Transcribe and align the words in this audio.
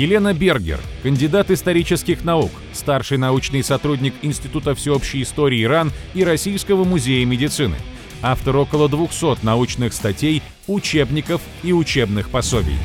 Елена 0.00 0.32
Бергер, 0.32 0.80
кандидат 1.02 1.50
исторических 1.50 2.24
наук, 2.24 2.50
старший 2.72 3.18
научный 3.18 3.62
сотрудник 3.62 4.14
Института 4.22 4.74
всеобщей 4.74 5.20
истории 5.20 5.62
Иран 5.62 5.92
и 6.14 6.24
Российского 6.24 6.84
музея 6.84 7.26
медицины, 7.26 7.76
автор 8.22 8.56
около 8.56 8.88
200 8.88 9.44
научных 9.44 9.92
статей, 9.92 10.42
учебников 10.66 11.42
и 11.62 11.74
учебных 11.74 12.30
пособий. 12.30 12.78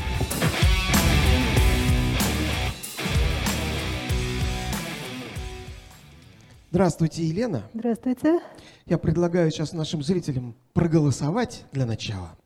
Здравствуйте, 6.69 7.23
Елена. 7.23 7.63
Здравствуйте. 7.73 8.41
Я 8.87 8.97
предлагаю 8.97 9.51
сейчас 9.51 9.71
нашим 9.71 10.03
зрителям 10.03 10.53
проголосовать 10.73 11.63
для 11.71 11.85
начала. 11.85 12.37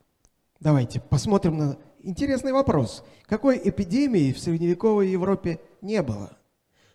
Давайте 0.60 1.00
посмотрим 1.00 1.58
на 1.58 1.76
интересный 2.02 2.52
вопрос. 2.52 3.04
Какой 3.26 3.60
эпидемии 3.62 4.32
в 4.32 4.38
средневековой 4.38 5.08
Европе 5.08 5.60
не 5.80 6.02
было? 6.02 6.36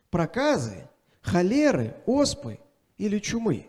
Проказы, 0.10 0.88
холеры, 1.22 1.96
оспы 2.06 2.60
или 2.98 3.20
чумы? 3.20 3.68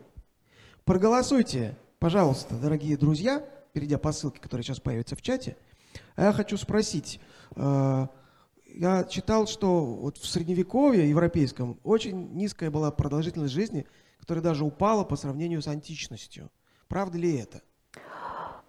Проголосуйте, 0.85 1.77
пожалуйста, 1.99 2.57
дорогие 2.57 2.97
друзья, 2.97 3.45
перейдя 3.73 3.99
по 3.99 4.13
ссылке, 4.13 4.41
которая 4.41 4.63
сейчас 4.65 4.81
появится 4.81 5.17
в 5.17 5.23
чате. 5.23 5.57
А 6.15 6.25
я 6.25 6.33
хочу 6.33 6.57
спросить, 6.57 7.21
э, 7.57 8.07
я 8.67 9.05
читал, 9.05 9.47
что 9.47 9.85
вот 9.85 10.19
в 10.19 10.27
средневековье 10.27 11.09
европейском 11.09 11.81
очень 11.83 12.33
низкая 12.35 12.71
была 12.71 12.91
продолжительность 12.91 13.55
жизни, 13.55 13.87
которая 14.19 14.43
даже 14.43 14.65
упала 14.65 15.05
по 15.05 15.17
сравнению 15.17 15.63
с 15.63 15.69
античностью. 15.69 16.51
Правда 16.89 17.19
ли 17.19 17.37
это? 17.37 17.63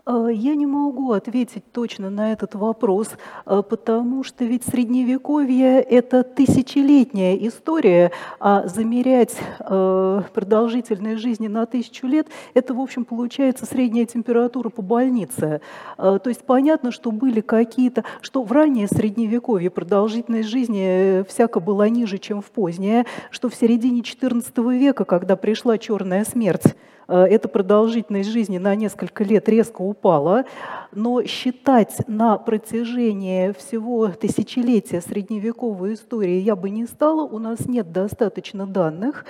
Э, 0.07 0.29
я 0.31 0.55
не 0.55 0.65
могу 0.65 1.11
ответить 1.11 1.69
точно 1.71 2.09
на 2.09 2.31
этот 2.31 2.55
вопрос, 2.55 3.09
э, 3.45 3.61
потому 3.69 4.23
что 4.23 4.45
ведь 4.45 4.63
средневековье– 4.63 5.81
это 5.81 6.23
тысячелетняя 6.23 7.35
история, 7.35 8.11
а 8.39 8.67
замерять 8.67 9.35
э, 9.59 10.21
продолжительность 10.33 11.21
жизни 11.21 11.47
на 11.47 11.65
тысячу 11.65 12.07
лет– 12.07 12.27
это, 12.53 12.73
в 12.73 12.79
общем, 12.79 13.03
получается 13.03 13.65
средняя 13.65 14.05
температура 14.05 14.69
по 14.69 14.81
больнице. 14.81 15.61
То 15.97 16.21
есть 16.25 16.43
понятно, 16.43 16.91
что 16.91 17.11
были 17.11 17.41
какие-то, 17.41 18.03
что 18.21 18.43
в 18.43 18.51
раннее 18.51 18.87
средневековье 18.87 19.69
продолжительность 19.69 20.47
жизни 20.47 21.23
всяко 21.27 21.59
была 21.59 21.89
ниже, 21.89 22.17
чем 22.17 22.41
в 22.41 22.45
позднее, 22.45 23.05
что 23.31 23.49
в 23.49 23.55
середине 23.55 24.01
XIV 24.01 24.77
века, 24.77 25.05
когда 25.05 25.35
пришла 25.35 25.77
черная 25.77 26.23
смерть, 26.23 26.75
эта 27.07 27.47
продолжительность 27.47 28.29
жизни 28.29 28.57
на 28.57 28.75
несколько 28.75 29.23
лет 29.23 29.47
резко 29.47 29.81
упала, 29.81 30.45
но 30.91 31.23
считать 31.23 32.07
на 32.07 32.37
протяжении 32.37 33.53
всего 33.53 34.07
тысячелетия 34.09 35.01
средневековой 35.01 35.93
истории 35.93 36.39
я 36.39 36.55
бы 36.55 36.69
не 36.69 36.85
стала, 36.85 37.21
у 37.21 37.39
нас 37.39 37.65
нет 37.67 37.91
достаточно 37.91 38.67
данных. 38.67 39.25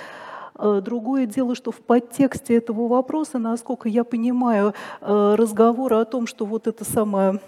Э, 0.58 0.82
другое 0.84 1.26
дело, 1.26 1.56
что 1.56 1.72
в 1.72 1.80
подтексте 1.80 2.58
этого 2.58 2.88
вопроса, 2.88 3.38
насколько 3.38 3.90
я 3.90 4.04
понимаю, 4.04 4.74
э, 5.02 5.36
разговор 5.38 5.94
о 5.94 6.06
том, 6.06 6.28
что 6.28 6.46
вот 6.46 6.68
это 6.68 6.84
самое 6.84 7.40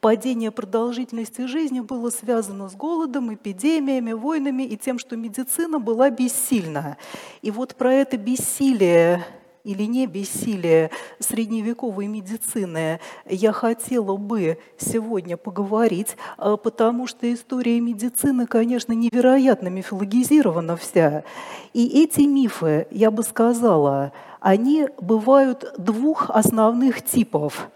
падение 0.00 0.50
продолжительности 0.50 1.46
жизни 1.46 1.80
было 1.80 2.10
связано 2.10 2.68
с 2.68 2.74
голодом, 2.74 3.34
эпидемиями, 3.34 4.12
войнами 4.12 4.62
и 4.62 4.76
тем, 4.76 4.98
что 4.98 5.16
медицина 5.16 5.78
была 5.78 6.10
бессильна. 6.10 6.96
И 7.42 7.50
вот 7.50 7.74
про 7.74 7.92
это 7.92 8.16
бессилие 8.16 9.24
или 9.64 9.82
не 9.82 10.06
бессилие 10.06 10.90
средневековой 11.18 12.06
медицины 12.06 13.00
я 13.28 13.52
хотела 13.52 14.16
бы 14.16 14.58
сегодня 14.78 15.36
поговорить, 15.36 16.16
а, 16.38 16.56
потому 16.56 17.08
что 17.08 17.32
история 17.32 17.80
медицины, 17.80 18.46
конечно, 18.46 18.92
невероятно 18.92 19.66
мифологизирована 19.68 20.76
вся. 20.76 21.24
И 21.72 22.02
эти 22.04 22.20
мифы, 22.20 22.86
я 22.92 23.10
бы 23.10 23.24
сказала, 23.24 24.12
они 24.40 24.88
бывают 25.00 25.74
двух 25.78 26.30
основных 26.30 27.04
типов– 27.04 27.68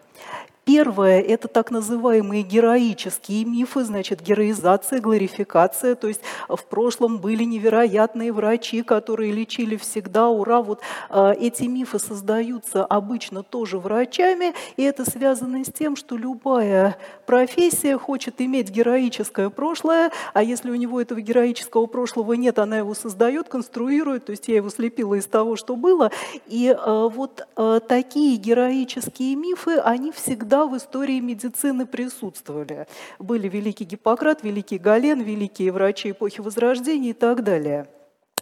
Первое– 0.73 1.21
это 1.29 1.49
так 1.49 1.73
называемые 1.73 2.45
героические 2.45 3.45
мифы, 3.45 3.83
значит, 3.83 4.23
героизация, 4.23 5.01
глорификация. 5.01 5.97
То 5.97 6.07
есть 6.07 6.21
в 6.49 6.63
прошлом 6.65 7.19
были 7.19 7.43
невероятные 7.43 8.33
врачи, 8.33 8.85
которые 8.85 9.33
лечили 9.33 9.75
всегда, 9.77 10.29
ура. 10.29 10.63
Вот 10.63 10.81
э, 11.09 11.35
эти 11.41 11.65
мифы 11.65 11.99
создаются 11.99 12.85
обычно 12.85 13.43
тоже 13.43 13.81
врачами, 13.81 14.55
и 14.77 14.85
это 14.85 15.11
связано 15.11 15.65
с 15.65 15.73
тем, 15.73 15.97
что 15.97 16.17
любая 16.17 16.97
профессия 17.27 17.99
хочет 17.99 18.41
иметь 18.41 18.71
героическое 18.71 19.51
прошлое, 19.51 20.13
а 20.35 20.45
если 20.45 20.71
у 20.71 20.77
него 20.77 21.01
этого 21.01 21.21
героического 21.21 21.87
прошлого 21.87 22.35
нет, 22.35 22.61
она 22.61 22.79
его 22.79 22.95
создает, 22.95 23.49
конструирует, 23.49 24.27
то 24.27 24.31
есть 24.31 24.47
я 24.47 24.55
его 24.55 24.71
слепила 24.71 25.15
из 25.15 25.27
того, 25.27 25.57
что 25.57 25.75
было. 25.75 26.13
И 26.47 26.69
э, 26.69 27.09
вот 27.13 27.45
э, 27.57 27.81
такие 27.89 28.37
героические 28.37 29.35
мифы, 29.35 29.79
они 29.79 30.13
всегда 30.13 30.60
в 30.67 30.77
истории 30.77 31.21
медицины 31.21 31.87
присутствовали. 31.87 32.87
Были 33.19 33.49
великий 33.49 33.85
Гиппократ, 33.85 34.43
великий 34.43 34.79
Гален, 34.79 35.21
великие 35.21 35.73
врачи 35.73 36.11
эпохи 36.11 36.41
Возрождения 36.41 37.11
и 37.11 37.15
так 37.15 37.45
далее. 37.45 37.87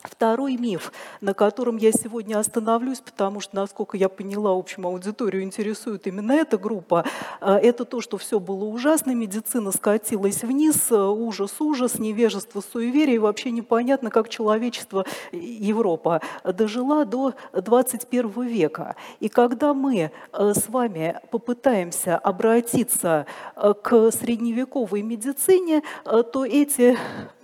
Второй 0.03 0.56
миф, 0.56 0.92
на 1.20 1.34
котором 1.34 1.76
я 1.76 1.91
сегодня 1.92 2.38
остановлюсь, 2.38 3.00
потому 3.00 3.41
что, 3.41 3.56
насколько 3.56 3.97
я 3.97 4.09
поняла, 4.09 4.53
общему 4.56 4.88
аудиторию 4.88 5.42
интересует 5.42 6.06
именно 6.06 6.32
эта 6.32 6.56
группа, 6.56 7.04
э, 7.41 7.53
это 7.54 7.84
то, 7.84 8.00
что 8.00 8.16
все 8.16 8.38
было 8.38 8.64
ужасно, 8.64 9.14
медицина 9.14 9.72
скатилась 9.72 10.42
вниз, 10.42 10.91
э, 10.91 10.97
ужас, 10.97 11.60
ужас, 11.60 11.98
невежество, 11.98 12.60
суеверие, 12.60 13.16
и 13.16 13.19
вообще 13.19 13.50
непонятно, 13.50 14.10
как 14.10 14.28
человечество, 14.28 15.04
Европа, 15.32 16.20
дожила 16.44 17.04
до 17.04 17.34
21 17.53 18.42
века. 18.47 18.94
И 19.19 19.28
когда 19.28 19.75
мы 19.75 20.10
э, 20.32 20.53
с 20.54 20.69
вами 20.69 21.20
попытаемся 21.30 22.16
обратиться 22.16 23.26
к 23.82 24.10
средневековой 24.12 25.03
медицине, 25.03 25.82
то 26.04 26.44
эти 26.44 26.97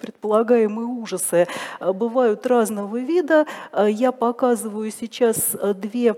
предполагаемые 0.05 0.87
ужасы 0.87 1.47
бывают 1.81 2.47
разного 2.47 2.99
вида. 2.99 3.47
Э, 3.73 3.87
я 3.91 4.13
показываю 4.13 4.91
сейчас 4.91 5.57
э, 5.59 5.73
две 5.73 6.17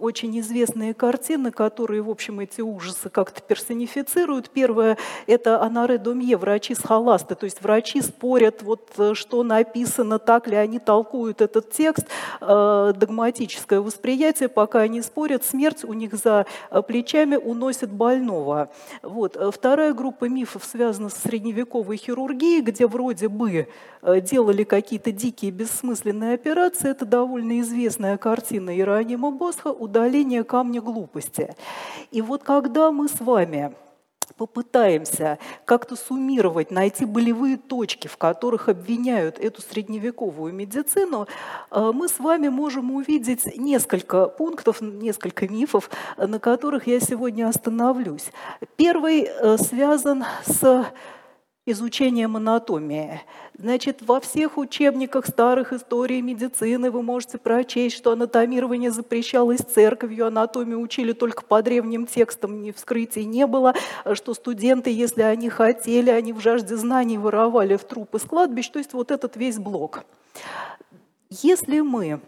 очень 0.00 0.38
известные 0.40 0.94
картины, 0.94 1.50
которые, 1.50 2.00
в 2.00 2.08
общем, 2.08 2.40
эти 2.40 2.62
ужасы 2.62 3.10
как-то 3.10 3.42
персонифицируют. 3.42 4.48
Первое– 4.48 4.96
это 5.26 5.60
Анаре 5.60 5.98
Домье, 5.98 6.38
врачи 6.38 6.74
с 6.74 6.80
холасты, 6.80 7.34
то 7.34 7.44
есть 7.44 7.60
врачи 7.60 8.00
спорят, 8.00 8.62
вот, 8.62 8.90
э, 8.96 9.12
что 9.12 9.42
написано, 9.42 10.18
так 10.18 10.46
ли 10.46 10.56
они 10.56 10.78
толкуют 10.78 11.42
этот 11.42 11.70
текст, 11.72 12.06
догматическое 12.40 13.80
восприятие, 13.80 14.48
пока 14.48 14.80
они 14.80 15.02
спорят, 15.02 15.44
смерть 15.44 15.84
у 15.84 15.92
них 15.92 16.14
за 16.14 16.46
плечами 16.86 17.36
уносит 17.36 17.90
больного. 17.90 18.70
Вот. 19.02 19.36
Вторая 19.52 19.92
группа 19.92 20.26
мифов 20.26 20.64
связана 20.64 21.08
с 21.08 21.14
средневековой 21.14 21.96
хирургией, 21.96 22.62
где 22.62 22.86
вроде 22.86 23.25
бы 23.28 23.68
делали 24.22 24.64
какие-то 24.64 25.12
дикие 25.12 25.50
бессмысленная 25.50 26.34
операция– 26.34 26.90
это 26.92 27.04
довольно 27.04 27.60
известная 27.60 28.16
картина 28.16 28.70
Иеронима 28.70 29.30
Босха 29.30 29.68
«Удаление 29.68 30.44
камня 30.44 30.80
глупости». 30.80 31.54
И 32.10 32.22
вот 32.22 32.42
когда 32.42 32.92
мы 32.92 33.08
с 33.08 33.20
вами 33.20 33.74
попытаемся 34.36 35.38
как-то 35.64 35.96
суммировать, 35.96 36.70
найти 36.70 37.04
болевые 37.04 37.56
точки, 37.56 38.08
в 38.08 38.16
которых 38.16 38.68
обвиняют 38.68 39.38
эту 39.38 39.62
средневековую 39.62 40.52
медицину, 40.52 41.26
э, 41.70 41.90
мы 41.94 42.08
с 42.08 42.18
вами 42.18 42.48
можем 42.48 42.92
увидеть 42.94 43.56
несколько 43.56 44.26
пунктов, 44.26 44.80
несколько 44.80 45.48
мифов, 45.48 45.90
на 46.16 46.38
которых 46.38 46.86
я 46.86 47.00
сегодня 47.00 47.48
остановлюсь. 47.48 48.30
Первый 48.76 49.22
э, 49.22 49.56
связан 49.58 50.24
с 50.44 50.86
изучением 51.66 52.36
анатомии. 52.36 53.20
Значит, 53.58 54.02
во 54.02 54.20
всех 54.20 54.56
учебниках 54.56 55.26
старых 55.26 55.72
историй 55.72 56.20
медицины 56.20 56.90
вы 56.90 57.02
можете 57.02 57.38
прочесть, 57.38 57.96
что 57.96 58.12
анатомирование 58.12 58.92
запрещалось 58.92 59.60
церковью, 59.60 60.28
анатомию 60.28 60.80
учили 60.80 61.12
только 61.12 61.42
по 61.42 61.62
древним 61.62 62.06
текстам, 62.06 62.62
ни 62.62 62.70
вскрытий 62.70 63.24
не 63.24 63.46
было, 63.46 63.74
что 64.14 64.32
студенты, 64.34 64.90
если 64.90 65.22
они 65.22 65.48
хотели, 65.50 66.10
они 66.10 66.32
в 66.32 66.40
жажде 66.40 66.76
знаний 66.76 67.18
воровали 67.18 67.76
в 67.76 67.84
трупы 67.84 68.20
с 68.20 68.22
кладбищ, 68.22 68.68
то 68.68 68.78
есть 68.78 68.92
вот 68.92 69.10
этот 69.10 69.36
весь 69.36 69.58
блок. 69.58 70.04
Если 71.30 71.80
мы 71.80 72.20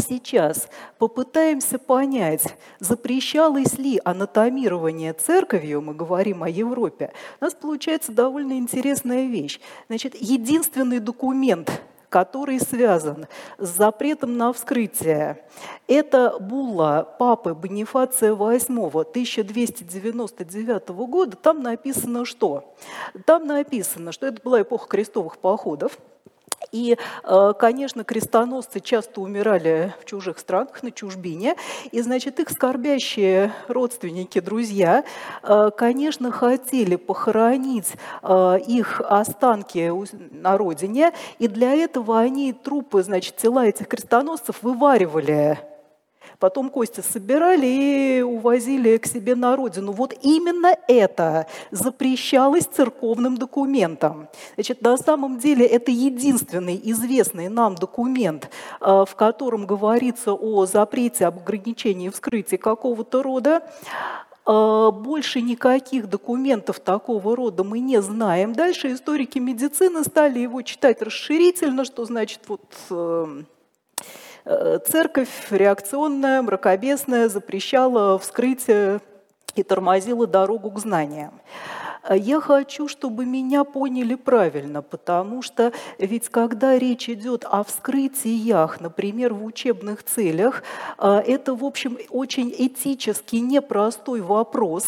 сейчас 0.00 0.68
попытаемся 0.98 1.78
понять, 1.78 2.56
запрещалось 2.80 3.78
ли 3.78 4.00
анатомирование 4.04 5.12
церковью, 5.12 5.82
мы 5.82 5.94
говорим 5.94 6.42
о 6.42 6.48
Европе, 6.48 7.12
у 7.40 7.44
нас 7.44 7.54
получается 7.54 8.12
довольно 8.12 8.54
интересная 8.54 9.26
вещь. 9.26 9.60
Значит, 9.88 10.14
единственный 10.16 11.00
документ, 11.00 11.70
который 12.08 12.58
связан 12.60 13.26
с 13.58 13.68
запретом 13.68 14.36
на 14.36 14.52
вскрытие. 14.52 15.44
Это 15.86 16.38
булла 16.38 17.02
папы 17.18 17.54
Бонифация 17.54 18.32
VIII 18.32 19.00
1299 19.02 20.88
года. 20.88 21.36
Там 21.36 21.62
написано 21.62 22.24
что? 22.24 22.74
Там 23.26 23.46
написано, 23.46 24.12
что 24.12 24.26
это 24.26 24.40
была 24.42 24.62
эпоха 24.62 24.88
крестовых 24.88 25.38
походов, 25.38 25.98
и, 26.72 26.96
э, 27.24 27.52
конечно, 27.58 28.04
крестоносцы 28.04 28.80
часто 28.80 29.20
умирали 29.20 29.94
в 30.00 30.04
чужих 30.04 30.38
странах, 30.38 30.82
на 30.82 30.90
чужбине. 30.90 31.56
И, 31.92 32.00
значит, 32.00 32.40
их 32.40 32.50
скорбящие 32.50 33.52
родственники, 33.68 34.40
друзья, 34.40 35.04
э, 35.42 35.70
конечно, 35.76 36.30
хотели 36.30 36.96
похоронить 36.96 37.94
э, 38.22 38.58
их 38.66 39.00
останки 39.00 39.92
на 40.30 40.58
родине. 40.58 41.12
И 41.38 41.48
для 41.48 41.74
этого 41.74 42.18
они 42.18 42.52
трупы, 42.52 43.02
значит, 43.02 43.36
тела 43.36 43.66
этих 43.66 43.88
крестоносцев 43.88 44.62
вываривали 44.62 45.58
Потом 46.38 46.70
кости 46.70 47.00
собирали 47.00 47.66
и 47.66 48.22
увозили 48.22 48.96
к 48.98 49.06
себе 49.06 49.34
на 49.34 49.56
родину. 49.56 49.90
Вот 49.90 50.14
именно 50.22 50.76
это 50.86 51.46
запрещалось 51.72 52.64
церковным 52.64 53.36
документом. 53.36 54.28
Значит, 54.54 54.80
на 54.82 54.96
самом 54.96 55.38
деле 55.38 55.66
это 55.66 55.90
единственный 55.90 56.80
известный 56.84 57.48
нам 57.48 57.74
документ, 57.74 58.50
э, 58.80 59.04
в 59.08 59.14
котором 59.16 59.66
говорится 59.66 60.32
о 60.32 60.64
запрете, 60.66 61.26
об 61.26 61.38
ограничении 61.38 62.08
вскрытия 62.08 62.58
какого-то 62.58 63.22
рода. 63.24 63.62
Э, 64.46 64.90
больше 64.92 65.42
никаких 65.42 66.08
документов 66.08 66.78
такого 66.78 67.34
рода 67.34 67.64
мы 67.64 67.80
не 67.80 68.00
знаем. 68.00 68.52
Дальше 68.52 68.92
историки 68.92 69.40
медицины 69.40 70.04
стали 70.04 70.38
его 70.38 70.62
читать 70.62 71.02
расширительно, 71.02 71.84
что 71.84 72.04
значит 72.04 72.42
вот 72.46 72.62
э, 72.90 73.42
церковь 74.86 75.48
реакционная, 75.50 76.42
мракобесная, 76.42 77.28
запрещала 77.28 78.18
вскрытие 78.18 79.00
и 79.54 79.62
тормозила 79.62 80.26
дорогу 80.26 80.70
к 80.70 80.78
знаниям. 80.78 81.40
Э, 82.08 82.16
я 82.16 82.40
хочу, 82.40 82.88
чтобы 82.88 83.24
меня 83.26 83.64
поняли 83.64 84.14
правильно, 84.14 84.82
потому 84.82 85.42
что 85.42 85.72
ведь 85.98 86.28
когда 86.28 86.78
речь 86.78 87.08
идет 87.08 87.44
о 87.44 87.64
вскрытиях, 87.64 88.80
например, 88.80 89.34
в 89.34 89.44
учебных 89.44 90.04
целях, 90.04 90.62
э, 90.98 91.22
это, 91.26 91.54
в 91.54 91.64
общем, 91.64 91.98
очень 92.10 92.54
этически 92.56 93.36
непростой 93.36 94.20
вопрос. 94.20 94.86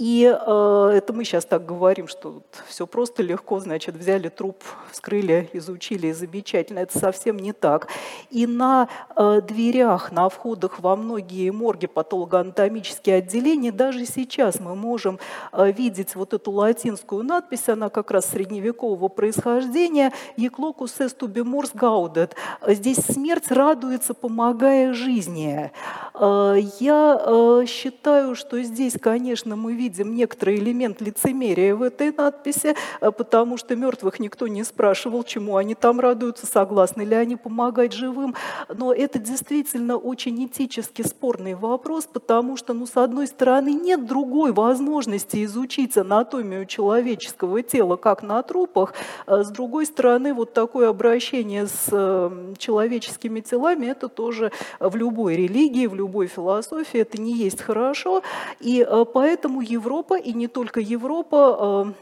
И 0.00 0.24
э, 0.24 0.90
это 0.94 1.12
мы 1.12 1.24
сейчас 1.24 1.44
так 1.44 1.66
говорим, 1.66 2.08
что 2.08 2.30
вот 2.30 2.62
все 2.66 2.86
просто 2.86 3.22
легко, 3.22 3.60
значит, 3.60 3.96
взяли 3.96 4.30
труп, 4.30 4.64
вскрыли, 4.90 5.50
изучили, 5.52 6.06
и 6.06 6.12
замечательно. 6.14 6.78
Это 6.78 6.98
совсем 6.98 7.38
не 7.38 7.52
так. 7.52 7.88
И 8.30 8.46
на 8.46 8.88
э, 9.14 9.42
дверях, 9.46 10.10
на 10.10 10.30
входах 10.30 10.80
во 10.80 10.96
многие 10.96 11.50
морги, 11.50 11.84
патологоанатомические 11.84 13.16
отделения, 13.16 13.72
даже 13.72 14.06
сейчас 14.06 14.58
мы 14.58 14.74
можем 14.74 15.18
э, 15.52 15.70
видеть 15.70 16.14
вот 16.14 16.32
эту 16.32 16.50
латинскую 16.50 17.22
надпись, 17.22 17.68
она 17.68 17.90
как 17.90 18.10
раз 18.10 18.24
средневекового 18.30 19.08
происхождения, 19.08 20.14
«Еклокус 20.38 20.98
est 21.00 21.18
ubimors 21.18 21.76
gaudet». 21.76 22.30
Здесь 22.66 23.04
смерть 23.04 23.50
радуется, 23.50 24.14
помогая 24.14 24.94
жизни. 24.94 25.70
Э, 26.14 26.56
я 26.80 27.20
э, 27.22 27.64
считаю, 27.66 28.34
что 28.34 28.62
здесь, 28.62 28.94
конечно, 28.98 29.56
мы 29.56 29.74
видим 29.74 29.89
видим 29.90 30.14
некоторый 30.14 30.56
элемент 30.56 31.00
лицемерия 31.00 31.74
в 31.74 31.82
этой 31.82 32.12
надписи, 32.12 32.76
э, 33.00 33.10
потому 33.10 33.56
что 33.56 33.74
мертвых 33.74 34.20
никто 34.20 34.46
не 34.46 34.62
спрашивал, 34.64 35.24
чему 35.24 35.56
они 35.56 35.74
там 35.74 35.98
радуются, 35.98 36.46
согласны 36.46 37.02
ли 37.02 37.16
они 37.16 37.36
помогать 37.36 37.92
живым. 37.92 38.34
Но 38.68 38.92
это 38.92 39.18
действительно 39.18 39.96
очень 39.96 40.46
этически 40.46 41.02
спорный 41.02 41.54
вопрос, 41.54 42.06
потому 42.06 42.56
что, 42.56 42.72
ну, 42.72 42.86
с 42.86 42.96
одной 42.96 43.26
стороны, 43.26 43.72
нет 43.72 44.06
другой 44.06 44.52
возможности 44.52 45.44
изучить 45.44 45.96
анатомию 45.96 46.66
человеческого 46.66 47.62
тела, 47.62 47.96
как 47.96 48.22
на 48.22 48.42
трупах, 48.42 48.94
а 49.26 49.42
с 49.42 49.50
другой 49.50 49.86
стороны, 49.86 50.34
вот 50.34 50.52
такое 50.54 50.88
обращение 50.88 51.66
с 51.66 51.88
э, 51.90 52.54
человеческими 52.58 53.40
телами, 53.40 53.86
это 53.86 54.08
тоже 54.08 54.52
в 54.78 54.94
любой 54.94 55.34
религии, 55.34 55.86
в 55.86 55.94
любой 55.94 56.28
философии, 56.28 57.00
это 57.00 57.20
не 57.20 57.32
есть 57.32 57.60
хорошо, 57.60 58.22
и 58.60 58.86
э, 58.88 59.04
поэтому 59.12 59.60
Европа, 59.80 60.18
и 60.18 60.32
не 60.32 60.46
только 60.46 60.80
Европа, 60.80 61.86
э, 61.88 61.92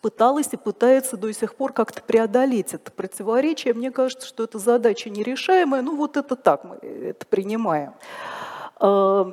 пыталась 0.00 0.48
и 0.52 0.56
пытается 0.56 1.16
до 1.16 1.32
сих 1.32 1.54
пор 1.54 1.72
как-то 1.72 2.02
преодолеть 2.02 2.74
это 2.74 2.90
противоречие. 2.90 3.72
Мне 3.72 3.90
кажется, 3.90 4.26
что 4.26 4.44
эта 4.44 4.58
задача 4.58 5.10
нерешаемая. 5.10 5.82
Ну 5.82 5.96
вот 5.96 6.16
это 6.16 6.36
так 6.36 6.64
мы 6.64 6.76
это 6.76 7.24
принимаем. 7.26 7.94
Э, 8.80 9.32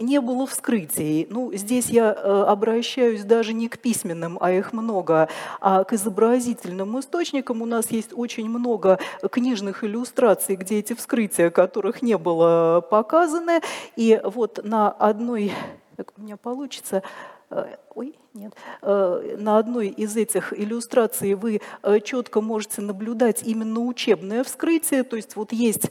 не 0.00 0.20
было 0.20 0.46
вскрытий. 0.46 1.26
Ну, 1.30 1.52
здесь 1.54 1.86
я 1.86 2.12
э, 2.12 2.44
обращаюсь 2.48 3.22
даже 3.24 3.52
не 3.52 3.68
к 3.68 3.78
письменным, 3.78 4.38
а 4.40 4.52
их 4.52 4.72
много, 4.72 5.28
а 5.60 5.84
к 5.84 5.92
изобразительным 5.92 6.98
источникам. 6.98 7.62
У 7.62 7.66
нас 7.66 7.90
есть 7.90 8.10
очень 8.14 8.48
много 8.48 8.98
книжных 9.30 9.84
иллюстраций, 9.84 10.56
где 10.56 10.78
эти 10.78 10.94
вскрытия, 10.94 11.50
которых 11.50 12.02
не 12.02 12.18
было 12.18 12.84
показаны. 12.90 13.60
И 13.96 14.20
вот 14.24 14.60
на 14.64 14.90
одной 14.90 15.52
как 15.96 16.12
у 16.16 16.22
меня 16.22 16.36
получится, 16.36 17.02
э, 17.50 17.76
ой, 17.94 18.14
нет, 18.34 18.52
э, 18.82 19.36
на 19.38 19.58
одной 19.58 19.88
из 19.88 20.16
этих 20.16 20.52
иллюстраций 20.52 21.34
вы 21.34 21.60
э, 21.82 22.00
четко 22.00 22.40
можете 22.40 22.82
наблюдать 22.82 23.42
именно 23.42 23.80
учебное 23.80 24.44
вскрытие, 24.44 25.02
то 25.02 25.16
есть 25.16 25.36
вот 25.36 25.52
есть 25.52 25.90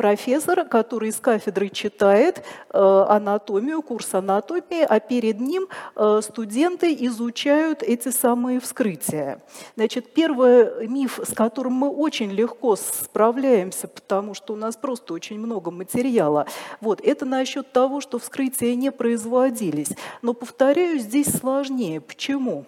профессор, 0.00 0.64
который 0.64 1.10
из 1.10 1.16
кафедры 1.16 1.68
читает 1.68 2.42
э, 2.72 3.04
анатомию, 3.06 3.82
курс 3.82 4.14
анатомии, 4.14 4.82
а 4.82 4.98
перед 4.98 5.40
ним 5.40 5.68
э, 5.94 6.20
студенты 6.22 6.96
изучают 7.00 7.82
эти 7.82 8.08
самые 8.08 8.60
вскрытия. 8.60 9.42
Значит, 9.76 10.14
первый 10.14 10.88
миф, 10.88 11.20
с 11.22 11.34
которым 11.34 11.74
мы 11.74 11.90
очень 11.90 12.30
легко 12.30 12.76
справляемся, 12.76 13.88
потому 13.88 14.32
что 14.32 14.54
у 14.54 14.56
нас 14.56 14.74
просто 14.74 15.12
очень 15.12 15.38
много 15.38 15.70
материала, 15.70 16.46
вот, 16.80 17.02
это 17.02 17.26
насчет 17.26 17.70
того, 17.70 18.00
что 18.00 18.18
вскрытия 18.18 18.74
не 18.76 18.90
производились. 18.90 19.90
Но, 20.22 20.32
повторяю, 20.32 20.98
здесь 20.98 21.30
сложнее. 21.30 22.00
Почему? 22.00 22.64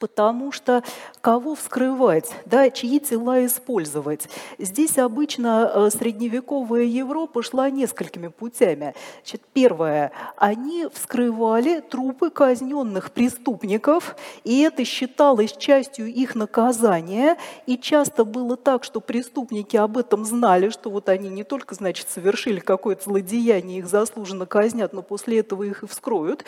Потому 0.00 0.50
что 0.50 0.82
кого 1.20 1.54
вскрывать, 1.54 2.32
да, 2.46 2.70
чьи 2.70 2.98
тела 2.98 3.44
использовать. 3.44 4.28
Здесь 4.58 4.98
обычно 4.98 5.70
э, 5.72 5.90
средневековая 5.90 6.84
Европа 6.84 7.42
шла 7.42 7.70
несколькими 7.70 8.28
путями. 8.28 8.94
Значит, 9.22 9.42
первое, 9.52 10.10
они 10.36 10.88
вскрывали 10.92 11.80
трупы 11.80 12.30
казненных 12.30 13.12
преступников, 13.12 14.16
и 14.42 14.62
это 14.62 14.84
считалось 14.84 15.52
частью 15.52 16.06
их 16.06 16.34
наказания, 16.34 17.36
и 17.66 17.76
часто 17.76 18.24
было 18.24 18.56
так, 18.56 18.84
что 18.84 19.00
преступники 19.00 19.76
об 19.76 19.98
этом 19.98 20.24
знали, 20.24 20.70
что 20.70 20.90
вот 20.90 21.10
они 21.10 21.28
не 21.28 21.44
только, 21.44 21.74
значит, 21.74 22.08
совершили 22.08 22.60
какое-то 22.60 23.04
злодеяние, 23.04 23.80
их 23.80 23.86
заслуженно 23.86 24.46
казнят, 24.46 24.94
но 24.94 25.02
после 25.02 25.40
этого 25.40 25.64
их 25.64 25.82
и 25.82 25.86
вскроют. 25.86 26.44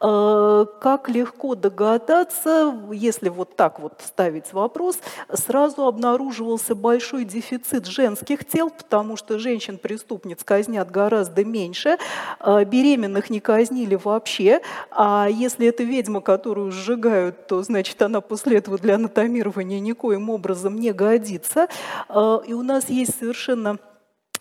Э, 0.00 0.64
как 0.80 1.08
легко 1.10 1.54
догадаться, 1.54 2.77
если 2.92 3.28
вот 3.28 3.56
так 3.56 3.80
вот 3.80 4.00
ставить 4.04 4.52
вопрос, 4.52 4.98
сразу 5.32 5.86
обнаруживался 5.86 6.74
большой 6.74 7.24
дефицит 7.24 7.86
женских 7.86 8.44
тел, 8.44 8.70
потому 8.70 9.16
что 9.16 9.38
женщин-преступниц 9.38 10.42
казнят 10.44 10.90
гораздо 10.90 11.44
меньше, 11.44 11.98
а 12.40 12.64
беременных 12.64 13.30
не 13.30 13.40
казнили 13.40 13.94
вообще, 13.94 14.60
а 14.90 15.28
если 15.30 15.66
это 15.68 15.82
ведьма, 15.82 16.20
которую 16.20 16.70
сжигают, 16.70 17.46
то 17.46 17.62
значит 17.62 18.00
она 18.02 18.20
после 18.20 18.58
этого 18.58 18.78
для 18.78 18.96
анатомирования 18.96 19.80
никоим 19.80 20.30
образом 20.30 20.76
не 20.78 20.92
годится. 20.92 21.68
А, 22.08 22.40
и 22.46 22.52
у 22.52 22.62
нас 22.62 22.88
есть 22.88 23.18
совершенно 23.18 23.78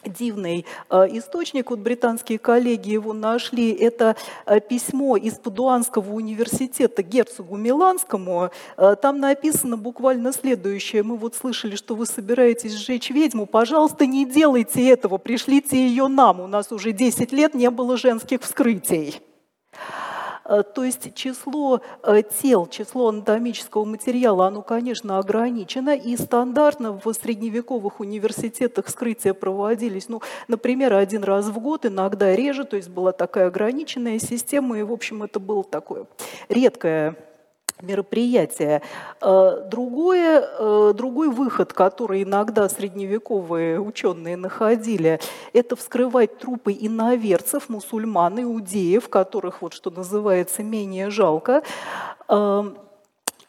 дивный 0.07 0.65
э, 0.89 1.07
источник, 1.11 1.69
вот 1.69 1.79
британские 1.79 2.39
коллеги 2.39 2.91
его 2.91 3.13
нашли, 3.13 3.71
это 3.71 4.15
э, 4.45 4.59
письмо 4.59 5.17
из 5.17 5.33
Падуанского 5.35 6.13
университета 6.13 7.03
герцогу 7.03 7.57
Миланскому. 7.57 8.51
Э, 8.77 8.95
там 9.01 9.19
написано 9.19 9.77
буквально 9.77 10.31
следующее. 10.31 11.03
Мы 11.03 11.17
вот 11.17 11.35
слышали, 11.35 11.75
что 11.75 11.95
вы 11.95 12.05
собираетесь 12.05 12.73
сжечь 12.73 13.09
ведьму. 13.09 13.45
Пожалуйста, 13.45 14.05
не 14.05 14.25
делайте 14.25 14.87
этого, 14.89 15.17
пришлите 15.17 15.77
ее 15.77 16.07
нам. 16.07 16.39
У 16.39 16.47
нас 16.47 16.71
уже 16.71 16.91
10 16.91 17.31
лет 17.31 17.53
не 17.53 17.69
было 17.69 17.97
женских 17.97 18.41
вскрытий. 18.41 19.21
Э, 20.47 20.63
то 20.63 20.83
есть 20.83 21.13
число 21.13 21.81
э, 22.03 22.21
тел, 22.41 22.67
число 22.67 23.09
анатомического 23.09 23.83
материала, 23.83 24.47
оно, 24.47 24.61
конечно, 24.61 25.19
ограничено, 25.19 25.95
и 25.95 26.15
стандартно 26.15 26.99
в 27.03 27.13
средневековых 27.13 27.99
университетах 27.99 28.85
вскрытия 28.85 29.33
проводились, 29.33 30.07
ну, 30.07 30.21
например, 30.47 30.93
один 30.93 31.23
раз 31.23 31.47
в 31.47 31.59
год, 31.59 31.85
иногда 31.85 32.33
реже, 32.35 32.63
то 32.63 32.77
есть 32.77 32.89
была 32.89 33.11
такая 33.11 33.47
ограниченная 33.47 34.19
система, 34.19 34.79
и, 34.79 34.83
в 34.83 34.91
общем, 34.91 35.23
это 35.23 35.39
было 35.39 35.63
такое 35.63 36.05
редкое 36.47 37.15
мероприятие. 37.81 38.81
Э, 39.21 39.67
другое, 39.69 40.41
э, 40.41 40.93
другой 40.95 41.29
выход, 41.29 41.73
который 41.73 42.23
иногда 42.23 42.69
средневековые 42.69 43.79
ученые 43.79 44.37
находили, 44.37 45.19
это 45.53 45.75
вскрывать 45.75 46.37
трупы 46.39 46.73
иноверцев, 46.73 47.69
мусульман, 47.69 48.41
иудеев, 48.41 49.09
которых, 49.09 49.61
вот, 49.61 49.73
что 49.73 49.89
называется, 49.89 50.63
менее 50.63 51.09
жалко. 51.09 51.63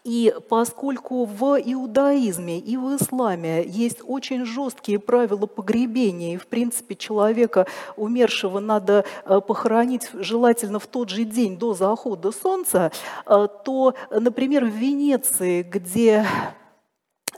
И 0.08 0.34
поскольку 0.48 1.26
в 1.26 1.60
иудаизме 1.62 2.58
и 2.58 2.78
в 2.78 2.96
исламе 2.96 3.62
есть 3.66 3.98
очень 4.02 4.46
жесткие 4.46 4.98
правила 4.98 5.44
погребения, 5.44 6.32
и, 6.32 6.38
в 6.38 6.46
принципе, 6.46 6.94
человека 6.94 7.66
умершего 7.94 8.58
надо 8.58 9.04
э, 9.26 9.40
похоронить 9.46 10.08
желательно 10.14 10.78
в 10.78 10.86
тот 10.86 11.10
же 11.10 11.24
день 11.24 11.58
до 11.58 11.74
захода 11.74 12.32
солнца, 12.32 12.90
э, 13.26 13.48
то, 13.66 13.94
например, 14.10 14.64
в 14.64 14.74
Венеции, 14.74 15.62
где 15.62 16.24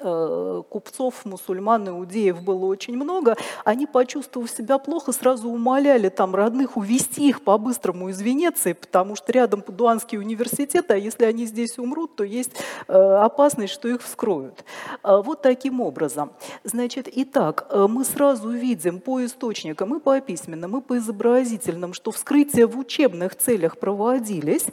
купцов, 0.00 1.24
мусульман, 1.24 1.88
иудеев 1.88 2.42
было 2.42 2.66
очень 2.66 2.96
много, 2.96 3.36
они, 3.64 3.86
почувствовав 3.86 4.50
себя 4.50 4.78
плохо, 4.78 5.12
сразу 5.12 5.48
умоляли 5.48 6.08
там 6.08 6.34
родных 6.34 6.76
увезти 6.76 7.28
их 7.28 7.42
по-быстрому 7.42 8.08
из 8.08 8.20
Венеции, 8.20 8.72
потому 8.72 9.16
что 9.16 9.32
рядом 9.32 9.62
Падуанский 9.62 10.18
университет, 10.18 10.90
а 10.90 10.96
если 10.96 11.24
они 11.24 11.46
здесь 11.46 11.78
умрут, 11.78 12.16
то 12.16 12.24
есть 12.24 12.52
э, 12.88 12.92
опасность, 12.92 13.72
что 13.72 13.88
их 13.88 14.02
вскроют. 14.02 14.64
А 15.02 15.22
вот 15.22 15.42
таким 15.42 15.80
образом. 15.80 16.32
Значит, 16.64 17.08
итак, 17.12 17.66
э, 17.70 17.86
мы 17.88 18.04
сразу 18.04 18.50
видим 18.50 19.00
по 19.00 19.24
источникам 19.24 19.94
и 19.96 20.00
по 20.00 20.20
письменным, 20.20 20.78
и 20.78 20.80
по 20.80 20.98
изобразительным, 20.98 21.92
что 21.92 22.10
вскрытия 22.10 22.66
в 22.66 22.78
учебных 22.78 23.36
целях 23.36 23.78
проводились, 23.78 24.66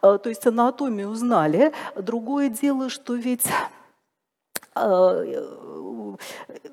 то 0.00 0.20
есть 0.24 0.46
анатомию 0.46 1.14
знали. 1.14 1.72
Другое 1.96 2.48
дело, 2.48 2.88
что 2.88 3.14
ведь 3.14 3.44
а, 4.74 5.22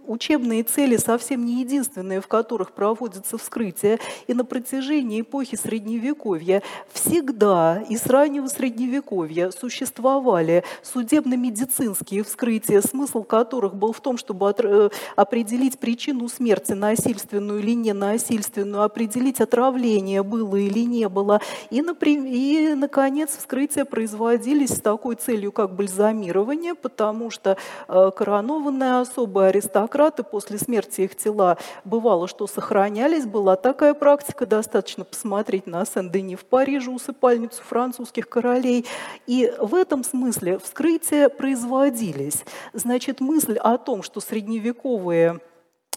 учебные 0.06 0.64
цели 0.64 0.98
совсем 0.98 1.46
не 1.46 1.62
единственные, 1.62 2.22
в 2.22 2.28
которых 2.28 2.72
проводятся 2.72 3.38
вскрытия. 3.38 4.00
И 4.28 4.34
на 4.34 4.44
протяжении 4.44 5.22
эпохи 5.22 5.56
Средневековья 5.56 6.64
всегда 6.92 7.84
и 7.88 7.96
с 7.96 8.06
раннего 8.08 8.48
Средневековья 8.48 9.52
существовали 9.52 10.64
судебно-медицинские 10.84 12.24
вскрытия, 12.24 12.82
смысл 12.82 13.24
которых 13.24 13.76
был 13.76 13.94
в 13.94 14.02
том, 14.02 14.18
чтобы 14.18 14.54
э, 14.58 14.90
определить 15.16 15.80
причину 15.80 16.28
смерти, 16.28 16.74
насильственную 16.74 17.60
или 17.60 17.76
ненасильственную, 17.76 18.84
определить 18.84 19.40
отравление 19.42 20.24
было 20.24 20.56
или 20.56 20.86
не 20.86 21.08
было. 21.08 21.42
И, 21.70 21.80
и 21.80 22.74
наконец, 22.76 23.38
вскрытия 23.38 23.86
производились 23.86 24.72
с 24.72 24.82
такой 24.82 25.16
целью, 25.16 25.52
как 25.52 25.76
бальзамирование, 25.76 26.74
потому 26.76 27.30
что 27.30 27.58
э, 27.88 28.12
коронованная 28.16 28.89
особа 28.90 29.30
особые 29.30 29.50
аристократы, 29.50 30.24
после 30.24 30.58
смерти 30.58 31.02
их 31.02 31.16
тела 31.16 31.58
бывало, 31.84 32.28
что 32.28 32.48
сохранялись. 32.48 33.26
Была 33.26 33.56
такая 33.56 33.94
практика, 33.94 34.46
достаточно 34.46 35.04
посмотреть 35.04 35.68
на 35.68 35.86
Сен-Дени 35.86 36.36
в 36.36 36.46
Париже, 36.46 36.90
усыпальницу 36.90 37.62
французских 37.62 38.30
королей. 38.30 38.86
И 39.28 39.54
в 39.60 39.76
этом 39.76 40.04
смысле 40.04 40.58
вскрытия 40.58 41.30
производились. 41.30 42.44
Значит, 42.74 43.20
мысль 43.20 43.58
о 43.58 43.78
том, 43.78 44.04
что 44.04 44.20
средневековые 44.20 45.40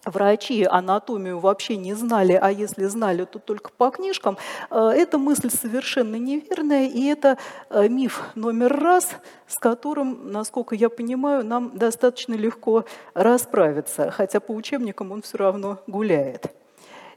врачи 0.05 0.65
анатомию 0.65 1.39
вообще 1.39 1.77
не 1.77 1.95
знали, 1.95 2.39
а 2.41 2.51
если 2.51 2.87
знали, 2.87 3.25
то 3.25 3.39
только 3.39 3.71
по 3.71 3.91
книжкам, 3.91 4.37
э, 4.71 4.77
эта 4.95 5.19
мысль 5.19 5.51
совершенно 5.51 6.17
неверная, 6.17 6.87
и 6.87 7.05
это 7.05 7.39
э, 7.71 7.89
миф 7.89 8.23
номер 8.35 8.77
раз, 8.79 9.11
с 9.47 9.57
которым, 9.59 10.31
насколько 10.33 10.75
я 10.75 10.89
понимаю, 10.89 11.45
нам 11.45 11.77
достаточно 11.77 12.35
легко 12.35 12.85
расправиться, 13.15 14.11
хотя 14.11 14.41
по 14.41 14.53
учебникам 14.53 15.13
он 15.13 15.23
все 15.23 15.39
равно 15.39 15.79
гуляет. 15.87 16.47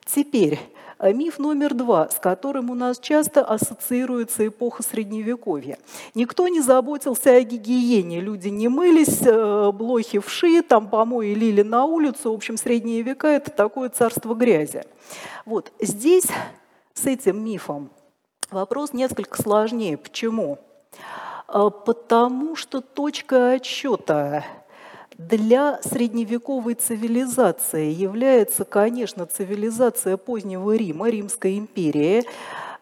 Теперь 0.06 0.60
миф 1.00 1.40
номер 1.40 1.74
два, 1.74 2.10
с 2.10 2.20
которым 2.20 2.70
у 2.70 2.76
нас 2.76 3.00
часто 3.00 3.44
ассоциируется 3.44 4.48
эпоха 4.48 4.84
Средневековья. 4.84 5.78
Никто 6.14 6.48
не 6.48 6.62
заботился 6.62 7.32
о 7.32 7.42
гигиене, 7.42 8.20
люди 8.20 8.48
не 8.48 8.68
мылись, 8.68 9.22
э, 9.22 9.72
блохи 9.72 10.20
вши, 10.20 10.62
там 10.62 10.90
помои 10.90 11.34
лили 11.34 11.62
на 11.62 11.86
улицу. 11.86 12.32
В 12.32 12.36
общем, 12.36 12.58
Средние 12.58 13.02
века– 13.02 13.28
это 13.30 13.52
такое 13.52 13.90
царство 13.90 14.34
грязи. 14.34 14.84
Вот 15.46 15.72
здесь 15.80 16.28
с 16.94 17.06
этим 17.06 17.44
мифом 17.44 17.90
вопрос 18.50 18.94
несколько 18.94 19.42
сложнее. 19.42 19.98
Почему? 19.98 20.60
Э, 21.48 21.70
потому 21.86 22.56
что 22.56 22.82
точка 22.82 23.54
отсчета 23.54 24.44
для 25.18 25.80
средневековой 25.82 26.74
цивилизации 26.74 27.92
является, 27.92 28.66
конечно, 28.66 29.26
цивилизация 29.26 30.18
позднего 30.18 30.76
Рима, 30.76 31.10
Римская 31.10 31.58
империя, 31.58 32.24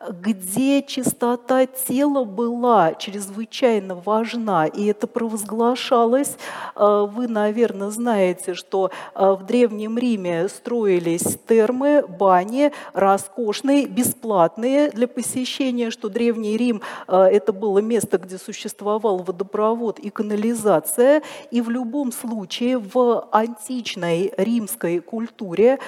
где 0.10 0.84
чистота 0.84 1.66
тела 1.66 2.24
была 2.24 2.94
чрезвычайно 2.94 3.96
важна, 3.96 4.66
и 4.66 4.86
это 4.86 5.08
провозглашалось. 5.08 6.38
А, 6.76 7.06
вы, 7.06 7.28
наверное, 7.28 7.90
знаете, 7.90 8.54
что 8.54 8.92
а, 9.14 9.36
в 9.36 9.46
Древнем 9.46 9.98
Риме 9.98 10.48
строились 10.50 11.38
термы, 11.48 12.06
бани, 12.08 12.72
роскошные, 12.94 13.88
бесплатные 13.88 14.90
для 14.92 15.08
посещения, 15.08 15.92
что 15.92 16.10
Древний 16.10 16.58
Рим 16.58 16.82
а,– 17.08 17.28
это 17.30 17.54
было 17.54 17.80
место, 17.80 18.18
где 18.18 18.38
существовал 18.38 19.20
водопровод 19.20 20.00
и 20.00 20.10
канализация, 20.10 21.22
и 21.52 21.62
в 21.62 21.70
любом 21.70 22.12
случае 22.12 22.78
в 22.78 23.28
античной 23.32 24.34
римской 24.38 25.00
культуре 25.00 25.80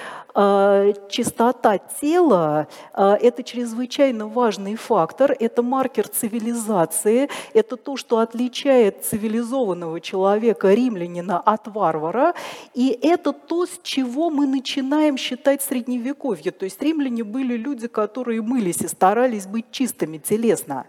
чистота 1.08 1.78
тела– 1.78 2.68
это 2.94 3.42
чрезвычайно 3.42 4.05
чрезвычайно 4.06 4.28
важный 4.28 4.76
фактор, 4.76 5.36
это 5.40 5.62
маркер 5.62 6.08
цивилизации, 6.08 7.28
это 7.54 7.76
то, 7.76 7.96
что 7.96 8.18
отличает 8.18 9.04
цивилизованного 9.04 10.00
человека, 10.00 10.74
римлянина, 10.74 11.40
от 11.40 11.68
варвара, 11.68 12.34
и 12.74 12.98
это 13.02 13.32
то, 13.32 13.66
с 13.66 13.80
чего 13.82 14.30
мы 14.30 14.46
начинаем 14.46 15.16
считать 15.16 15.62
средневековье. 15.62 16.52
То 16.52 16.64
есть 16.64 16.82
римляне 16.82 17.24
были 17.24 17.56
люди, 17.56 17.88
которые 17.88 18.42
мылись 18.42 18.82
и 18.82 18.88
старались 18.88 19.46
быть 19.46 19.70
чистыми 19.70 20.18
телесно. 20.18 20.84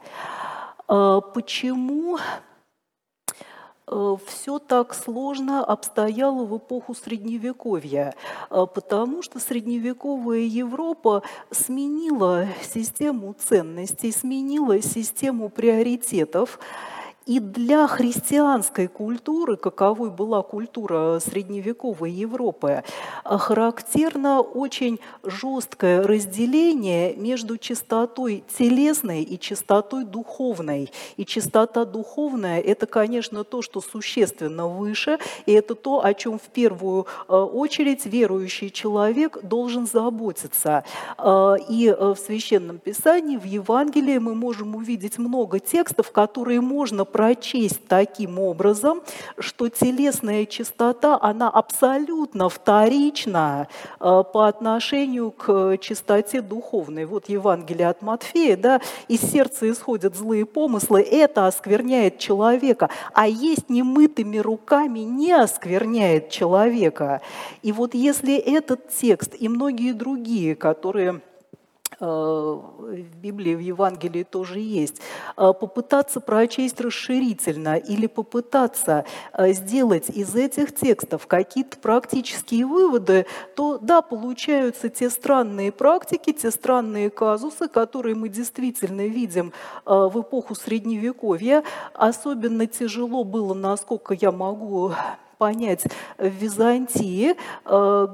А 0.88 1.22
почему 1.22 2.18
Э, 2.18 2.47
все 4.25 4.60
так 4.60 4.94
сложно 4.94 5.63
обстояло 5.63 6.44
в 6.44 6.58
эпоху 6.58 6.94
Средневековья, 6.94 8.15
э, 8.50 8.65
потому 8.74 9.22
что 9.22 9.39
средневековая 9.39 10.41
Европа 10.41 11.24
сменила 11.51 12.48
систему 12.62 13.34
ценностей, 13.34 14.12
сменила 14.12 14.82
систему 14.82 15.50
приоритетов. 15.50 16.60
И 17.27 17.41
для 17.41 17.88
христианской 17.88 18.88
культуры, 18.88 19.57
каковой 19.57 20.10
была 20.12 20.41
культура 20.43 21.19
средневековой 21.19 22.10
Европы, 22.10 22.86
характерно 23.25 24.39
очень 24.39 25.01
жесткое 25.24 26.03
разделение 26.03 27.17
между 27.17 27.57
чистотой 27.57 28.46
телесной 28.57 29.24
и 29.24 29.38
чистотой 29.38 30.05
духовной. 30.05 30.89
И 31.17 31.25
чистота 31.25 31.84
духовная– 31.84 32.62
это, 32.62 32.86
конечно, 32.86 33.43
то, 33.43 33.62
что 33.62 33.81
существенно 33.81 34.69
выше, 34.69 35.19
и 35.46 35.51
это 35.51 35.75
то, 35.75 36.05
о 36.05 36.13
чем 36.13 36.39
в 36.39 36.48
первую 36.53 37.07
э, 37.27 37.36
очередь 37.36 38.05
верующий 38.05 38.69
человек 38.69 39.39
должен 39.43 39.86
заботиться. 39.86 40.86
Э, 41.17 41.55
и 41.67 41.88
э, 41.89 42.13
в 42.13 42.17
Священном 42.17 42.77
Писании, 42.77 43.36
в 43.36 43.43
Евангелии 43.43 44.17
мы 44.17 44.34
можем 44.34 44.77
увидеть 44.77 45.17
много 45.17 45.60
текстов, 45.60 46.13
которые 46.13 46.62
можно 46.62 47.03
прочесть 47.18 47.88
таким 47.88 48.38
образом, 48.38 49.02
что 49.40 49.70
телесная 49.70 50.46
чистота, 50.46 51.18
она 51.20 51.50
абсолютно 51.50 52.48
вторична 52.48 53.68
э, 54.00 54.24
по 54.32 54.48
отношению 54.48 55.32
к 55.32 55.78
чистоте 55.80 56.42
духовной. 56.42 57.06
Вот 57.06 57.28
Евангелие 57.28 57.88
от 57.88 58.04
Матфея, 58.04 58.56
да, 58.56 58.82
из 59.08 59.22
сердца 59.22 59.68
исходят 59.68 60.16
злые 60.16 60.46
помыслы, 60.46 61.02
это 61.02 61.48
оскверняет 61.48 62.20
человека, 62.20 62.92
а 63.14 63.28
есть 63.28 63.68
немытыми 63.68 64.38
руками 64.38 65.00
не 65.00 65.32
оскверняет 65.32 66.30
человека. 66.30 67.22
И 67.64 67.72
вот 67.72 67.96
если 67.96 68.38
этот 68.38 68.90
текст 68.90 69.34
и 69.40 69.50
многие 69.50 69.94
другие, 69.94 70.56
которые 70.56 71.14
Э, 71.18 71.26
в 72.00 73.15
Библии, 73.22 73.56
в 73.56 73.60
Евангелии 73.60 74.24
тоже 74.24 74.60
есть, 74.60 75.01
э, 75.36 75.53
попытаться 75.60 76.20
прочесть 76.20 76.79
расширительно 76.79 77.77
или 77.77 78.08
попытаться 78.08 79.06
э, 79.34 79.53
сделать 79.53 80.10
из 80.10 80.36
этих 80.36 80.75
текстов 80.75 81.27
какие-то 81.27 81.77
практические 81.77 82.65
выводы, 82.65 83.25
то 83.56 83.79
да, 83.79 84.01
получаются 84.01 84.89
те 84.89 85.10
странные 85.10 85.72
практики, 85.72 86.34
те 86.34 86.51
странные 86.51 87.10
казусы, 87.10 87.67
которые 87.67 88.15
мы 88.15 88.29
действительно 88.29 89.08
видим 89.08 89.53
в 89.86 90.22
эпоху 90.22 90.56
Средневековья. 90.56 91.63
Особенно 91.94 92.67
тяжело 92.67 93.24
было, 93.24 93.53
насколько 93.53 94.13
я 94.13 94.32
могу 94.32 94.91
понять, 95.38 95.86
в 96.17 96.27
Византии, 96.27 97.36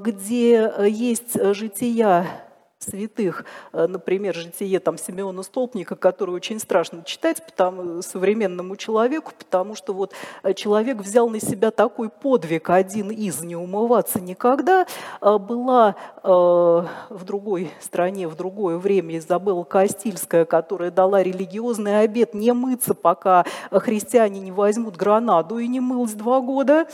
где 0.02 0.72
есть 0.86 1.38
жития 1.54 2.43
святых, 2.84 3.44
э, 3.72 3.86
например, 3.86 4.34
житие 4.34 4.80
там, 4.80 4.98
Симеона 4.98 5.42
Столпника, 5.42 5.96
которое 5.96 6.32
очень 6.32 6.60
страшно 6.60 7.02
читать 7.04 7.44
потому, 7.44 8.02
современному 8.02 8.76
человеку, 8.76 9.32
потому 9.36 9.74
что 9.74 9.92
вот 9.92 10.12
э, 10.42 10.54
человек 10.54 10.98
взял 10.98 11.28
на 11.28 11.40
себя 11.40 11.70
такой 11.70 12.08
подвиг, 12.08 12.70
один 12.70 13.10
из 13.10 13.42
не 13.42 13.56
умываться 13.56 14.20
никогда. 14.20 14.86
Э, 15.20 15.38
была 15.38 15.96
в 16.22 17.24
другой 17.24 17.70
стране, 17.80 18.28
в 18.28 18.36
другое 18.36 18.78
время 18.78 19.18
Изабелла 19.18 19.64
Кастильская, 19.64 20.44
которая 20.44 20.90
дала 20.90 21.22
религиозный 21.22 22.00
обет 22.00 22.34
не 22.34 22.52
мыться, 22.52 22.94
пока 22.94 23.44
христиане 23.70 24.40
не 24.40 24.52
возьмут 24.52 24.96
гранаду, 24.96 25.58
и 25.58 25.68
не 25.68 25.80
мылась 25.80 26.14
два 26.14 26.40
года. 26.40 26.86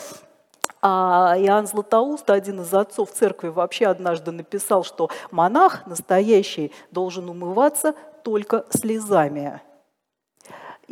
А 0.83 1.37
Иоанн 1.39 1.67
Златоуст, 1.67 2.31
один 2.31 2.63
из 2.63 2.73
отцов 2.73 3.11
церкви, 3.11 3.49
вообще 3.49 3.87
однажды 3.87 4.31
написал, 4.33 4.83
что 4.83 5.11
монах 5.31 5.87
настоящий 5.87 6.73
должен 6.91 7.29
умываться 7.29 7.95
только 8.23 8.65
слезами. 8.71 9.61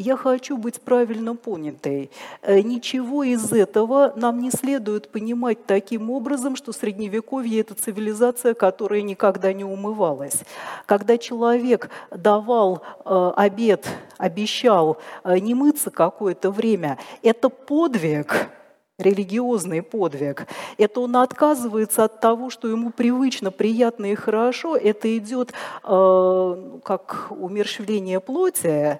Я 0.00 0.16
хочу 0.16 0.56
быть 0.56 0.80
правильно 0.80 1.34
понятой. 1.34 2.12
Э, 2.42 2.60
ничего 2.60 3.24
из 3.24 3.52
этого 3.52 4.12
нам 4.14 4.38
не 4.38 4.52
следует 4.52 5.10
понимать 5.10 5.66
таким 5.66 6.10
образом, 6.10 6.54
что 6.54 6.70
Средневековье– 6.70 7.60
это 7.62 7.74
цивилизация, 7.74 8.54
которая 8.54 9.02
никогда 9.02 9.52
не 9.52 9.64
умывалась. 9.64 10.44
Когда 10.86 11.18
человек 11.18 11.90
давал 12.12 12.82
э, 13.04 13.32
обед, 13.34 13.88
обещал 14.18 14.98
э, 15.24 15.38
не 15.40 15.54
мыться 15.54 15.90
какое-то 15.90 16.52
время, 16.52 16.96
это 17.22 17.48
подвиг– 17.48 18.50
религиозный 18.98 19.82
подвиг. 19.82 20.48
Это 20.76 21.00
он 21.00 21.16
отказывается 21.16 22.04
от 22.04 22.20
того, 22.20 22.50
что 22.50 22.66
ему 22.66 22.90
привычно, 22.90 23.52
приятно 23.52 24.10
и 24.10 24.16
хорошо. 24.16 24.76
Это 24.76 25.16
идет 25.16 25.52
э, 25.84 26.78
как 26.84 27.28
умерщвление 27.30 28.18
плоти. 28.18 28.98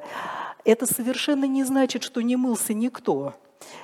Это 0.64 0.86
совершенно 0.86 1.46
не 1.46 1.64
значит, 1.64 2.04
что 2.04 2.20
не 2.20 2.36
мылся 2.36 2.74
никто. 2.74 3.34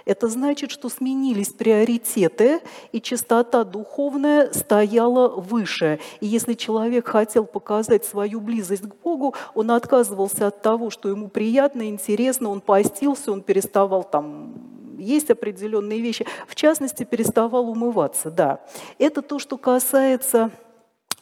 Это 0.05 0.29
значит, 0.29 0.71
что 0.71 0.89
сменились 0.89 1.49
приоритеты, 1.49 2.61
и 2.93 3.01
чистота 3.01 3.65
духовная 3.65 4.53
стояла 4.53 5.29
выше. 5.29 5.99
И 6.21 6.27
если 6.27 6.55
человек 6.55 7.09
хотел 7.09 7.45
показать 7.45 8.05
свою 8.05 8.41
близость 8.41 8.85
к 8.85 8.95
Богу, 9.03 9.35
он 9.53 9.73
отказывался 9.73 10.47
от 10.47 10.63
того, 10.63 10.91
что 10.91 11.09
ему 11.09 11.29
приятно, 11.29 11.89
интересно, 11.89 12.51
он 12.51 12.61
постился, 12.61 13.33
он 13.33 13.43
переставал 13.43 14.05
там 14.05 14.74
есть 14.99 15.31
определенные 15.31 16.01
вещи. 16.01 16.27
В 16.47 16.55
частности, 16.55 17.05
переставал 17.05 17.69
умываться, 17.71 18.31
да. 18.31 18.61
Это 18.99 19.23
то, 19.23 19.39
что 19.39 19.57
касается 19.57 20.51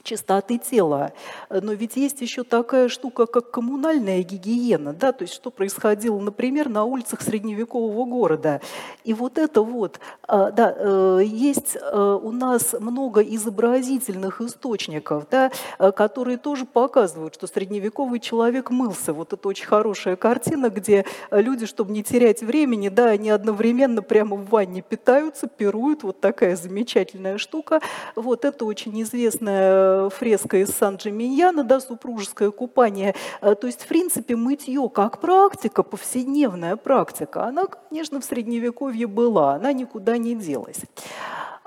чистоты 0.02 0.58
тела. 0.58 1.12
Но 1.50 1.72
ведь 1.72 1.96
есть 1.96 2.20
еще 2.20 2.44
такая 2.44 2.88
штука, 2.88 3.26
как 3.26 3.50
коммунальная 3.50 4.22
гигиена, 4.22 4.92
да, 4.92 5.12
то 5.12 5.22
есть 5.22 5.34
что 5.34 5.50
происходило, 5.50 6.18
например, 6.18 6.68
на 6.68 6.84
улицах 6.84 7.22
средневекового 7.22 8.04
города. 8.04 8.60
И 9.04 9.14
вот 9.14 9.38
это 9.38 9.62
вот, 9.62 10.00
а, 10.26 10.50
да, 10.50 10.74
э, 10.76 11.20
есть 11.24 11.76
э, 11.80 12.18
у 12.22 12.30
нас 12.30 12.74
много 12.78 13.20
изобразительных 13.22 14.40
источников, 14.40 15.26
да, 15.30 15.50
э, 15.78 15.92
которые 15.92 16.38
тоже 16.38 16.64
показывают, 16.64 17.34
что 17.34 17.46
средневековый 17.46 18.20
человек 18.20 18.70
мылся. 18.70 19.12
Вот 19.12 19.32
это 19.32 19.48
очень 19.48 19.66
хорошая 19.66 20.16
картина, 20.16 20.70
где 20.70 21.04
люди, 21.30 21.66
чтобы 21.66 21.92
не 21.92 22.02
терять 22.02 22.42
времени, 22.42 22.88
да, 22.88 23.08
они 23.08 23.30
одновременно 23.30 24.02
прямо 24.02 24.36
в 24.36 24.48
ванне 24.48 24.82
питаются, 24.82 25.46
пируют, 25.46 26.02
вот 26.02 26.20
такая 26.20 26.56
замечательная 26.56 27.38
штука. 27.38 27.80
Вот 28.14 28.44
это 28.44 28.64
очень 28.64 29.00
известная 29.02 29.91
фреска 30.10 30.58
из 30.58 30.70
Сан-Джиминьяна, 30.70 31.64
да, 31.64 31.80
супружеское 31.80 32.50
купание. 32.50 33.14
Э, 33.40 33.54
то 33.54 33.66
есть, 33.66 33.82
в 33.82 33.88
принципе, 33.88 34.36
мытье 34.36 34.88
как 34.88 35.20
практика, 35.20 35.82
повседневная 35.82 36.76
практика, 36.76 37.44
она, 37.44 37.66
конечно, 37.66 38.20
в 38.20 38.24
Средневековье 38.24 39.06
была, 39.06 39.54
она 39.54 39.72
никуда 39.72 40.18
не 40.18 40.34
делась. 40.34 40.80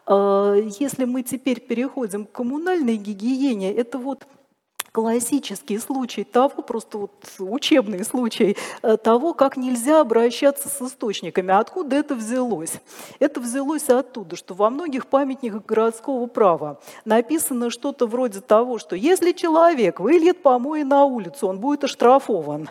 Э, 0.08 0.62
если 0.80 1.06
мы 1.06 1.24
теперь 1.24 1.60
переходим 1.60 2.26
к 2.26 2.32
коммунальной 2.32 2.98
гигиене, 2.98 3.74
это 3.74 3.98
вот 3.98 4.28
классический 4.96 5.78
случай 5.78 6.24
того, 6.24 6.62
просто 6.62 6.98
вот 7.00 7.12
учебный 7.38 8.06
случай 8.06 8.56
э, 8.82 8.96
того, 8.96 9.34
как 9.34 9.58
нельзя 9.58 10.00
обращаться 10.00 10.70
с 10.70 10.82
источниками. 10.82 11.54
Откуда 11.54 11.98
это 11.98 12.16
взялось? 12.16 12.76
Это 13.20 13.42
взялось 13.42 13.90
оттуда, 13.90 14.38
что 14.38 14.54
во 14.54 14.70
многих 14.70 15.08
памятниках 15.08 15.66
городского 15.66 16.28
права 16.28 16.80
написано 17.04 17.72
что-то 17.72 18.08
вроде 18.08 18.40
того, 18.40 18.80
что 18.80 18.96
если 18.96 19.34
человек 19.34 20.00
выльет 20.00 20.42
помои 20.42 20.84
на 20.84 21.04
улицу, 21.04 21.48
он 21.50 21.60
будет 21.60 21.84
оштрафован. 21.84 22.70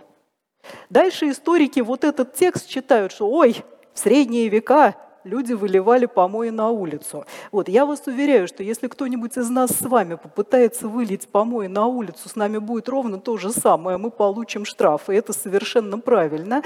Дальше 0.88 1.28
историки 1.28 1.80
вот 1.80 2.04
этот 2.04 2.32
текст 2.32 2.70
читают, 2.70 3.12
что 3.12 3.28
ой, 3.28 3.62
в 3.92 3.98
средние 3.98 4.48
века 4.48 4.94
люди 5.24 5.52
выливали 5.52 6.06
помои 6.06 6.50
на 6.50 6.70
улицу. 6.70 7.24
Вот, 7.52 7.68
я 7.68 7.86
вас 7.86 8.02
уверяю, 8.06 8.46
что 8.48 8.62
если 8.62 8.88
кто-нибудь 8.88 9.36
из 9.36 9.50
нас 9.50 9.70
с 9.70 9.82
вами 9.82 10.14
попытается 10.14 10.88
вылить 10.88 11.28
помои 11.28 11.66
на 11.66 11.86
улицу, 11.86 12.28
с 12.28 12.36
нами 12.36 12.58
будет 12.58 12.88
ровно 12.88 13.18
то 13.18 13.36
же 13.36 13.50
самое, 13.50 13.96
мы 13.96 14.10
получим 14.10 14.64
штраф, 14.64 15.08
и 15.08 15.14
это 15.14 15.32
совершенно 15.32 15.98
правильно. 15.98 16.62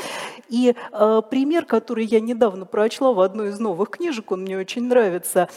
И 0.49 0.75
э, 0.93 1.23
пример, 1.31 1.65
который 1.65 2.05
я 2.05 2.21
недавно 2.21 2.67
прочла 2.67 3.13
в 3.13 3.21
одной 3.21 3.51
из 3.51 3.59
новых 3.59 3.91
книжек, 3.91 4.31
он 4.33 4.43
мне 4.43 4.59
очень 4.59 4.85
нравится, 4.89 5.49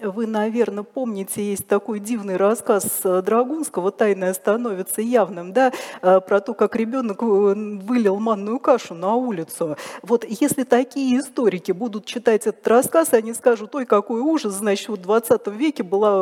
вы, 0.00 0.26
наверное, 0.26 0.82
помните, 0.82 1.42
есть 1.42 1.66
такой 1.66 2.00
дивный 2.00 2.36
рассказ 2.36 3.00
э, 3.04 3.22
Драгунского 3.22 3.92
«Тайное 3.92 4.34
становится 4.34 5.00
явным», 5.00 5.52
да, 5.52 5.72
э, 6.02 6.20
про 6.20 6.40
то, 6.40 6.54
как 6.54 6.74
ребенок 6.74 7.22
э, 7.22 7.24
вылил 7.24 8.18
манную 8.18 8.58
кашу 8.58 8.94
на 8.94 9.14
улицу. 9.14 9.76
Вот 10.02 10.24
если 10.24 10.64
такие 10.64 11.20
историки 11.20 11.70
будут 11.72 12.06
читать 12.06 12.46
этот 12.46 12.66
рассказ, 12.66 13.12
они 13.12 13.34
скажут, 13.34 13.74
ой, 13.74 13.86
какой 13.86 14.20
ужас, 14.20 14.54
значит, 14.54 14.88
в 14.88 14.96
20 14.96 15.46
веке 15.48 15.82
была 15.82 16.12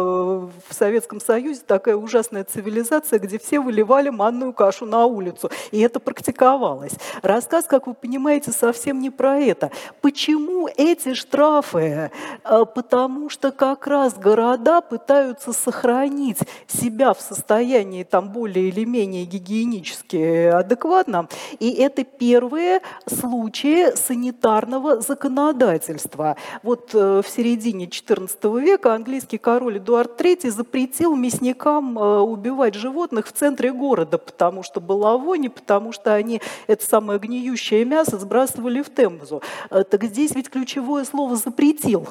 в 0.40 0.52
Советском 0.70 1.20
Союзе 1.20 1.62
такая 1.66 1.96
ужасная 1.96 2.44
цивилизация, 2.44 3.18
где 3.18 3.38
все 3.38 3.60
выливали 3.60 4.10
манную 4.10 4.52
кашу 4.52 4.84
на 4.84 5.06
улицу, 5.06 5.50
и 5.70 5.80
это 5.80 5.98
практиковалось. 5.98 6.92
Рассказ, 7.22 7.64
как 7.64 7.86
вы 7.86 7.94
понимаете, 7.94 8.52
совсем 8.52 9.00
не 9.00 9.10
про 9.10 9.38
это. 9.38 9.70
Почему 10.02 10.68
эти 10.76 11.14
штрафы? 11.14 12.10
Потому 12.42 13.30
что 13.30 13.50
как 13.62 13.86
раз 13.86 14.14
города 14.14 14.80
пытаются 14.80 15.52
сохранить 15.52 16.38
себя 16.66 17.14
в 17.14 17.20
состоянии 17.20 18.02
там 18.02 18.32
более 18.32 18.66
или 18.66 18.84
менее 18.84 19.24
гигиенически 19.24 20.46
адекватном. 20.46 21.28
И 21.60 21.70
это 21.70 22.02
первые 22.02 22.80
случаи 23.06 23.94
санитарного 23.94 25.00
законодательства. 25.00 26.36
Вот 26.64 26.90
э, 26.92 27.22
в 27.24 27.28
середине 27.28 27.86
XIV 27.86 28.60
века 28.60 28.94
английский 28.94 29.38
король 29.38 29.78
Эдуард 29.78 30.20
III 30.20 30.50
запретил 30.50 31.14
мясникам 31.14 31.96
э, 31.96 32.18
убивать 32.18 32.74
животных 32.74 33.28
в 33.28 33.32
центре 33.32 33.72
города, 33.72 34.18
потому 34.18 34.64
что 34.64 34.80
была 34.80 35.16
вонь, 35.16 35.44
и 35.44 35.48
потому 35.48 35.92
что 35.92 36.12
они 36.12 36.42
это 36.66 36.84
самое 36.84 37.20
гниющее 37.20 37.84
мясо 37.84 38.18
сбрасывали 38.18 38.82
в 38.82 38.92
Темзу. 38.92 39.40
Э, 39.70 39.84
так 39.84 40.02
здесь 40.02 40.34
ведь 40.34 40.50
ключевое 40.50 41.04
слово 41.04 41.36
«запретил». 41.36 42.08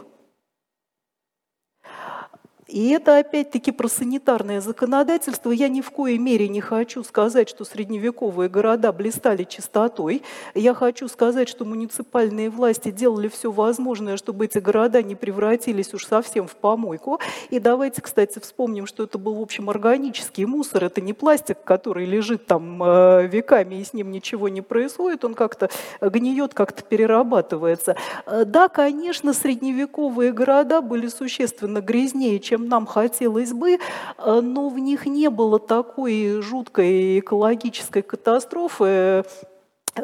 И 2.72 2.90
это 2.92 3.18
опять-таки 3.18 3.72
про 3.72 3.90
санитарное 3.90 4.62
законодательство. 4.62 5.52
Я 5.52 5.68
ни 5.68 5.82
в 5.82 5.92
коей 5.92 6.18
мере 6.18 6.48
не 6.48 6.62
хочу 6.62 7.04
сказать, 7.04 7.50
что 7.50 7.66
средневековые 7.66 8.48
города 8.48 8.94
блистали 8.94 9.44
чистотой. 9.44 10.24
Я 10.56 10.74
хочу 10.74 11.10
сказать, 11.10 11.50
что 11.50 11.66
муниципальные 11.66 12.50
власти 12.50 12.90
делали 12.90 13.28
все 13.28 13.52
возможное, 13.52 14.16
чтобы 14.16 14.46
эти 14.46 14.60
города 14.60 15.04
не 15.04 15.16
превратились 15.16 15.94
уж 15.94 16.06
совсем 16.06 16.48
в 16.48 16.56
помойку. 16.56 17.20
И 17.50 17.60
давайте, 17.60 18.02
кстати, 18.02 18.40
вспомним, 18.40 18.88
что 18.88 19.04
это 19.04 19.18
был, 19.18 19.36
в 19.36 19.42
общем, 19.42 19.70
органический 19.70 20.46
мусор. 20.46 20.86
Это 20.86 21.02
не 21.02 21.12
пластик, 21.12 21.58
который 21.66 22.06
лежит 22.06 22.46
там 22.46 22.82
э, 22.82 23.28
веками 23.28 23.82
и 23.82 23.84
с 23.84 23.92
ним 23.92 24.12
ничего 24.12 24.48
не 24.48 24.62
происходит. 24.62 25.26
Он 25.26 25.34
как-то 25.34 25.70
гниет, 26.00 26.54
как-то 26.54 26.84
перерабатывается. 26.84 27.98
Э, 28.26 28.46
да, 28.46 28.70
конечно, 28.70 29.34
средневековые 29.34 30.32
города 30.32 30.80
были 30.82 31.10
существенно 31.10 31.82
грязнее, 31.82 32.40
чем 32.40 32.61
чем 32.62 32.70
нам 32.70 32.86
хотелось 32.86 33.54
бы, 33.54 33.80
но 34.18 34.70
в 34.70 34.78
них 34.78 35.06
не 35.06 35.30
было 35.30 35.60
такой 35.60 36.42
жуткой 36.42 37.20
экологической 37.20 38.02
катастрофы, 38.02 39.24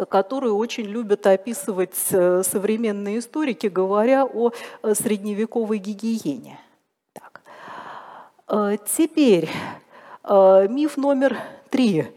которую 0.09 0.57
очень 0.57 0.85
любят 0.85 1.25
описывать 1.27 1.95
современные 1.95 3.19
историки, 3.19 3.67
говоря 3.67 4.25
о 4.25 4.51
средневековой 4.93 5.77
гигиене. 5.77 6.59
Так. 7.13 7.41
Теперь 8.87 9.49
миф 10.23 10.97
номер 10.97 11.37
три 11.69 12.07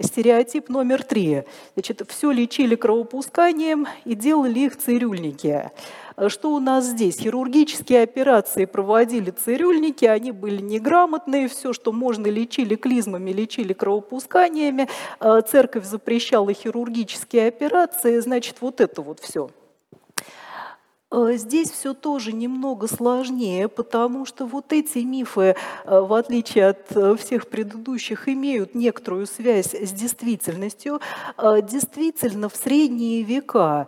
Стереотип 0.00 0.68
номер 0.68 1.02
три. 1.02 1.42
Значит, 1.74 2.02
все 2.08 2.30
лечили 2.30 2.76
кровопусканием 2.76 3.88
и 4.04 4.14
делали 4.14 4.60
их 4.60 4.78
цирюльники. 4.78 5.72
Что 6.26 6.52
у 6.52 6.58
нас 6.58 6.86
здесь? 6.86 7.20
Хирургические 7.20 8.02
операции 8.02 8.64
проводили 8.64 9.30
цирюльники, 9.30 10.04
они 10.04 10.32
были 10.32 10.60
неграмотные, 10.60 11.46
все, 11.48 11.72
что 11.72 11.92
можно, 11.92 12.26
лечили 12.26 12.74
клизмами, 12.74 13.30
лечили 13.30 13.72
кровопусканиями. 13.72 14.88
Церковь 15.48 15.84
запрещала 15.84 16.52
хирургические 16.52 17.46
операции, 17.46 18.18
значит, 18.18 18.56
вот 18.60 18.80
это 18.80 19.00
вот 19.00 19.20
все. 19.20 19.50
Э, 21.10 21.32
здесь 21.36 21.70
все 21.70 21.94
тоже 21.94 22.32
немного 22.32 22.88
сложнее, 22.88 23.68
потому 23.68 24.26
что 24.26 24.44
вот 24.44 24.72
эти 24.72 24.98
мифы, 24.98 25.54
в 25.84 26.12
отличие 26.12 26.68
от 26.68 27.20
всех 27.20 27.48
предыдущих, 27.48 28.28
имеют 28.28 28.74
некоторую 28.74 29.26
связь 29.26 29.72
с 29.72 29.92
действительностью. 29.92 31.00
Действительно, 31.38 32.48
в 32.48 32.56
средние 32.56 33.22
века 33.22 33.86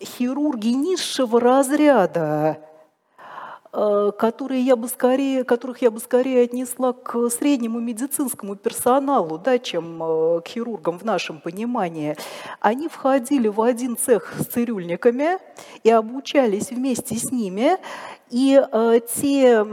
хирурги 0.00 0.68
низшего 0.68 1.40
разряда 1.40 2.58
Э, 3.78 4.10
которые 4.18 4.62
я 4.62 4.74
бы 4.74 4.88
скорее, 4.88 5.44
которых 5.44 5.82
я 5.82 5.90
бы 5.90 6.00
скорее 6.00 6.44
отнесла 6.44 6.94
к 6.94 7.28
среднему 7.28 7.78
медицинскому 7.78 8.56
персоналу, 8.56 9.36
да, 9.36 9.58
чем 9.58 10.02
э, 10.02 10.40
к 10.40 10.48
хирургам 10.48 10.98
в 10.98 11.04
нашем 11.04 11.40
понимании, 11.40 12.16
они 12.60 12.88
входили 12.88 13.48
в 13.48 13.60
один 13.60 13.98
цех 13.98 14.32
с 14.38 14.46
цирюльниками 14.46 15.36
и 15.82 15.90
обучались 15.90 16.70
вместе 16.70 17.16
с 17.16 17.30
ними. 17.30 17.76
И 18.30 18.58
э, 18.58 19.00
те 19.14 19.66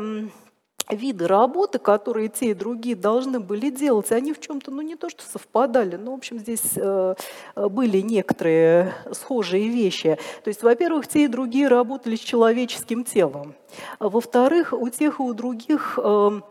виды 0.90 1.28
работы, 1.28 1.80
которые 1.80 2.28
те 2.30 2.52
и 2.52 2.54
другие 2.54 2.96
должны 2.96 3.40
были 3.40 3.70
делать, 3.70 4.12
они 4.12 4.34
в 4.34 4.40
чем-то, 4.40 4.72
ну 4.72 4.82
не 4.82 4.96
то 4.96 5.10
что 5.10 5.24
совпадали, 5.24 5.96
но, 5.96 6.12
в 6.12 6.16
общем, 6.16 6.40
здесь 6.40 6.74
э, 6.76 7.16
были 7.56 8.02
некоторые 8.02 8.94
схожие 9.12 9.70
вещи. 9.70 10.18
То 10.44 10.50
есть, 10.50 10.64
во-первых, 10.64 11.08
те 11.08 11.26
и 11.26 11.28
другие 11.28 11.68
работали 11.68 12.16
с 12.16 12.20
человеческим 12.20 13.04
телом. 13.04 13.56
А 14.00 14.10
во-вторых, 14.10 14.74
у 14.74 14.90
тех 14.90 15.20
и 15.20 15.24
у 15.24 15.34
других 15.34 15.98
э, 16.02 16.42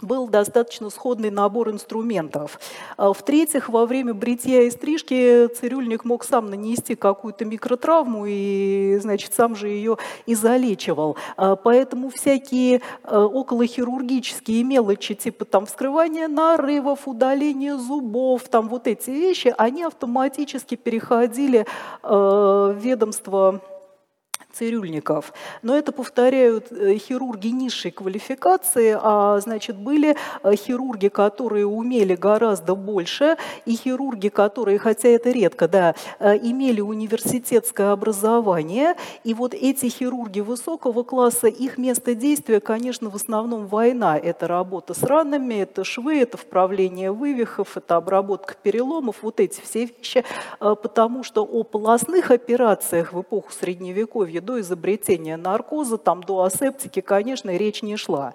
был 0.00 0.28
достаточно 0.28 0.90
сходный 0.90 1.30
набор 1.30 1.70
инструментов. 1.70 2.58
А, 2.96 3.12
в-третьих, 3.12 3.68
во 3.68 3.86
время 3.86 4.14
бритья 4.14 4.62
и 4.62 4.70
стрижки 4.70 5.46
цирюльник 5.48 6.04
мог 6.04 6.24
сам 6.24 6.50
нанести 6.50 6.94
какую-то 6.94 7.44
микротравму 7.44 8.26
и, 8.26 8.98
значит, 9.00 9.34
сам 9.34 9.54
же 9.54 9.68
ее 9.68 9.96
и 10.26 10.34
залечивал. 10.34 11.16
А, 11.36 11.56
поэтому 11.56 12.10
всякие 12.10 12.82
а, 13.02 13.24
околохирургические 13.24 14.64
мелочи, 14.64 15.14
типа 15.14 15.44
там 15.44 15.66
вскрывания 15.66 16.28
нарывов, 16.28 17.06
удаления 17.06 17.76
зубов, 17.76 18.42
там 18.48 18.68
вот 18.68 18.86
эти 18.86 19.10
вещи, 19.10 19.54
они 19.56 19.84
автоматически 19.84 20.74
переходили 20.74 21.66
в 22.02 22.76
ведомство 22.78 23.60
цирюльников. 24.54 25.32
Но 25.62 25.76
это 25.76 25.92
повторяют 25.92 26.70
э, 26.70 26.96
хирурги 26.96 27.48
низшей 27.48 27.90
квалификации, 27.90 28.96
а 29.00 29.38
значит 29.40 29.76
были 29.76 30.16
э, 30.42 30.56
хирурги, 30.56 31.08
которые 31.08 31.66
умели 31.66 32.14
гораздо 32.14 32.74
больше, 32.74 33.36
и 33.66 33.74
хирурги, 33.74 34.28
которые, 34.28 34.78
хотя 34.78 35.08
это 35.08 35.30
редко, 35.30 35.68
да, 35.68 35.94
э, 36.18 36.36
имели 36.36 36.80
университетское 36.80 37.92
образование. 37.92 38.94
И 39.24 39.34
вот 39.34 39.54
эти 39.54 39.86
хирурги 39.86 40.40
высокого 40.40 41.02
класса, 41.02 41.48
их 41.48 41.78
место 41.78 42.14
действия, 42.14 42.60
конечно, 42.60 43.10
в 43.10 43.16
основном 43.16 43.66
война. 43.66 44.16
Это 44.16 44.46
работа 44.46 44.94
с 44.94 45.02
ранами, 45.02 45.54
это 45.54 45.84
швы, 45.84 46.20
это 46.20 46.36
вправление 46.36 47.10
вывихов, 47.10 47.76
это 47.76 47.96
обработка 47.96 48.54
переломов, 48.62 49.16
вот 49.22 49.40
эти 49.40 49.60
все 49.60 49.86
вещи, 49.86 50.24
потому 50.58 51.22
что 51.22 51.44
о 51.44 51.62
полостных 51.62 52.30
операциях 52.30 53.12
в 53.12 53.20
эпоху 53.20 53.52
Средневековья 53.52 54.40
до 54.44 54.60
изобретения 54.60 55.36
наркоза, 55.36 55.98
там, 55.98 56.22
до 56.22 56.42
асептики, 56.42 57.00
конечно, 57.00 57.50
речь 57.56 57.82
не 57.82 57.96
шла. 57.96 58.34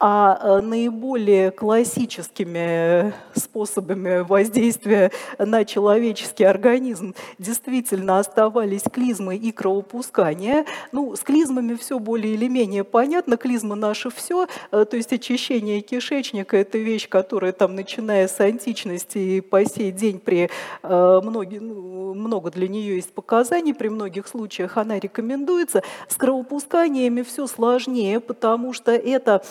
А 0.00 0.38
э, 0.40 0.60
наиболее 0.60 1.50
классическими 1.50 3.12
способами 3.34 4.20
воздействия 4.20 5.10
на 5.38 5.64
человеческий 5.64 6.44
организм 6.44 7.16
действительно 7.38 8.20
оставались 8.20 8.82
клизмы 8.82 9.36
и 9.36 9.50
кровопускание. 9.50 10.66
Ну, 10.92 11.16
с 11.16 11.20
клизмами 11.20 11.74
все 11.74 11.98
более 11.98 12.34
или 12.34 12.46
менее 12.46 12.84
понятно. 12.84 13.36
Клизма 13.36 13.74
наше 13.74 14.10
все, 14.10 14.46
э, 14.70 14.84
то 14.84 14.96
есть 14.96 15.12
очищение 15.12 15.80
кишечника– 15.80 16.56
это 16.58 16.78
вещь, 16.78 17.08
которая 17.08 17.50
там, 17.50 17.74
начиная 17.74 18.28
с 18.28 18.38
античности 18.38 19.18
и 19.18 19.40
по 19.40 19.64
сей 19.64 19.90
день 19.90 20.20
при 20.20 20.48
э, 20.84 21.20
многие, 21.24 21.58
ну, 21.58 22.14
много 22.14 22.52
для 22.52 22.68
нее 22.68 22.96
есть 22.96 23.12
показаний, 23.12 23.74
при 23.74 23.88
многих 23.88 24.28
случаях 24.28 24.76
она 24.76 25.00
рекомендуется. 25.00 25.82
С 26.06 26.14
кровопусканиями 26.14 27.22
все 27.22 27.48
сложнее, 27.48 28.20
потому 28.20 28.72
что 28.72 28.92
это 28.92 29.42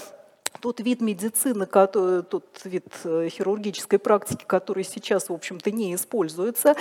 тот 0.62 0.80
вид 0.80 1.02
медицины, 1.02 1.66
тот 1.66 2.46
вид 2.64 2.86
э, 3.04 3.30
хирургической 3.30 4.00
практики, 4.00 4.44
который 4.46 4.84
сейчас, 4.84 5.30
в 5.30 5.34
общем-то, 5.34 5.72
не 5.72 5.96
используется. 5.96 6.76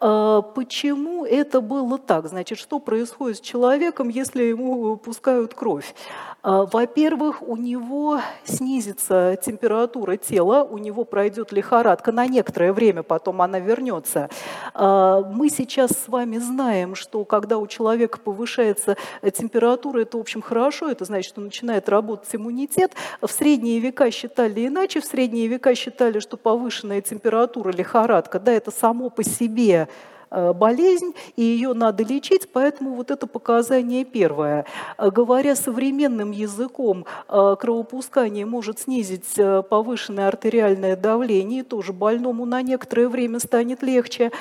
А, 0.00 0.42
почему 0.42 1.24
это 1.24 1.60
было 1.60 1.98
так? 1.98 2.28
Значит, 2.28 2.58
что 2.58 2.78
происходит 2.78 3.38
с 3.38 3.40
человеком, 3.40 4.08
если 4.08 4.42
ему 4.42 4.96
пускают 4.96 5.54
кровь? 5.54 5.94
А, 6.42 6.66
во-первых, 6.66 7.42
у 7.42 7.56
него 7.56 8.20
снизится 8.44 9.38
температура 9.42 10.16
тела, 10.18 10.62
у 10.62 10.76
него 10.76 11.04
пройдет 11.04 11.52
лихорадка 11.52 12.12
на 12.12 12.26
некоторое 12.26 12.72
время, 12.72 13.02
потом 13.02 13.40
она 13.40 13.58
вернется. 13.58 14.28
А, 14.74 15.22
мы 15.22 15.48
сейчас 15.48 15.92
с 15.92 16.08
вами 16.08 16.36
знаем, 16.38 16.94
что 16.94 17.24
когда 17.24 17.58
у 17.58 17.66
человека 17.66 18.18
повышается 18.18 18.96
температура, 19.32 20.00
это, 20.00 20.18
в 20.18 20.20
общем, 20.20 20.42
хорошо, 20.42 20.90
это 20.90 21.06
значит, 21.06 21.30
что 21.30 21.40
начинает 21.40 21.88
работать 21.88 22.28
иммунитет. 22.34 22.92
В 23.20 23.28
средние 23.28 23.80
века 23.80 24.10
считали 24.10 24.66
иначе, 24.66 25.00
в 25.00 25.04
средние 25.04 25.46
века 25.46 25.74
считали, 25.74 26.18
что 26.18 26.36
повышенная 26.36 27.00
температура, 27.00 27.70
лихорадка, 27.70 28.38
да, 28.38 28.52
это 28.52 28.70
само 28.70 29.10
по 29.10 29.22
себе 29.22 29.88
Э, 30.34 30.52
болезнь, 30.52 31.14
и 31.36 31.42
ее 31.42 31.74
надо 31.74 32.02
лечить, 32.02 32.48
поэтому 32.52 32.94
вот 32.94 33.12
это 33.12 33.28
показание 33.28 34.04
первое. 34.04 34.66
Э, 34.98 35.10
говоря 35.10 35.54
современным 35.54 36.32
языком, 36.32 37.06
э, 37.28 37.56
кровопускание 37.60 38.44
может 38.44 38.80
снизить 38.80 39.38
повышенное 39.70 40.26
артериальное 40.26 40.96
давление, 40.96 41.60
и 41.60 41.62
тоже 41.62 41.92
больному 41.92 42.46
на 42.46 42.62
некоторое 42.62 43.08
время 43.08 43.38
станет 43.38 43.82
легче. 43.82 44.32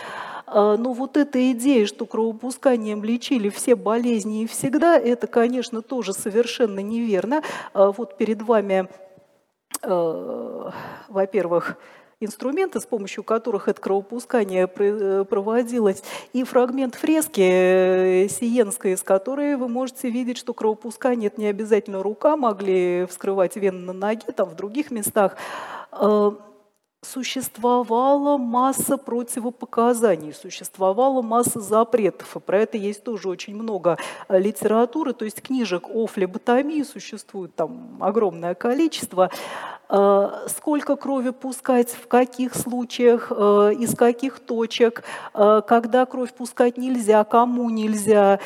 Но 0.47 0.93
вот 0.93 1.17
эта 1.17 1.51
идея, 1.51 1.85
что 1.85 2.05
кровопусканием 2.05 3.03
лечили 3.03 3.49
все 3.49 3.75
болезни 3.75 4.43
и 4.43 4.47
всегда, 4.47 4.97
это, 4.97 5.27
конечно, 5.27 5.81
тоже 5.81 6.13
совершенно 6.13 6.79
неверно. 6.79 7.41
Вот 7.73 8.17
перед 8.17 8.41
вами, 8.41 8.87
во-первых, 9.81 11.77
инструменты, 12.25 12.79
с 12.79 12.85
помощью 12.85 13.23
которых 13.23 13.67
это 13.67 13.81
кровопускание 13.81 14.69
э, 14.75 15.25
проводилось, 15.25 16.03
и 16.33 16.43
фрагмент 16.43 16.95
фрески 16.95 17.41
э, 17.41 18.27
сиенской, 18.29 18.93
из 18.93 19.03
которой 19.03 19.55
вы 19.55 19.67
можете 19.67 20.09
видеть, 20.09 20.37
что 20.37 20.53
кровопускание– 20.53 21.27
это 21.33 21.41
не 21.41 21.47
обязательно 21.47 22.01
рука, 22.03 22.37
могли 22.37 23.05
вскрывать 23.09 23.55
вены 23.55 23.79
на 23.79 23.93
ноге, 23.93 24.31
там 24.35 24.49
в 24.49 24.55
других 24.55 24.91
местах 24.91 25.35
э, 25.91 26.31
существовала 27.03 28.37
масса 28.37 28.97
противопоказаний, 28.97 30.33
существовала 30.33 31.21
масса 31.21 31.59
запретов, 31.59 32.35
и 32.35 32.39
про 32.39 32.59
это 32.59 32.77
есть 32.77 33.03
тоже 33.03 33.29
очень 33.29 33.55
много 33.55 33.97
литературы, 34.29 35.13
то 35.13 35.25
есть 35.25 35.41
книжек 35.41 35.89
о 35.89 36.07
флеботомии 36.07 36.83
существует 36.83 37.55
там 37.55 37.97
огромное 38.01 38.55
количество. 38.55 39.29
Э, 39.95 40.47
сколько 40.47 40.95
крови 40.95 41.29
пускать, 41.29 41.91
в 41.91 42.07
каких 42.07 42.55
случаях, 42.55 43.31
э, 43.35 43.73
из 43.77 43.95
каких 43.95 44.39
точек, 44.39 45.03
э, 45.35 45.61
когда 45.67 46.07
кровь 46.07 46.33
пускать 46.33 46.77
нельзя, 46.77 47.23
кому 47.23 47.69
нельзя, 47.69 48.39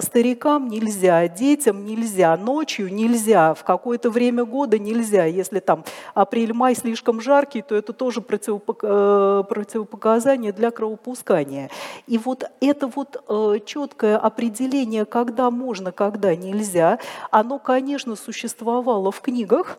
старикам 0.00 0.68
нельзя, 0.68 1.26
детям 1.28 1.86
нельзя, 1.86 2.36
ночью 2.36 2.92
нельзя, 2.92 3.54
в 3.54 3.64
какое-то 3.64 4.10
время 4.10 4.44
года 4.44 4.78
нельзя. 4.78 5.24
Если 5.24 5.60
там 5.60 5.84
апрель-май 6.12 6.74
слишком 6.74 7.22
жаркий, 7.22 7.62
то 7.62 7.74
это 7.74 7.94
тоже 8.00 8.22
противопоказание 8.22 10.52
для 10.52 10.70
кровопускания. 10.70 11.68
И 12.06 12.16
вот 12.16 12.44
это 12.62 12.86
вот 12.86 13.22
четкое 13.66 14.16
определение, 14.16 15.04
когда 15.04 15.50
можно, 15.50 15.92
когда 15.92 16.34
нельзя, 16.34 16.98
оно, 17.30 17.58
конечно, 17.58 18.16
существовало 18.16 19.12
в 19.12 19.20
книгах, 19.20 19.76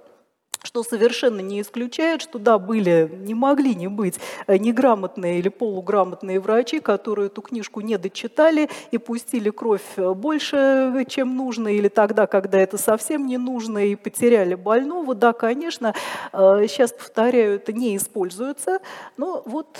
что 0.63 0.83
совершенно 0.83 1.39
не 1.39 1.61
исключает, 1.61 2.21
что 2.21 2.37
да, 2.37 2.59
были, 2.59 3.09
не 3.11 3.33
могли 3.33 3.73
не 3.73 3.87
быть 3.87 4.19
э, 4.45 4.57
неграмотные 4.57 5.39
или 5.39 5.49
полуграмотные 5.49 6.39
врачи, 6.39 6.79
которые 6.79 7.27
эту 7.27 7.41
книжку 7.41 7.81
не 7.81 7.97
дочитали 7.97 8.69
и 8.91 8.97
пустили 8.97 9.49
кровь 9.49 9.81
э, 9.97 10.13
больше, 10.13 11.05
чем 11.09 11.35
нужно, 11.35 11.67
или 11.67 11.87
тогда, 11.87 12.27
когда 12.27 12.59
это 12.59 12.77
совсем 12.77 13.25
не 13.25 13.37
нужно, 13.37 13.79
и 13.79 13.95
потеряли 13.95 14.55
больного. 14.55 15.15
Да, 15.15 15.33
конечно, 15.33 15.95
сейчас, 16.31 16.91
э, 16.91 16.95
повторяю, 16.95 17.55
это 17.55 17.73
не 17.73 17.97
используется, 17.97 18.79
но 19.17 19.41
вот 19.45 19.77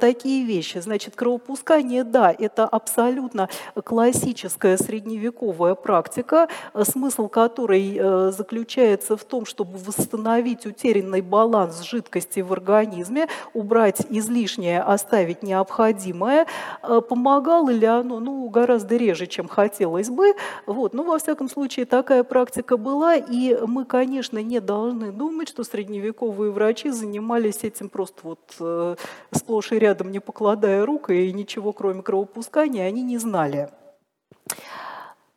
такие 0.00 0.44
вещи. 0.44 0.78
Значит, 0.78 1.14
кровопускание, 1.14 2.04
да, 2.04 2.34
это 2.36 2.64
абсолютно 2.64 3.48
классическая 3.84 4.76
средневековая 4.76 5.74
практика, 5.74 6.48
смысл 6.82 7.28
которой 7.28 8.32
заключается 8.32 9.16
в 9.16 9.24
том, 9.24 9.46
чтобы 9.46 9.78
восстановить 9.78 10.15
восстановить 10.16 10.64
утерянный 10.66 11.20
баланс 11.20 11.82
жидкости 11.82 12.40
в 12.40 12.52
организме, 12.52 13.28
убрать 13.52 14.06
излишнее, 14.08 14.80
оставить 14.80 15.42
необходимое. 15.42 16.46
Э, 16.82 17.00
помогало 17.06 17.70
ли 17.70 17.86
оно? 17.86 18.18
Ну, 18.20 18.48
гораздо 18.48 18.96
реже, 18.96 19.26
чем 19.26 19.46
хотелось 19.46 20.08
бы. 20.08 20.34
Вот. 20.66 20.94
Но, 20.94 21.02
во 21.02 21.18
всяком 21.18 21.48
случае, 21.48 21.84
такая 21.84 22.24
практика 22.24 22.76
была, 22.76 23.16
и 23.16 23.56
мы, 23.66 23.84
конечно, 23.84 24.42
не 24.42 24.60
должны 24.60 25.12
думать, 25.12 25.48
что 25.48 25.64
средневековые 25.64 26.50
врачи 26.50 26.90
занимались 26.90 27.62
этим 27.62 27.88
просто 27.88 28.20
вот 28.22 28.40
э, 28.58 28.96
сплошь 29.32 29.72
и 29.72 29.78
рядом, 29.78 30.10
не 30.10 30.20
покладая 30.20 30.86
рук, 30.86 31.10
и 31.10 31.32
ничего, 31.32 31.72
кроме 31.72 32.02
кровопускания, 32.02 32.86
они 32.86 33.02
не 33.02 33.18
знали. 33.18 33.68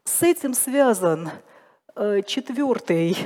С 0.05 0.23
этим 0.23 0.53
связан 0.53 1.29
э, 1.95 2.21
четвертый 2.25 3.17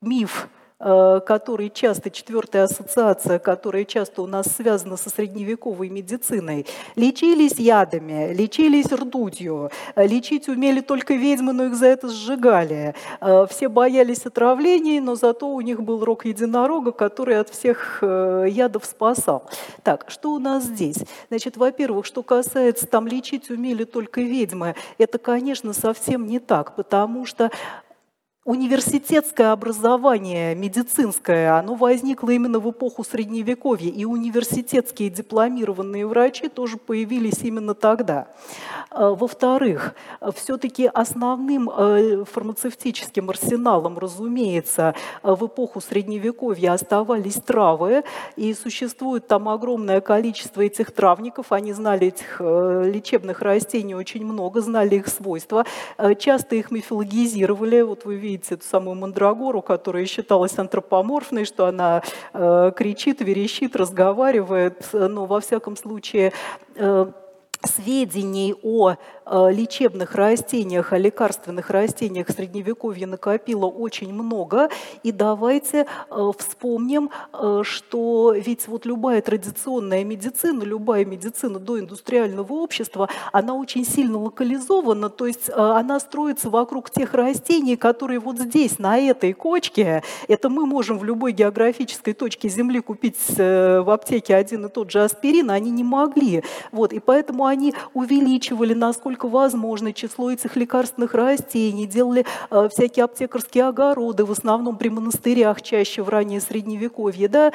миф 0.00 0.48
Э, 0.80 1.20
который 1.26 1.70
часто, 1.70 2.08
четвертая 2.08 2.62
ассоциация, 2.64 3.40
которая 3.40 3.84
часто 3.84 4.22
у 4.22 4.28
нас 4.28 4.46
связана 4.46 4.96
со 4.96 5.10
средневековой 5.10 5.88
медициной, 5.88 6.66
лечились 6.94 7.58
ядами, 7.58 8.32
лечились 8.32 8.92
ртутью, 8.92 9.72
э, 9.96 10.06
лечить 10.06 10.46
умели 10.46 10.80
только 10.80 11.14
ведьмы, 11.14 11.52
но 11.52 11.64
их 11.64 11.74
за 11.74 11.86
это 11.86 12.08
сжигали. 12.08 12.94
Э, 13.20 13.46
все 13.50 13.68
боялись 13.68 14.24
отравлений, 14.24 15.00
но 15.00 15.16
зато 15.16 15.52
у 15.52 15.60
них 15.62 15.82
был 15.82 16.04
рог 16.04 16.26
единорога, 16.26 16.92
который 16.92 17.40
от 17.40 17.48
всех 17.48 17.98
ядов 18.00 18.84
спасал. 18.84 19.50
Так, 19.82 20.04
что 20.06 20.30
у 20.30 20.38
нас 20.38 20.62
здесь? 20.62 20.98
Значит, 21.28 21.56
во-первых, 21.56 22.06
что 22.06 22.22
касается 22.22 22.86
там 22.86 23.08
лечить 23.08 23.50
умели 23.50 23.82
только 23.82 24.20
ведьмы, 24.20 24.76
это, 24.98 25.18
конечно, 25.18 25.72
совсем 25.72 26.26
не 26.26 26.38
так, 26.38 26.76
потому 26.76 27.26
что 27.26 27.50
университетское 28.48 29.52
образование 29.52 30.54
медицинское, 30.54 31.58
оно 31.58 31.74
возникло 31.74 32.30
именно 32.30 32.58
в 32.60 32.70
эпоху 32.70 33.04
Средневековья, 33.04 33.90
и 33.90 34.06
университетские 34.06 35.10
дипломированные 35.10 36.06
врачи 36.06 36.48
тоже 36.48 36.78
появились 36.78 37.40
именно 37.42 37.74
тогда. 37.74 38.28
А, 38.88 39.10
во-вторых, 39.10 39.94
все-таки 40.34 40.86
основным 40.86 41.68
э, 41.68 42.24
фармацевтическим 42.24 43.28
арсеналом, 43.28 43.98
разумеется, 43.98 44.94
в 45.22 45.46
эпоху 45.46 45.82
Средневековья 45.82 46.72
оставались 46.72 47.34
травы, 47.34 48.02
и 48.36 48.54
существует 48.54 49.28
там 49.28 49.50
огромное 49.50 50.00
количество 50.00 50.62
этих 50.62 50.92
травников, 50.92 51.52
они 51.52 51.74
знали 51.74 52.06
этих 52.06 52.40
э, 52.40 52.90
лечебных 52.90 53.42
растений 53.42 53.94
очень 53.94 54.24
много, 54.24 54.62
знали 54.62 54.94
их 54.94 55.08
свойства, 55.08 55.66
э, 55.98 56.14
часто 56.14 56.56
их 56.56 56.70
мифологизировали, 56.70 57.82
вот 57.82 58.06
вы 58.06 58.14
видите, 58.14 58.37
видите 58.38 58.54
эту 58.54 58.64
самую 58.64 58.94
мандрагору, 58.96 59.62
которая 59.62 60.06
считалась 60.06 60.58
антропоморфной, 60.58 61.44
что 61.44 61.66
она 61.66 62.02
э, 62.32 62.72
кричит, 62.76 63.20
верещит, 63.20 63.74
разговаривает, 63.76 64.88
но 64.92 65.26
во 65.26 65.40
всяком 65.40 65.76
случае 65.76 66.32
э, 66.76 67.06
сведений 67.64 68.54
о 68.62 68.92
э, 68.92 69.52
лечебных 69.52 70.14
растениях, 70.14 70.92
о 70.92 70.98
лекарственных 70.98 71.70
растениях 71.70 72.28
Средневековья 72.30 73.06
накопило 73.06 73.66
очень 73.66 74.12
много. 74.12 74.68
И 75.02 75.10
давайте 75.12 75.86
э, 76.10 76.30
вспомним, 76.38 77.10
э, 77.32 77.62
что 77.64 78.32
ведь 78.36 78.68
вот 78.68 78.86
любая 78.86 79.20
традиционная 79.22 80.04
медицина, 80.04 80.62
любая 80.62 81.04
медицина 81.04 81.58
до 81.58 81.80
индустриального 81.80 82.52
общества, 82.52 83.08
она 83.32 83.54
очень 83.54 83.84
сильно 83.84 84.18
локализована, 84.18 85.10
то 85.10 85.26
есть 85.26 85.50
она 85.50 86.00
строится 86.00 86.50
вокруг 86.50 86.90
тех 86.90 87.14
растений, 87.14 87.76
которые 87.76 88.20
вот 88.20 88.38
здесь, 88.38 88.78
на 88.78 88.98
этой 88.98 89.32
кочке, 89.32 90.02
это 90.28 90.48
мы 90.48 90.66
можем 90.66 90.98
в 90.98 91.04
любой 91.04 91.32
географической 91.32 92.14
точке 92.14 92.48
Земли 92.48 92.80
купить 92.80 93.16
в 93.36 93.92
аптеке 93.92 94.34
один 94.34 94.66
и 94.66 94.68
тот 94.68 94.90
же 94.90 95.02
аспирин, 95.02 95.50
а 95.50 95.54
они 95.54 95.70
не 95.70 95.84
могли. 95.84 96.42
Вот, 96.72 96.92
и 96.92 97.00
поэтому 97.00 97.47
они 97.48 97.74
увеличивали, 97.94 98.74
насколько 98.74 99.28
возможно, 99.28 99.92
число 99.92 100.30
этих 100.30 100.56
лекарственных 100.56 101.14
растений, 101.14 101.86
делали 101.86 102.24
э, 102.50 102.68
всякие 102.70 103.04
аптекарские 103.04 103.64
огороды, 103.64 104.24
в 104.24 104.30
основном 104.30 104.76
при 104.76 104.88
монастырях, 104.88 105.62
чаще 105.62 106.02
в 106.02 106.08
раннее 106.08 106.40
Средневековье, 106.40 107.28
да, 107.28 107.52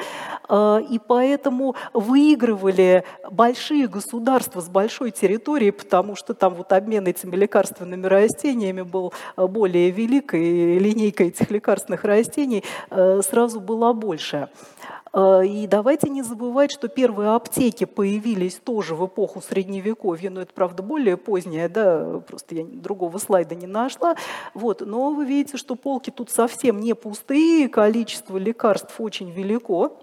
э, 0.48 0.80
и 0.90 0.98
поэтому 0.98 1.76
выигрывали 1.92 3.04
большие 3.30 3.88
государства 3.88 4.60
с 4.60 4.68
большой 4.68 5.10
территорией, 5.10 5.72
потому 5.72 6.16
что 6.16 6.34
там 6.34 6.54
вот 6.54 6.72
обмен 6.72 7.06
этими 7.06 7.36
лекарственными 7.36 8.06
растениями 8.06 8.82
был 8.82 9.12
э, 9.36 9.46
более 9.46 9.90
велик, 9.90 10.34
и 10.34 10.78
линейка 10.78 11.24
этих 11.24 11.50
лекарственных 11.50 12.04
растений 12.04 12.64
сразу 12.90 13.60
была 13.60 13.92
больше. 13.92 14.48
Э, 15.14 15.46
и 15.46 15.66
давайте 15.66 16.10
не 16.10 16.22
забывать, 16.22 16.72
что 16.72 16.88
первые 16.88 17.30
аптеки 17.30 17.84
появились 17.84 18.56
тоже 18.56 18.94
в 18.94 19.06
эпоху 19.06 19.40
Средневековья, 19.40 20.30
но 20.30 20.42
это, 20.42 20.52
правда, 20.52 20.82
более 20.82 21.16
позднее, 21.16 21.68
да, 21.68 22.20
просто 22.26 22.56
я 22.56 22.64
другого 22.64 23.18
слайда 23.18 23.54
не 23.54 23.66
нашла. 23.66 24.16
Вот. 24.52 24.82
Но 24.84 25.12
вы 25.12 25.24
видите, 25.24 25.56
что 25.56 25.76
полки 25.76 26.10
тут 26.10 26.30
совсем 26.30 26.80
не 26.80 26.94
пустые, 26.94 27.68
количество 27.68 28.36
лекарств 28.36 29.00
очень 29.00 29.30
велико. 29.30 29.98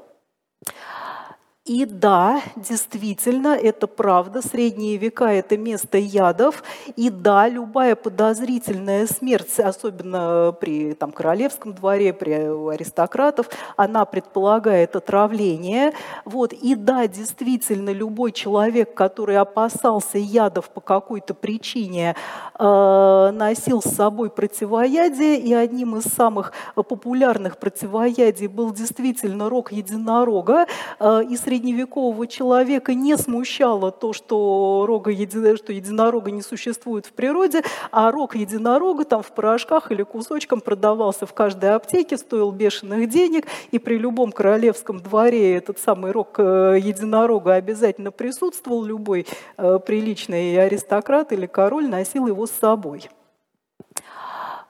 И 1.71 1.85
да, 1.85 2.41
действительно, 2.57 3.55
это 3.55 3.87
правда, 3.87 4.41
средние 4.41 4.97
века– 4.97 5.27
это 5.31 5.57
место 5.57 5.97
ядов. 5.97 6.65
И 6.97 7.09
да, 7.09 7.47
любая 7.47 7.95
подозрительная 7.95 9.07
смерть, 9.07 9.57
особенно 9.57 10.53
при 10.59 10.93
там, 10.95 11.13
королевском 11.13 11.71
дворе, 11.73 12.11
при 12.11 12.33
аристократов, 12.73 13.47
она 13.77 14.03
предполагает 14.03 14.97
отравление. 14.97 15.93
Вот. 16.25 16.51
И 16.51 16.75
да, 16.75 17.07
действительно, 17.07 17.91
любой 17.91 18.33
человек, 18.33 18.93
который 18.93 19.37
опасался 19.37 20.17
ядов 20.17 20.69
по 20.71 20.81
какой-то 20.81 21.33
причине, 21.33 22.17
э, 22.59 23.31
носил 23.33 23.81
с 23.81 23.95
собой 23.95 24.29
противоядие. 24.29 25.39
И 25.39 25.53
одним 25.53 25.95
из 25.95 26.03
самых 26.03 26.51
популярных 26.75 27.57
противоядий 27.59 28.47
был 28.47 28.73
действительно 28.73 29.47
рог 29.49 29.71
единорога. 29.71 30.65
Э, 30.99 31.21
и 31.23 31.37
средневекового 31.61 32.25
человека 32.25 32.95
не 32.95 33.15
смущало 33.17 33.91
то, 33.91 34.13
что, 34.13 34.85
рога 34.87 35.11
что 35.11 35.73
единорога 35.73 36.31
не 36.31 36.41
существует 36.41 37.05
в 37.05 37.13
природе, 37.13 37.61
а 37.91 38.11
рог 38.11 38.35
единорога 38.35 39.05
там 39.05 39.21
в 39.21 39.31
порошках 39.31 39.91
или 39.91 40.01
кусочком 40.03 40.59
продавался 40.59 41.25
в 41.25 41.33
каждой 41.33 41.75
аптеке, 41.75 42.17
стоил 42.17 42.51
бешеных 42.51 43.09
денег, 43.09 43.45
и 43.69 43.77
при 43.77 43.97
любом 43.97 44.31
королевском 44.31 44.99
дворе 44.99 45.55
этот 45.55 45.77
самый 45.77 46.11
рог 46.11 46.39
э, 46.39 46.79
единорога 46.81 47.53
обязательно 47.53 48.11
присутствовал, 48.11 48.83
любой 48.83 49.27
э, 49.57 49.79
приличный 49.85 50.57
аристократ 50.57 51.31
или 51.31 51.45
король 51.45 51.87
носил 51.87 52.27
его 52.27 52.47
с 52.47 52.51
собой. 52.51 53.09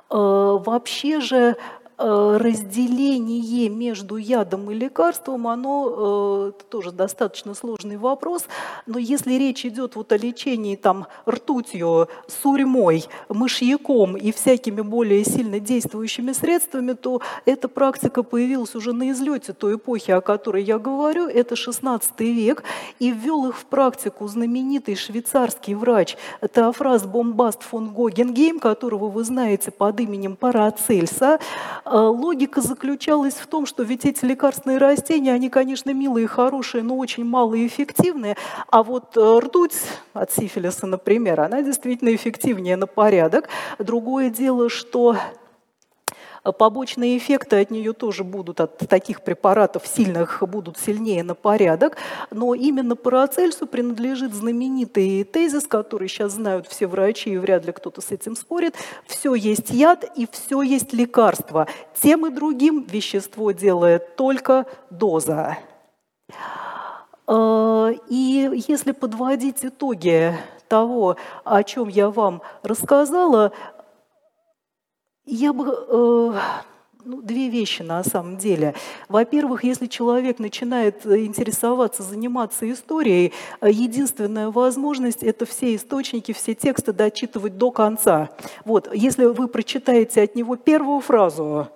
Э, 0.10 0.58
вообще 0.66 1.22
же 1.22 1.56
разделение 2.02 3.70
между 3.70 4.18
ядом 4.18 4.72
и 4.72 4.74
лекарством, 4.74 5.48
оно 5.48 6.52
э, 6.58 6.64
тоже 6.70 6.92
достаточно 6.92 7.54
сложный 7.54 7.98
вопрос, 7.98 8.46
но 8.86 8.98
если 8.98 9.34
речь 9.34 9.66
идет 9.66 9.96
вот 9.96 10.12
о 10.12 10.18
лечении 10.18 10.76
там 10.76 11.08
ртутью, 11.30 12.08
сурьмой, 12.28 13.06
мышьяком 13.30 14.18
и 14.18 14.32
всякими 14.32 14.82
более 14.82 15.24
сильно 15.24 15.60
действующими 15.60 16.32
средствами, 16.32 16.94
то 16.94 17.22
эта 17.46 17.68
практика 17.68 18.24
появилась 18.24 18.76
уже 18.76 18.94
на 18.94 19.12
излете 19.12 19.54
той 19.54 19.76
эпохи, 19.76 20.12
о 20.12 20.22
которой 20.22 20.64
я 20.64 20.80
говорю, 20.80 21.28
это 21.28 21.56
16 21.56 22.20
век, 22.20 22.64
и 23.00 23.12
ввел 23.12 23.50
их 23.50 23.58
в 23.58 23.66
практику 23.66 24.28
знаменитый 24.28 24.96
швейцарский 24.96 25.74
врач 25.76 26.18
Теофраз 26.54 27.06
Бомбаст 27.06 27.64
фон 27.64 27.94
Гогенгейм, 27.94 28.60
которого 28.60 29.10
вы 29.10 29.24
знаете 29.24 29.72
под 29.72 30.00
именем 30.00 30.36
Парацельса. 30.36 31.40
Э, 31.92 31.98
логика 31.98 32.62
заключалась 32.62 33.34
в 33.34 33.48
том, 33.48 33.66
что 33.66 33.84
ведь 33.84 34.06
эти 34.06 34.24
лекарственные 34.24 34.78
растения, 34.78 35.34
они, 35.34 35.50
конечно, 35.50 35.94
милые 35.94 36.24
и 36.24 36.28
хорошие, 36.28 36.84
но 36.84 36.98
очень 36.98 37.26
малоэффективные, 37.26 38.38
а 38.70 38.82
вот 38.82 39.18
э, 39.18 39.40
ртуть 39.40 39.74
от 40.14 40.32
сифилиса, 40.32 40.88
например, 40.88 41.42
она 41.42 41.62
действительно 41.62 42.16
эффективнее 42.16 42.78
на 42.78 42.88
порядок. 42.88 43.50
Другое 43.78 44.30
дело, 44.30 44.70
что 44.70 45.18
Побочные 46.44 47.20
эффекты 47.20 47.62
от 47.62 47.70
нее 47.70 47.94
тоже 47.94 48.24
будут, 48.24 48.62
от 48.62 48.78
таких 48.78 49.22
препаратов 49.22 49.86
сильных, 49.86 50.42
будут 50.42 50.80
сильнее 50.80 51.24
на 51.24 51.36
порядок. 51.36 51.98
Но 52.32 52.56
именно 52.56 52.96
Парацельсу 52.96 53.68
принадлежит 53.68 54.34
знаменитый 54.34 55.24
тезис, 55.24 55.68
который 55.68 56.08
сейчас 56.08 56.34
знают 56.34 56.66
все 56.66 56.88
врачи, 56.88 57.32
и 57.32 57.38
вряд 57.38 57.66
ли 57.66 57.72
кто-то 57.72 58.02
с 58.02 58.12
этим 58.12 58.36
спорит. 58.36 58.76
Все 59.06 59.36
есть 59.36 59.70
яд 59.70 60.04
и 60.16 60.28
все 60.32 60.64
есть 60.64 60.94
лекарство. 60.94 61.68
Тем 62.02 62.26
и 62.26 62.32
другим 62.32 62.88
вещество 62.90 63.52
делает 63.52 64.16
только 64.16 64.66
доза. 64.90 65.60
А, 67.28 67.90
и 68.10 68.64
если 68.68 68.94
подводить 68.94 69.64
итоги 69.64 70.36
того, 70.68 71.18
о 71.44 71.64
чем 71.64 71.88
я 71.88 72.10
вам 72.10 72.42
рассказала, 72.64 73.52
я 75.26 75.54
бы... 75.54 75.66
Э, 75.88 76.40
ну, 77.04 77.22
две 77.22 77.50
вещи 77.50 77.82
на 77.82 78.04
самом 78.04 78.38
деле. 78.38 78.76
Во-первых, 79.10 79.64
если 79.64 79.88
человек 79.88 80.40
начинает 80.40 81.06
интересоваться, 81.06 82.04
заниматься 82.04 82.72
историей, 82.72 83.34
э, 83.60 83.70
единственная 83.72 84.50
возможность– 84.50 85.24
это 85.24 85.46
все 85.46 85.76
источники, 85.76 86.32
все 86.32 86.54
тексты 86.54 86.94
дочитывать 86.94 87.58
до 87.58 87.72
конца. 87.72 88.30
Вот, 88.66 88.90
если 88.94 89.26
вы 89.26 89.48
прочитаете 89.48 90.22
от 90.22 90.36
него 90.36 90.56
первую 90.56 91.02
фразу, 91.02 91.70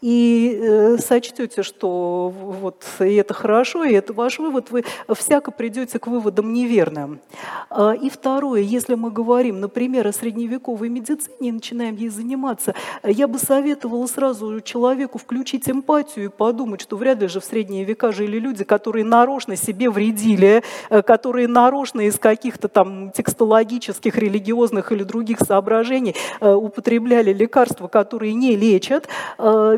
и 0.00 0.58
э, 0.60 0.98
сочтете, 0.98 1.62
что 1.62 2.32
вот 2.34 2.84
и 3.00 3.14
это 3.14 3.34
хорошо, 3.34 3.84
и 3.84 3.92
это 3.92 4.12
ваш 4.12 4.38
вывод, 4.38 4.70
вы 4.70 4.84
всяко 5.14 5.50
придете 5.50 5.98
к 5.98 6.06
выводам 6.06 6.52
неверным. 6.52 7.20
А, 7.68 7.92
и 7.92 8.08
второе, 8.08 8.60
если 8.60 8.94
мы 8.94 9.10
говорим, 9.10 9.60
например, 9.60 10.06
о 10.06 10.12
средневековой 10.12 10.88
медицине 10.88 11.48
и 11.48 11.52
начинаем 11.52 11.96
ей 11.96 12.08
заниматься, 12.08 12.74
я 13.04 13.28
бы 13.28 13.38
советовала 13.38 14.06
сразу 14.06 14.60
человеку 14.60 15.18
включить 15.18 15.68
эмпатию 15.68 16.26
и 16.26 16.28
подумать, 16.28 16.80
что 16.80 16.96
вряд 16.96 17.20
ли 17.20 17.28
же 17.28 17.40
в 17.40 17.44
средние 17.44 17.84
века 17.84 18.12
жили 18.12 18.38
люди, 18.38 18.64
которые 18.64 19.04
нарочно 19.04 19.56
себе 19.56 19.90
вредили, 19.90 20.62
э, 20.88 21.02
которые 21.02 21.48
нарочно 21.48 22.02
из 22.02 22.18
каких-то 22.18 22.68
там 22.68 23.10
текстологических, 23.10 24.16
религиозных 24.16 24.92
или 24.92 25.02
других 25.02 25.40
соображений 25.40 26.14
э, 26.40 26.52
употребляли 26.52 27.32
лекарства, 27.32 27.88
которые 27.88 28.34
не 28.34 28.56
лечат. 28.56 29.08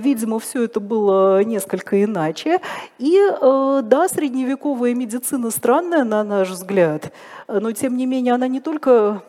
Видимо, 0.00 0.22
Видимо, 0.22 0.38
все 0.38 0.64
это 0.64 0.78
было 0.78 1.42
несколько 1.42 2.02
иначе. 2.02 2.60
И 2.98 3.18
э, 3.18 3.80
да, 3.82 4.08
средневековая 4.08 4.94
медицина 4.94 5.50
странная, 5.50 6.04
на 6.04 6.22
наш 6.22 6.50
взгляд, 6.50 7.12
но 7.48 7.72
тем 7.72 7.96
не 7.96 8.06
менее 8.06 8.34
она 8.34 8.46
не 8.46 8.60
только 8.60 9.22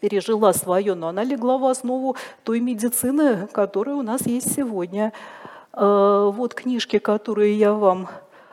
пережила 0.00 0.52
свое, 0.52 0.94
но 0.94 1.08
она 1.08 1.24
легла 1.24 1.56
в 1.56 1.64
основу 1.64 2.14
той 2.44 2.60
медицины, 2.60 3.48
которая 3.52 3.96
у 3.96 4.02
нас 4.02 4.26
есть 4.26 4.54
сегодня. 4.54 5.12
Э, 5.72 6.30
вот 6.32 6.54
книжки, 6.54 6.98
которые 6.98 7.58
я 7.58 7.72
вам 7.72 8.08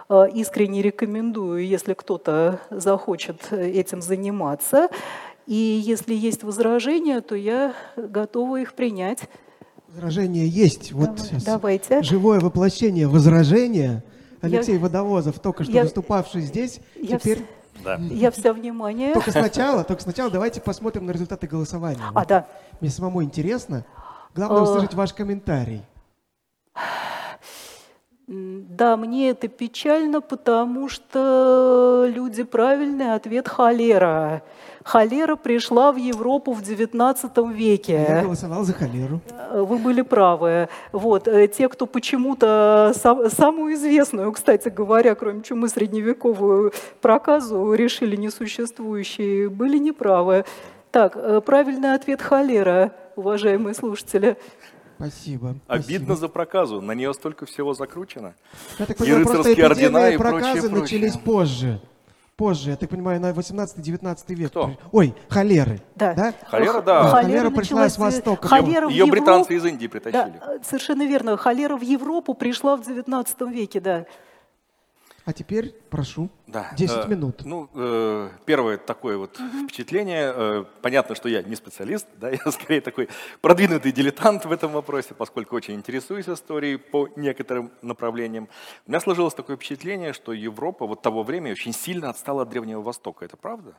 э, 0.10 0.30
искренне 0.34 0.82
рекомендую, 0.82 1.68
если 1.68 1.94
кто-то 1.94 2.62
захочет 2.72 3.52
этим 3.52 4.02
заниматься. 4.02 4.90
И 5.46 5.54
если 5.86 6.16
есть 6.16 6.44
возражения, 6.44 7.22
то 7.22 7.36
я 7.36 7.74
готова 7.96 8.62
их 8.62 8.74
принять. 8.74 9.30
Возражение 9.96 10.46
есть. 10.46 10.92
Вот 10.92 11.22
Давайте. 11.46 12.04
живое 12.04 12.42
воплощение 12.42 13.08
возражения. 13.08 14.04
Алексей 14.42 14.74
я, 14.74 14.80
Водовозов, 14.80 15.40
только 15.40 15.64
что 15.64 15.72
я, 15.72 15.84
выступавший 15.84 16.42
здесь, 16.42 16.82
я 16.96 17.18
теперь... 17.18 17.38
Вс... 17.38 17.46
Да. 17.84 17.96
Я 17.96 18.32
вся 18.32 18.52
внимание. 18.52 19.14
Только 19.14 19.32
сначала, 19.32 19.86
только 19.86 20.02
сначала 20.02 20.30
давайте 20.30 20.60
посмотрим 20.60 21.06
на 21.06 21.12
результаты 21.12 21.48
голосования. 21.48 22.02
А, 22.14 22.26
да. 22.26 22.46
Мне 22.82 22.90
самому 22.90 23.24
интересно. 23.24 23.86
Главное 24.36 24.64
услышать 24.64 24.94
ваш 24.94 25.14
комментарий. 25.14 25.82
Да, 28.28 28.98
мне 28.98 29.30
это 29.30 29.48
печально, 29.48 30.20
потому 30.20 30.90
что 30.90 32.06
люди 32.14 32.44
правильный 32.44 33.14
ответ 33.14 33.48
холера. 33.48 34.42
Холера 34.86 35.36
пришла 35.36 35.92
в 35.92 35.96
Европу 35.96 36.54
в 36.54 36.62
XIX 36.62 37.52
веке. 37.52 38.06
Я 38.08 38.22
голосовал 38.22 38.64
за 38.64 38.74
холеру. 38.74 39.20
Э, 39.32 39.62
вы 39.62 39.80
были 39.80 40.04
правы. 40.04 40.70
Вот. 40.92 41.28
Э, 41.28 41.48
те, 41.48 41.70
кто 41.70 41.88
почему-то 41.88 42.94
сам, 42.96 43.32
самую 43.32 43.74
известную, 43.74 44.32
кстати 44.32 44.70
говоря, 44.70 45.16
кроме 45.16 45.42
чумы 45.42 45.70
средневековую 45.70 46.72
проказу 47.02 47.74
решили 47.74 48.16
несуществующие, 48.16 49.50
были 49.50 49.80
неправы. 49.80 50.46
Так, 50.92 51.14
э, 51.16 51.42
правильный 51.44 51.96
ответ 51.96 52.22
холера, 52.22 52.94
уважаемые 53.16 53.74
слушатели. 53.74 54.38
Спасибо. 54.98 55.56
Обидно 55.66 55.98
спасибо. 55.98 56.16
за 56.16 56.28
проказу. 56.28 56.82
На 56.82 56.92
нее 56.92 57.12
столько 57.16 57.48
всего 57.48 57.74
закручено. 57.74 58.36
Я 58.78 58.86
так 58.86 58.98
понимаю, 58.98 59.22
и 59.22 59.26
рыцарские 59.26 59.66
ордена 59.66 60.10
и 60.12 60.18
проказы 60.18 60.70
прочее, 60.70 60.80
начались 60.80 61.14
прочее. 61.14 61.26
позже 61.26 61.82
позже, 62.36 62.72
я 62.72 62.76
так 62.76 62.90
понимаю, 62.90 63.20
на 63.20 63.32
18-19 63.32 64.36
век. 64.36 64.50
Кто? 64.50 64.72
Ой, 64.92 65.16
холеры. 65.30 65.82
Да. 65.96 66.14
да? 66.14 66.34
Холера, 66.48 66.82
да. 66.82 67.04
Холера, 67.10 67.40
холера 67.40 67.50
пришла 67.50 67.90
с 67.90 67.98
востока. 67.98 68.48
Холера 68.48 68.90
ее 68.90 68.98
Европу... 68.98 69.12
британцы 69.12 69.56
из 69.56 69.66
Индии 69.66 69.88
притащили. 69.88 70.34
Да, 70.40 70.58
совершенно 70.64 71.04
верно. 71.04 71.38
Холера 71.38 71.78
в 71.78 71.82
Европу 71.82 72.34
пришла 72.34 72.76
в 72.76 72.86
19 72.86 73.42
веке, 73.52 73.80
да. 73.80 74.06
А 75.26 75.34
теперь 75.34 75.74
прошу. 75.90 76.30
Да. 76.46 76.72
10 76.78 77.06
э, 77.06 77.08
минут. 77.08 77.42
Ну, 77.44 77.68
э, 77.74 78.30
первое 78.46 78.78
такое 78.78 79.18
вот 79.18 79.40
угу. 79.40 79.68
впечатление. 79.68 80.32
Э, 80.36 80.66
понятно, 80.84 81.16
что 81.16 81.28
я 81.28 81.42
не 81.42 81.56
специалист, 81.56 82.08
да, 82.18 82.30
я 82.46 82.52
скорее 82.52 82.80
такой 82.82 83.10
продвинутый 83.42 83.92
дилетант 83.92 84.46
в 84.46 84.52
этом 84.52 84.72
вопросе, 84.72 85.16
поскольку 85.16 85.56
очень 85.56 85.74
интересуюсь 85.74 86.30
историей 86.30 86.78
по 86.78 87.10
некоторым 87.16 87.72
направлениям. 87.82 88.48
У 88.86 88.92
меня 88.92 89.00
сложилось 89.00 89.34
такое 89.34 89.56
впечатление, 89.56 90.14
что 90.14 90.32
Европа 90.32 90.86
вот 90.86 91.02
того 91.02 91.24
времени 91.24 91.54
очень 91.54 91.74
сильно 91.74 92.12
отстала 92.12 92.44
от 92.44 92.50
Древнего 92.50 92.82
Востока. 92.82 93.26
Это 93.26 93.36
правда? 93.36 93.76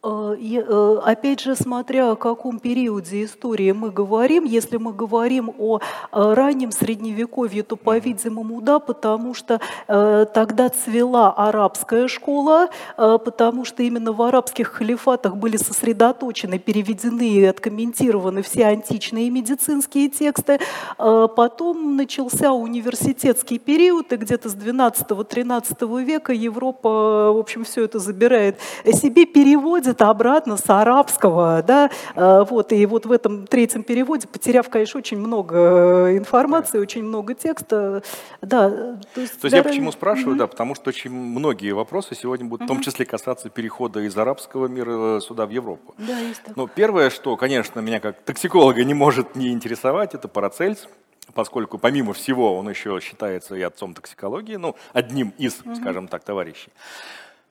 Э, 0.00 0.36
э, 0.38 1.00
опять 1.04 1.40
же, 1.40 1.56
смотря 1.56 2.12
о 2.12 2.16
каком 2.16 2.60
периоде 2.60 3.24
истории 3.24 3.72
мы 3.72 3.90
говорим, 3.90 4.44
если 4.44 4.76
мы 4.76 4.92
говорим 4.92 5.52
о 5.58 5.78
э, 5.78 5.80
раннем 6.12 6.70
средневековье, 6.70 7.64
то, 7.64 7.74
по-видимому, 7.76 8.60
да, 8.60 8.78
потому 8.78 9.34
что 9.34 9.60
тогда 9.86 10.68
цвела 10.68 11.32
арабская 11.32 12.08
школа, 12.08 12.68
потому 12.96 13.64
что 13.64 13.82
именно 13.82 14.12
в 14.12 14.22
арабских 14.22 14.68
халифатах 14.68 15.36
были 15.36 15.56
сосредоточены, 15.56 16.58
переведены 16.58 17.28
и 17.28 17.44
откомментированы 17.44 18.42
все 18.42 18.66
античные 18.66 19.30
медицинские 19.30 20.08
тексты. 20.08 20.60
Потом 20.96 21.96
начался 21.96 22.52
университетский 22.52 23.58
период, 23.58 24.12
и 24.12 24.16
где-то 24.16 24.48
с 24.48 24.54
12-13 24.54 26.04
века 26.04 26.32
Европа, 26.32 27.32
в 27.32 27.38
общем, 27.38 27.64
все 27.64 27.84
это 27.84 27.98
забирает 27.98 28.58
себе, 28.92 29.24
переводит 29.26 29.87
переводит 29.88 30.02
обратно 30.02 30.56
с 30.56 30.68
арабского, 30.68 31.62
да, 31.62 31.90
э, 32.14 32.44
вот, 32.48 32.72
и 32.72 32.86
вот 32.86 33.06
в 33.06 33.12
этом 33.12 33.46
третьем 33.46 33.82
переводе, 33.82 34.26
потеряв, 34.28 34.68
конечно, 34.68 34.98
очень 34.98 35.18
много 35.18 36.08
э, 36.08 36.18
информации, 36.18 36.78
очень 36.78 37.04
много 37.04 37.34
текста, 37.34 38.02
да. 38.42 38.70
То 39.14 39.20
есть, 39.20 39.40
то 39.40 39.46
есть 39.46 39.56
я 39.56 39.62
почему 39.62 39.92
спрашиваю, 39.92 40.36
mm-hmm. 40.36 40.38
да, 40.38 40.46
потому 40.46 40.74
что 40.74 40.90
очень 40.90 41.10
многие 41.10 41.72
вопросы 41.72 42.14
сегодня 42.14 42.46
будут 42.46 42.62
mm-hmm. 42.62 42.64
в 42.64 42.68
том 42.68 42.80
числе 42.82 43.06
касаться 43.06 43.48
перехода 43.48 44.00
из 44.00 44.16
арабского 44.16 44.66
мира 44.66 45.20
сюда 45.20 45.46
в 45.46 45.50
Европу. 45.50 45.94
Да, 45.98 46.18
есть 46.18 46.42
такое. 46.42 46.54
Но 46.56 46.66
первое, 46.66 47.10
что, 47.10 47.36
конечно, 47.36 47.80
меня 47.80 48.00
как 48.00 48.20
токсиколога 48.22 48.84
не 48.84 48.94
может 48.94 49.36
не 49.36 49.48
интересовать, 49.52 50.14
это 50.14 50.28
Парацельс, 50.28 50.88
поскольку 51.34 51.78
помимо 51.78 52.12
всего 52.12 52.56
он 52.56 52.68
еще 52.68 52.98
считается 53.00 53.54
и 53.54 53.62
отцом 53.62 53.94
токсикологии, 53.94 54.56
ну, 54.56 54.76
одним 54.92 55.32
из, 55.38 55.60
mm-hmm. 55.60 55.76
скажем 55.76 56.08
так, 56.08 56.24
товарищей. 56.24 56.70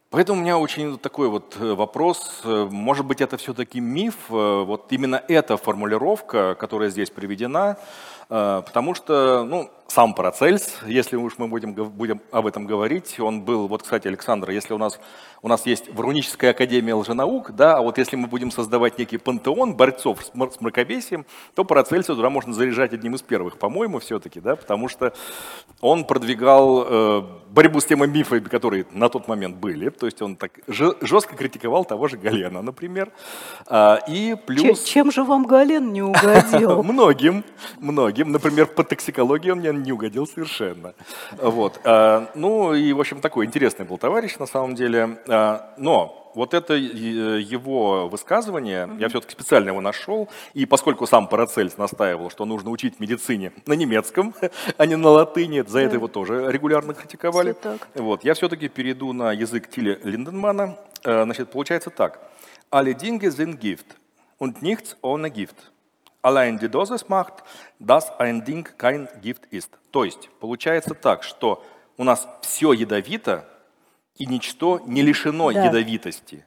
Поэтому 0.09 0.39
у 0.39 0.41
меня 0.41 0.57
очень 0.57 0.97
такой 0.97 1.27
вот 1.27 1.57
э, 1.59 1.73
вопрос, 1.73 2.41
э, 2.45 2.67
может 2.71 3.05
быть, 3.05 3.19
это 3.19 3.35
все-таки 3.35 3.81
миф, 3.81 4.15
э, 4.29 4.63
вот 4.63 4.89
именно 4.93 5.21
эта 5.27 5.57
формулировка, 5.57 6.55
которая 6.55 6.89
здесь 6.89 7.09
приведена, 7.09 7.77
потому 8.29 8.93
что, 8.93 9.45
ну, 9.45 9.69
сам 9.87 10.13
Парацельс, 10.13 10.79
если 10.85 11.15
уж 11.15 11.37
мы 11.37 11.47
будем, 11.47 11.73
будем 11.73 12.21
об 12.31 12.45
этом 12.45 12.65
говорить, 12.65 13.19
он 13.19 13.41
был, 13.41 13.67
вот, 13.67 13.83
кстати, 13.83 14.07
Александр, 14.07 14.49
если 14.49 14.73
у 14.73 14.77
нас, 14.77 14.99
у 15.41 15.47
нас 15.47 15.65
есть 15.65 15.89
Вруническая 15.93 16.51
академия 16.51 16.93
лженаук, 16.93 17.51
да, 17.51 17.77
а 17.77 17.81
вот 17.81 17.97
если 17.97 18.15
мы 18.17 18.27
будем 18.27 18.51
создавать 18.51 18.99
некий 18.99 19.17
пантеон 19.17 19.75
борцов 19.75 20.23
с, 20.23 20.27
с 20.27 20.61
мракобесием, 20.61 21.25
то 21.55 21.63
Парацельса 21.63 22.15
туда 22.15 22.29
можно 22.29 22.53
заряжать 22.53 22.93
одним 22.93 23.15
из 23.15 23.21
первых, 23.21 23.57
по-моему, 23.57 23.99
все-таки, 23.99 24.39
да, 24.41 24.55
потому 24.55 24.89
что 24.89 25.13
он 25.79 26.05
продвигал 26.05 26.85
э, 26.85 27.21
борьбу 27.49 27.79
с 27.79 27.85
теми 27.85 28.05
мифами, 28.07 28.39
которые 28.39 28.85
на 28.91 29.09
тот 29.09 29.27
момент 29.27 29.55
были, 29.55 29.89
то 29.89 30.05
есть 30.05 30.21
он 30.21 30.35
так 30.35 30.51
жестко 30.67 31.35
критиковал 31.35 31.85
того 31.85 32.07
же 32.07 32.17
Галена, 32.17 32.61
например, 32.61 33.11
а, 33.67 33.99
и 34.07 34.35
плюс... 34.35 34.83
Чем, 34.83 35.07
чем 35.07 35.11
же 35.11 35.23
вам 35.23 35.45
Гален 35.45 35.93
не 35.93 36.01
угодил? 36.01 36.83
Многим, 36.97 37.43
многим, 37.79 38.31
например, 38.31 38.67
по 38.67 38.83
токсикологии 38.83 39.49
он 39.49 39.61
не 39.77 39.87
не 39.87 39.93
угодил 39.93 40.27
совершенно. 40.27 40.93
Вот. 41.31 41.79
А, 41.83 42.29
ну 42.35 42.73
и, 42.73 42.93
в 42.93 42.99
общем, 42.99 43.21
такой 43.21 43.45
интересный 43.45 43.85
был 43.85 43.97
товарищ 43.97 44.37
на 44.37 44.45
самом 44.45 44.75
деле. 44.75 45.17
А, 45.27 45.73
но 45.77 46.31
вот 46.35 46.53
это 46.53 46.75
его 46.75 48.07
высказывание, 48.09 48.85
mm-hmm. 48.85 48.99
я 48.99 49.09
все-таки 49.09 49.31
специально 49.31 49.69
его 49.69 49.81
нашел, 49.81 50.29
и 50.53 50.65
поскольку 50.65 51.07
сам 51.07 51.27
Парацельс 51.27 51.77
настаивал, 51.77 52.29
что 52.29 52.45
нужно 52.45 52.69
учить 52.69 52.99
медицине 52.99 53.53
на 53.65 53.73
немецком, 53.73 54.35
а 54.77 54.85
не 54.85 54.97
на 54.97 55.09
латыни, 55.09 55.63
за 55.65 55.79
это 55.79 55.95
его 55.95 56.07
тоже 56.07 56.51
регулярно 56.51 56.93
критиковали. 56.93 57.55
Вот, 57.95 58.23
я 58.23 58.33
все-таки 58.33 58.67
перейду 58.67 59.13
на 59.13 59.31
язык 59.31 59.69
Тиля 59.69 59.99
Линденмана. 60.03 60.77
Значит, 61.03 61.49
получается 61.49 61.89
так. 61.89 62.19
Alle 62.69 62.93
Dinge 62.93 63.31
sind 63.31 63.59
Gift 63.61 63.95
und 64.39 64.61
nichts 64.61 64.97
ohne 65.01 65.29
Gift. 65.31 65.55
Allein 66.21 66.57
die 66.57 66.69
Dosis 66.69 67.09
macht, 67.09 67.43
dass 67.79 68.11
ein 68.19 68.43
Ding 68.43 68.67
kein 68.77 69.07
Gift 69.21 69.45
ist. 69.51 69.71
То 69.91 70.03
есть 70.03 70.29
получается 70.39 70.93
так, 70.93 71.23
что 71.23 71.63
у 71.97 72.03
нас 72.03 72.27
все 72.41 72.73
ядовито, 72.73 73.45
и 74.15 74.25
ничто 74.25 74.79
не 74.85 75.01
лишено 75.01 75.51
да. 75.51 75.65
ядовитости. 75.65 76.45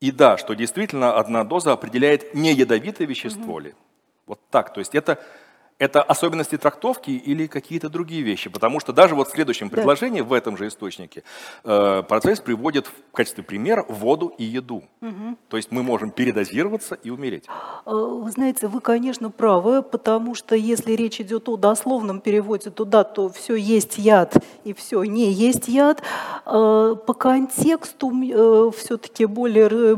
И 0.00 0.12
да, 0.12 0.38
что 0.38 0.54
действительно 0.54 1.14
одна 1.14 1.44
доза 1.44 1.72
определяет 1.72 2.34
не 2.34 2.52
ядовитое 2.52 3.06
вещество 3.06 3.54
угу. 3.54 3.58
ли. 3.60 3.74
Вот 4.26 4.40
так. 4.50 4.72
То 4.72 4.80
есть 4.80 4.94
это 4.94 5.18
это 5.80 6.02
особенности 6.02 6.58
трактовки 6.58 7.10
или 7.10 7.46
какие-то 7.46 7.88
другие 7.88 8.22
вещи? 8.22 8.50
Потому 8.50 8.80
что 8.80 8.92
даже 8.92 9.14
вот 9.14 9.28
в 9.28 9.30
следующем 9.32 9.70
предложении, 9.70 10.20
да. 10.20 10.26
в 10.26 10.32
этом 10.34 10.56
же 10.56 10.68
источнике, 10.68 11.24
э, 11.64 12.02
процесс 12.06 12.40
приводит 12.40 12.86
в 12.86 13.16
качестве 13.16 13.42
примера 13.42 13.84
воду 13.88 14.32
и 14.36 14.44
еду. 14.44 14.82
Угу. 15.00 15.36
То 15.48 15.56
есть 15.56 15.72
мы 15.72 15.82
можем 15.82 16.10
передозироваться 16.10 16.96
и 16.96 17.08
умереть. 17.08 17.46
Э, 17.86 17.90
вы 17.90 18.30
знаете, 18.30 18.68
вы, 18.68 18.80
конечно, 18.80 19.30
правы, 19.30 19.82
потому 19.82 20.34
что 20.34 20.54
если 20.54 20.92
речь 20.92 21.18
идет 21.20 21.48
о 21.48 21.56
дословном 21.56 22.20
переводе 22.20 22.68
туда, 22.68 23.02
то 23.02 23.30
все 23.30 23.54
есть 23.54 23.96
яд 23.96 24.36
и 24.64 24.74
все 24.74 25.02
не 25.04 25.32
есть 25.32 25.66
яд. 25.68 26.02
Э, 26.44 26.94
по 27.06 27.14
контексту 27.14 28.12
э, 28.12 28.70
все-таки 28.76 29.24
более, 29.24 29.96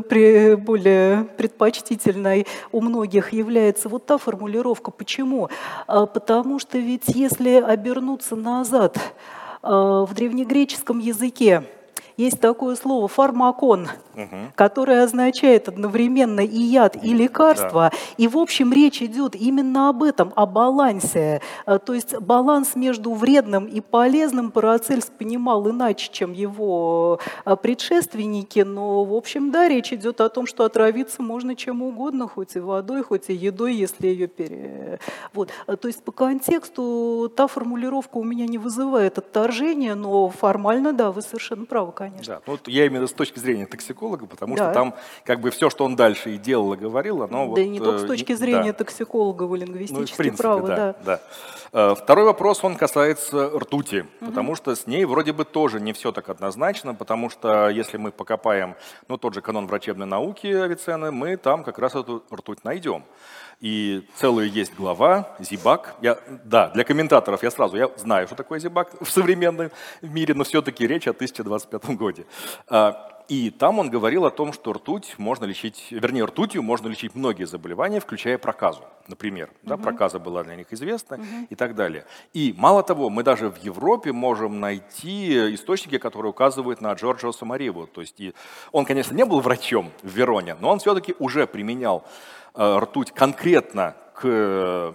более 0.57 1.24
предпочтительной 1.24 2.47
у 2.70 2.80
многих 2.80 3.33
является 3.33 3.89
вот 3.89 4.07
та 4.07 4.16
формулировка. 4.16 4.93
Почему? 4.93 5.47
А, 5.47 5.72
потому 5.87 6.59
что 6.59 6.79
ведь 6.79 7.09
если 7.09 7.61
обернуться 7.61 8.37
назад 8.37 8.99
а, 9.62 10.05
в 10.05 10.14
древнегреческом 10.14 10.99
языке, 10.99 11.64
есть 12.17 12.41
такое 12.41 12.77
слово 12.77 13.09
фармакон, 13.09 13.89
угу. 14.15 14.37
которое 14.55 15.03
означает 15.03 15.69
одновременно 15.69 16.41
и 16.41 16.61
яд, 16.61 16.97
и 17.03 17.15
лекарство. 17.15 17.91
Да. 17.91 17.99
И, 18.17 18.29
в 18.29 18.37
общем, 18.37 18.73
речь 18.73 19.03
идет 19.03 19.35
именно 19.35 19.89
об 19.89 20.03
этом, 20.03 20.33
о 20.37 20.47
балансе. 20.47 21.41
А, 21.67 21.79
то 21.79 21.95
есть 21.95 22.19
баланс 22.19 22.75
между 22.75 23.13
вредным 23.13 23.67
и 23.67 23.81
полезным 23.81 24.51
Парацельс 24.51 25.07
понимал 25.07 25.69
иначе, 25.71 26.11
чем 26.13 26.33
его 26.33 27.19
а, 27.45 27.57
предшественники. 27.57 28.61
Но, 28.61 29.05
в 29.05 29.15
общем, 29.15 29.51
да, 29.51 29.69
речь 29.69 29.93
идет 29.93 30.21
о 30.21 30.29
том, 30.29 30.47
что 30.47 30.65
отравиться 30.65 31.23
можно 31.23 31.57
чем 31.57 31.83
угодно, 31.83 32.29
хоть 32.29 32.57
и 32.57 32.61
водой, 32.61 33.03
хоть 33.03 33.29
и 33.29 33.35
едой, 33.35 33.75
если 33.75 34.09
ее 34.09 34.27
пере... 34.27 34.99
Вот. 35.33 35.51
А, 35.67 35.77
то 35.77 35.89
есть 35.89 36.03
по 36.03 36.13
контексту 36.13 37.33
та 37.35 37.47
формулировка 37.47 38.19
у 38.19 38.25
меня 38.25 38.47
не 38.47 38.59
вызывает 38.59 39.19
отторжения, 39.19 39.95
но 39.95 40.29
формально, 40.29 40.93
да, 40.93 41.11
вы 41.11 41.23
совершенно 41.23 41.65
правы, 41.65 41.93
конечно. 42.03 42.34
Да, 42.34 42.42
ну, 42.46 42.53
вот 42.53 42.68
я 42.68 42.86
именно 42.86 43.07
с 43.07 43.12
точки 43.12 43.38
зрения 43.38 43.66
токсиколога, 43.66 44.26
потому 44.26 44.57
да. 44.57 44.64
что 44.64 44.74
там 44.74 44.94
как 45.24 45.40
бы 45.40 45.50
все, 45.50 45.70
что 45.70 45.84
он 45.84 45.96
дальше 45.96 46.34
и 46.34 46.38
делал, 46.38 46.72
и 46.74 46.76
говорил, 46.76 47.22
оно 47.22 47.38
да 47.42 47.44
вот... 47.44 47.55
Да 47.57 47.62
и 47.62 47.68
не 47.68 47.78
только 47.78 48.00
с 48.00 48.05
э, 48.05 48.07
точки 48.07 48.34
зрения 48.34 48.72
да. 48.72 48.78
токсиколога, 48.78 49.44
вы 49.44 49.59
лингвистически 49.59 50.12
ну, 50.12 50.16
принципе, 50.16 50.42
правы, 50.42 50.68
да. 50.68 50.76
да. 50.76 50.94
да. 51.05 51.20
Э, 51.72 51.94
второй 51.94 52.24
вопрос, 52.24 52.62
он 52.64 52.76
касается 52.76 53.50
ртути, 53.50 54.00
угу. 54.20 54.30
потому 54.30 54.57
что 54.57 54.74
с 54.74 54.86
ней 54.86 55.05
вроде 55.05 55.32
бы 55.32 55.44
тоже 55.44 55.80
не 55.80 55.92
все 55.92 56.12
так 56.12 56.28
однозначно, 56.28 56.94
потому 56.94 57.30
что 57.30 57.68
если 57.68 57.96
мы 57.96 58.11
покопаем, 58.11 58.74
ну, 59.09 59.16
тот 59.16 59.34
же 59.34 59.40
канон 59.40 59.66
врачебной 59.66 60.07
науки 60.07 60.46
Авиценны, 60.46 61.11
мы 61.12 61.36
там 61.36 61.64
как 61.64 61.78
раз 61.78 61.94
эту 61.94 62.22
ртуть 62.32 62.64
найдем. 62.64 63.05
И 63.63 64.03
целая 64.17 64.47
есть 64.47 64.75
глава, 64.75 65.37
Зибак. 65.39 65.95
Я, 66.03 66.19
да, 66.45 66.71
для 66.71 66.83
комментаторов 66.83 67.45
я 67.45 67.51
сразу, 67.53 67.77
я 67.77 67.89
знаю, 67.97 68.27
что 68.27 68.35
такое 68.35 68.59
Зибак 68.59 69.01
в 69.01 69.09
современном 69.09 69.71
мире, 70.03 70.35
но 70.35 70.43
все-таки 70.43 70.85
речь 70.85 71.07
о 71.07 71.13
1025 71.13 71.85
годе. 71.91 72.27
А, 72.67 73.09
и 73.29 73.51
там 73.51 73.79
он 73.79 73.89
говорил 73.89 74.25
о 74.25 74.31
том, 74.31 74.53
что 74.53 74.73
ртуть 74.73 75.15
можно 75.17 75.45
лечить, 75.45 75.87
вернее, 75.93 76.25
ртутью 76.25 76.65
можно 76.65 76.89
лечить 76.89 77.15
многие 77.15 77.45
заболевания, 77.45 78.01
включая 78.01 78.37
проказу, 78.37 78.83
например. 79.07 79.49
Угу. 79.63 79.69
Да, 79.69 79.77
проказа 79.77 80.19
была 80.19 80.43
для 80.43 80.57
них 80.57 80.67
известна 80.73 81.19
угу. 81.19 81.47
и 81.49 81.55
так 81.55 81.77
далее. 81.77 82.05
И 82.33 82.53
мало 82.59 82.83
того, 82.83 83.11
мы 83.11 83.23
даже 83.23 83.49
в 83.49 83.59
Европе 83.59 84.13
можем 84.13 84.59
найти 84.59 85.55
источники, 85.55 85.99
которые 85.99 86.31
указывают 86.31 86.81
на 86.81 86.93
Джорджо 86.95 87.31
Самариву. 87.31 87.87
То 87.87 88.01
есть 88.01 88.19
и 88.19 88.35
он, 88.73 88.85
конечно, 88.85 89.15
не 89.15 89.25
был 89.25 89.39
врачом 89.39 89.93
в 90.03 90.11
Вероне, 90.11 90.57
но 90.61 90.71
он 90.71 90.81
все-таки 90.81 91.15
уже 91.21 91.47
применял 91.47 92.05
ртуть 92.57 93.12
конкретно 93.12 93.96
к 94.14 94.94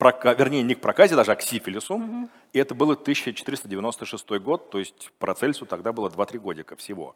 вернее, 0.00 0.62
не 0.62 0.74
к 0.74 0.80
проказе 0.80 1.16
даже, 1.16 1.32
а 1.32 1.36
к 1.36 1.42
сифилису. 1.42 1.94
Угу. 1.94 2.28
И 2.52 2.58
это 2.58 2.74
было 2.74 2.92
1496 2.92 4.30
год, 4.40 4.70
то 4.70 4.78
есть 4.78 5.10
Парацельсу 5.18 5.66
тогда 5.66 5.92
было 5.92 6.08
2-3 6.08 6.38
годика 6.38 6.76
всего. 6.76 7.14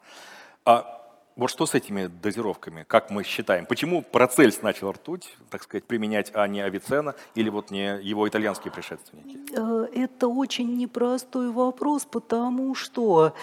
А 0.65 1.08
вот 1.35 1.49
что 1.49 1.65
с 1.65 1.73
этими 1.73 2.07
дозировками, 2.07 2.83
как 2.87 3.09
мы 3.11 3.23
считаем? 3.23 3.65
Почему 3.65 4.01
Парацельс 4.01 4.61
начал 4.61 4.91
ртуть, 4.91 5.37
так 5.49 5.63
сказать, 5.63 5.85
применять, 5.85 6.31
а 6.33 6.45
не 6.47 6.59
Авиценна 6.59 7.15
или 7.33 7.49
вот 7.49 7.71
не 7.71 7.97
его 8.01 8.27
итальянские 8.27 8.73
предшественники? 8.73 9.37
Э, 9.55 9.87
это 9.93 10.27
очень 10.27 10.75
непростой 10.75 11.49
вопрос, 11.51 12.05
потому 12.05 12.75
что, 12.75 13.33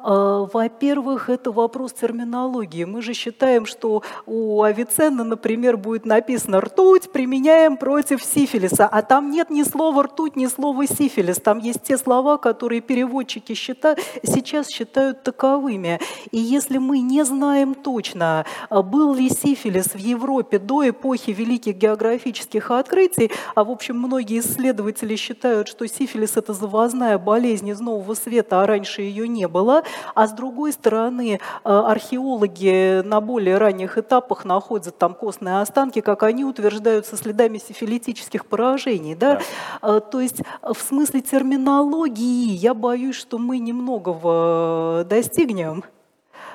э, 0.00 0.04
во-первых, 0.52 1.30
это 1.30 1.52
вопрос 1.52 1.92
терминологии. 1.92 2.84
Мы 2.84 3.02
же 3.02 3.14
считаем, 3.14 3.66
что 3.66 4.02
у 4.26 4.62
Авиценна, 4.62 5.22
например, 5.22 5.76
будет 5.76 6.06
написано 6.06 6.60
«ртуть 6.60 7.12
применяем 7.12 7.76
против 7.76 8.24
сифилиса», 8.24 8.86
а 8.86 9.02
там 9.02 9.30
нет 9.30 9.50
ни 9.50 9.62
слова 9.62 10.02
«ртуть», 10.02 10.34
ни 10.34 10.46
слова 10.46 10.86
«сифилис». 10.86 11.36
Там 11.36 11.58
есть 11.58 11.82
те 11.84 11.98
слова, 11.98 12.36
которые 12.36 12.80
переводчики 12.80 13.54
считают, 13.54 14.00
сейчас 14.24 14.68
считают 14.68 15.22
таковыми. 15.22 16.00
И 16.32 16.38
если 16.38 16.78
мы 16.78 16.98
не 16.98 17.22
знаем, 17.34 17.74
точно, 17.74 18.46
а 18.70 18.82
был 18.82 19.14
ли 19.14 19.28
сифилис 19.28 19.94
в 19.94 19.98
Европе 19.98 20.58
до 20.58 20.88
эпохи 20.88 21.30
великих 21.30 21.76
географических 21.76 22.70
открытий, 22.70 23.30
а 23.54 23.64
в 23.64 23.70
общем 23.70 23.98
многие 23.98 24.38
исследователи 24.38 25.16
считают, 25.16 25.68
что 25.68 25.86
сифилис 25.86 26.36
это 26.36 26.52
завозная 26.52 27.18
болезнь 27.18 27.68
из 27.68 27.80
Нового 27.80 28.14
Света, 28.14 28.62
а 28.62 28.66
раньше 28.66 29.02
ее 29.02 29.26
не 29.28 29.48
было, 29.48 29.82
а 30.14 30.26
с 30.26 30.32
другой 30.32 30.72
стороны 30.72 31.40
а, 31.64 31.90
археологи 31.90 33.02
на 33.02 33.20
более 33.20 33.58
ранних 33.58 33.98
этапах 33.98 34.44
находят 34.44 34.96
там 34.96 35.14
костные 35.14 35.60
останки, 35.60 36.00
как 36.00 36.22
они 36.22 36.44
утверждают, 36.44 37.06
со 37.06 37.16
следами 37.16 37.58
сифилитических 37.58 38.46
поражений. 38.46 39.14
Да? 39.14 39.34
Да. 39.34 39.40
А, 39.80 40.00
то 40.00 40.20
есть 40.20 40.42
в 40.62 40.80
смысле 40.80 41.20
терминологии 41.20 42.52
я 42.52 42.74
боюсь, 42.74 43.16
что 43.16 43.38
мы 43.38 43.58
немногого 43.58 45.04
достигнем. 45.08 45.84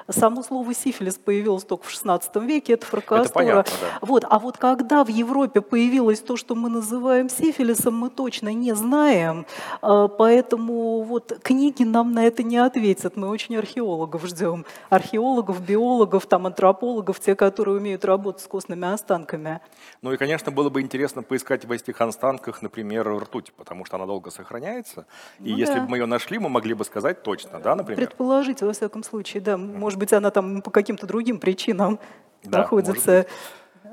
Само 0.09 0.43
слово 0.43 0.73
сифилис 0.73 1.17
появилось 1.17 1.63
только 1.63 1.85
в 1.85 1.89
XVI 1.89 2.45
веке, 2.45 2.73
это 2.73 2.85
фракастура. 2.85 3.23
Это 3.23 3.33
понятно, 3.33 3.73
да. 3.81 3.99
Вот. 4.01 4.25
А 4.27 4.39
вот 4.39 4.57
когда 4.57 5.03
в 5.03 5.09
Европе 5.09 5.61
появилось 5.61 6.19
то, 6.19 6.35
что 6.35 6.55
мы 6.55 6.69
называем 6.69 7.29
сифилисом, 7.29 7.95
мы 7.95 8.09
точно 8.09 8.53
не 8.53 8.73
знаем, 8.73 9.45
а, 9.81 10.07
поэтому 10.07 11.01
вот 11.03 11.39
книги 11.43 11.83
нам 11.83 12.13
на 12.13 12.25
это 12.25 12.43
не 12.43 12.57
ответят. 12.57 13.15
Мы 13.15 13.29
очень 13.29 13.55
археологов 13.57 14.25
ждем. 14.25 14.65
Археологов, 14.89 15.61
биологов, 15.61 16.25
там, 16.25 16.47
антропологов, 16.47 17.19
те, 17.19 17.35
которые 17.35 17.77
умеют 17.77 18.05
работать 18.05 18.41
с 18.41 18.47
костными 18.47 18.91
останками. 18.91 19.59
Ну 20.01 20.13
и, 20.13 20.17
конечно, 20.17 20.51
было 20.51 20.69
бы 20.69 20.81
интересно 20.81 21.21
поискать 21.23 21.65
в 21.65 21.71
этих 21.71 22.01
останках, 22.01 22.61
например, 22.61 23.07
ртуть, 23.17 23.53
потому 23.53 23.85
что 23.85 23.97
она 23.97 24.05
долго 24.05 24.31
сохраняется. 24.31 25.05
И 25.39 25.51
Ну 25.51 25.57
если 25.57 25.75
да. 25.75 25.81
бы 25.81 25.89
мы 25.89 25.97
ее 25.97 26.05
нашли, 26.05 26.39
мы 26.39 26.49
могли 26.49 26.73
бы 26.73 26.83
сказать 26.83 27.21
точно, 27.23 27.59
да, 27.59 27.75
например? 27.75 28.07
Предположить, 28.07 28.61
во 28.61 28.73
всяком 28.73 29.03
случае, 29.03 29.41
да. 29.41 29.57
Может 29.57 29.98
быть, 29.99 30.13
она 30.13 30.31
там 30.31 30.61
по 30.61 30.71
каким-то 30.71 31.05
другим 31.05 31.39
причинам 31.39 31.99
Да, 32.43 32.59
находится. 32.59 33.25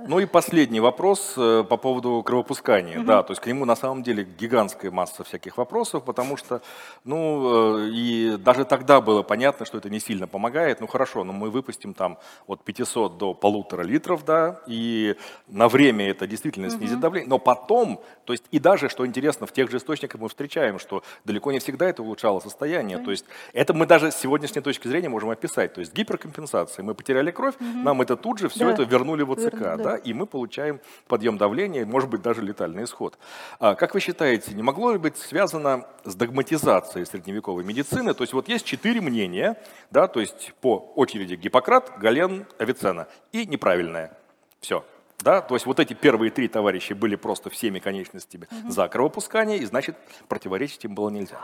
Ну 0.09 0.20
и 0.20 0.26
последний 0.26 0.80
вопрос 0.80 1.34
э, 1.36 1.64
по 1.68 1.76
поводу 1.76 2.22
кровопускания. 2.22 3.00
Да, 3.02 3.22
то 3.22 3.32
есть 3.32 3.42
к 3.42 3.46
нему 3.46 3.64
на 3.64 3.76
самом 3.76 4.02
деле 4.02 4.24
гигантская 4.24 4.90
масса 4.90 5.24
всяких 5.24 5.57
вопросов, 5.59 6.04
потому 6.04 6.36
что, 6.36 6.62
ну, 7.04 7.78
э, 7.78 7.88
и 7.90 8.36
даже 8.38 8.64
тогда 8.64 9.00
было 9.00 9.22
понятно, 9.22 9.66
что 9.66 9.78
это 9.78 9.90
не 9.90 10.00
сильно 10.00 10.26
помогает. 10.26 10.80
Ну 10.80 10.86
хорошо, 10.86 11.24
но 11.24 11.32
мы 11.32 11.50
выпустим 11.50 11.94
там 11.94 12.18
от 12.46 12.62
500 12.64 13.18
до 13.18 13.34
полутора 13.34 13.82
литров, 13.82 14.24
да, 14.24 14.61
и 14.66 15.16
на 15.48 15.68
время 15.68 16.11
это 16.11 16.26
действительно 16.26 16.70
снизит 16.70 17.00
давление. 17.00 17.28
Но 17.28 17.38
потом, 17.38 18.00
то 18.24 18.32
есть 18.32 18.44
и 18.50 18.59
даже, 18.59 18.88
что 18.88 19.07
интересно, 19.07 19.46
в 19.46 19.52
тех 19.52 19.70
же 19.70 19.78
источниках 19.78 20.20
мы 20.20 20.28
встречаем, 20.28 20.78
что 20.78 21.02
далеко 21.24 21.52
не 21.52 21.59
всегда 21.59 21.88
это 21.88 22.02
улучшало 22.02 22.40
состояние. 22.40 22.98
То 22.98 23.11
есть 23.11 23.24
это 23.52 23.74
мы 23.74 23.86
даже 23.86 24.11
с 24.11 24.16
сегодняшней 24.16 24.62
точки 24.62 24.88
зрения 24.88 25.09
можем 25.09 25.30
описать. 25.30 25.74
То 25.74 25.80
есть 25.80 25.94
гиперкомпенсация. 25.94 26.82
Мы 26.82 26.94
потеряли 26.94 27.30
кровь, 27.30 27.54
нам 27.61 28.02
это 28.02 28.16
тут 28.16 28.38
же 28.38 28.48
все 28.48 28.66
Да. 28.66 28.72
это 28.72 28.82
вернули 28.84 29.22
в 29.22 29.32
ОЦК, 29.32 29.59
да, 29.59 29.76
да. 29.76 29.95
И 29.97 30.12
мы 30.14 30.26
получаем 30.26 30.80
подъем 31.09 31.38
давления, 31.38 31.84
может 31.84 32.09
быть, 32.09 32.22
даже 32.22 32.42
летальный 32.42 32.84
исход. 32.84 33.18
А, 33.59 33.74
как 33.74 33.94
вы 33.94 34.01
считаете, 34.01 34.55
не 34.55 34.62
могло 34.62 34.92
ли 34.92 34.99
быть 34.99 35.16
связано 35.16 35.86
с 36.05 36.14
догматизацией 36.14 37.07
средневековой 37.07 37.64
медицины? 37.64 38.14
То 38.14 38.22
есть 38.22 38.32
вот 38.32 38.49
есть 38.49 38.64
четыре 38.64 39.01
мнения, 39.01 39.57
да, 39.90 40.09
то 40.09 40.20
есть 40.20 40.53
по 40.61 40.92
очереди 40.94 41.34
Гиппократ, 41.34 41.99
Гален, 41.99 42.47
Авиценна 42.59 43.09
и 43.32 43.47
неправильное. 43.47 44.16
Все. 44.61 44.84
Да, 45.18 45.40
то 45.40 45.55
есть 45.55 45.66
вот 45.66 45.80
эти 45.80 45.94
первые 45.94 46.30
три 46.30 46.47
товарища 46.47 46.94
были 46.94 47.16
просто 47.16 47.49
всеми 47.49 47.78
конечностями 47.78 48.49
за 48.68 48.86
кровопускание, 48.88 49.59
и 49.59 49.64
значит 49.64 49.97
противоречить 50.28 50.84
им 50.84 50.94
было 50.94 51.09
нельзя. 51.09 51.40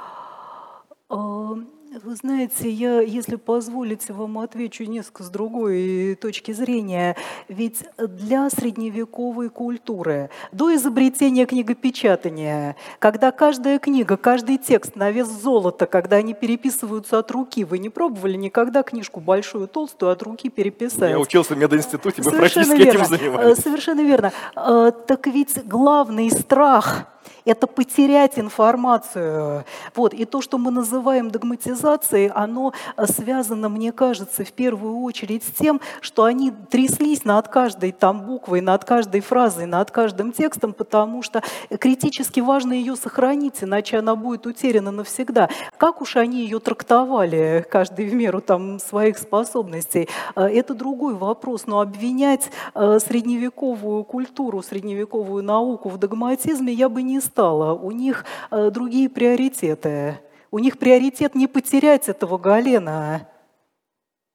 Вы 2.01 2.17
знаете, 2.17 2.71
я, 2.71 3.01
если 3.03 3.37
позволите, 3.37 4.15
вам 4.15 4.39
отвечу 4.39 4.85
несколько 4.85 5.25
с 5.25 5.29
другой 5.29 6.17
точки 6.19 6.53
зрения. 6.53 7.17
Ведь 7.49 7.85
для 7.99 8.49
средневековой 8.49 9.51
культуры, 9.51 10.31
до 10.53 10.75
изобретения 10.75 11.45
книгопечатания, 11.45 12.77
когда 12.99 13.31
каждая 13.31 13.79
книга, 13.79 14.17
каждый 14.17 14.57
текст 14.57 14.97
на 14.97 15.11
вес 15.11 15.29
золота, 15.29 15.85
когда 15.85 16.17
они 16.17 16.33
переписываются 16.33 17.19
от 17.19 17.31
руки, 17.31 17.63
вы 17.63 17.79
не 17.79 17.91
пробовали 17.91 18.39
никогда 18.39 18.83
книжку 18.83 19.21
большую, 19.21 19.69
толстую 19.69 20.13
от 20.13 20.23
руки 20.23 20.49
переписать? 20.49 21.11
Я 21.11 21.19
учился 21.21 21.55
в 21.55 21.59
мединституте, 21.59 22.23
мы 22.23 22.31
Совершенно 22.31 22.67
практически 22.75 22.89
этим 22.89 23.01
верно. 23.01 23.17
занимались. 23.19 23.59
Э, 23.59 23.61
Совершенно 23.61 24.01
верно. 24.01 24.33
Э, 24.57 24.93
Так 25.07 25.27
ведь 25.27 25.67
главный 25.67 26.31
страх– 26.31 27.05
это 27.45 27.67
потерять 27.67 28.39
информацию. 28.39 29.65
Вот. 29.95 30.15
И 30.15 30.25
то, 30.25 30.41
что 30.41 30.59
мы 30.59 30.71
называем 30.71 31.31
догматизацией, 31.31 32.29
оно 32.29 32.73
э, 32.97 33.07
связано, 33.07 33.69
мне 33.69 33.93
кажется, 33.93 34.45
в 34.45 34.53
первую 34.53 35.01
очередь 35.01 35.45
с 35.45 35.51
тем, 35.51 35.81
что 36.01 36.25
они 36.25 36.53
тряслись 36.71 37.25
над 37.25 37.49
каждой 37.49 37.93
там 37.93 38.23
буквой, 38.23 38.61
над 38.61 38.85
каждой 38.85 39.21
фразой, 39.21 39.67
над 39.67 39.91
каждым 39.91 40.33
текстом, 40.33 40.73
потому 40.73 41.23
что 41.23 41.43
критически 41.79 42.41
важно 42.41 42.73
ее 42.73 42.97
сохранить, 42.97 43.63
иначе 43.63 43.99
она 43.99 44.15
будет 44.15 44.47
утеряна 44.47 44.91
навсегда. 44.91 45.49
Как 45.77 46.01
уж 46.01 46.17
они 46.17 46.43
ее 46.43 46.61
трактовали, 46.61 47.67
каждый 47.69 48.07
в 48.09 48.15
меру 48.15 48.41
там 48.41 48.79
своих 48.79 49.19
способностей, 49.19 50.09
э, 50.37 50.43
это 50.43 50.75
другой 50.75 51.15
вопрос. 51.15 51.67
Но 51.67 51.81
обвинять 51.81 52.51
э, 52.75 52.99
средневековую 52.99 54.05
культуру, 54.05 54.63
средневековую 54.63 55.43
науку 55.43 55.89
в 55.89 55.99
догматизме 55.99 56.73
я 56.73 56.89
бы 56.89 57.03
не 57.03 57.21
стала. 57.21 57.32
У 57.39 57.91
них 57.91 58.25
э, 58.51 58.71
другие 58.71 59.09
приоритеты. 59.09 60.19
У 60.51 60.59
них 60.59 60.79
приоритет 60.79 61.35
не 61.35 61.47
потерять 61.47 62.09
этого 62.09 62.37
Галена. 62.39 63.29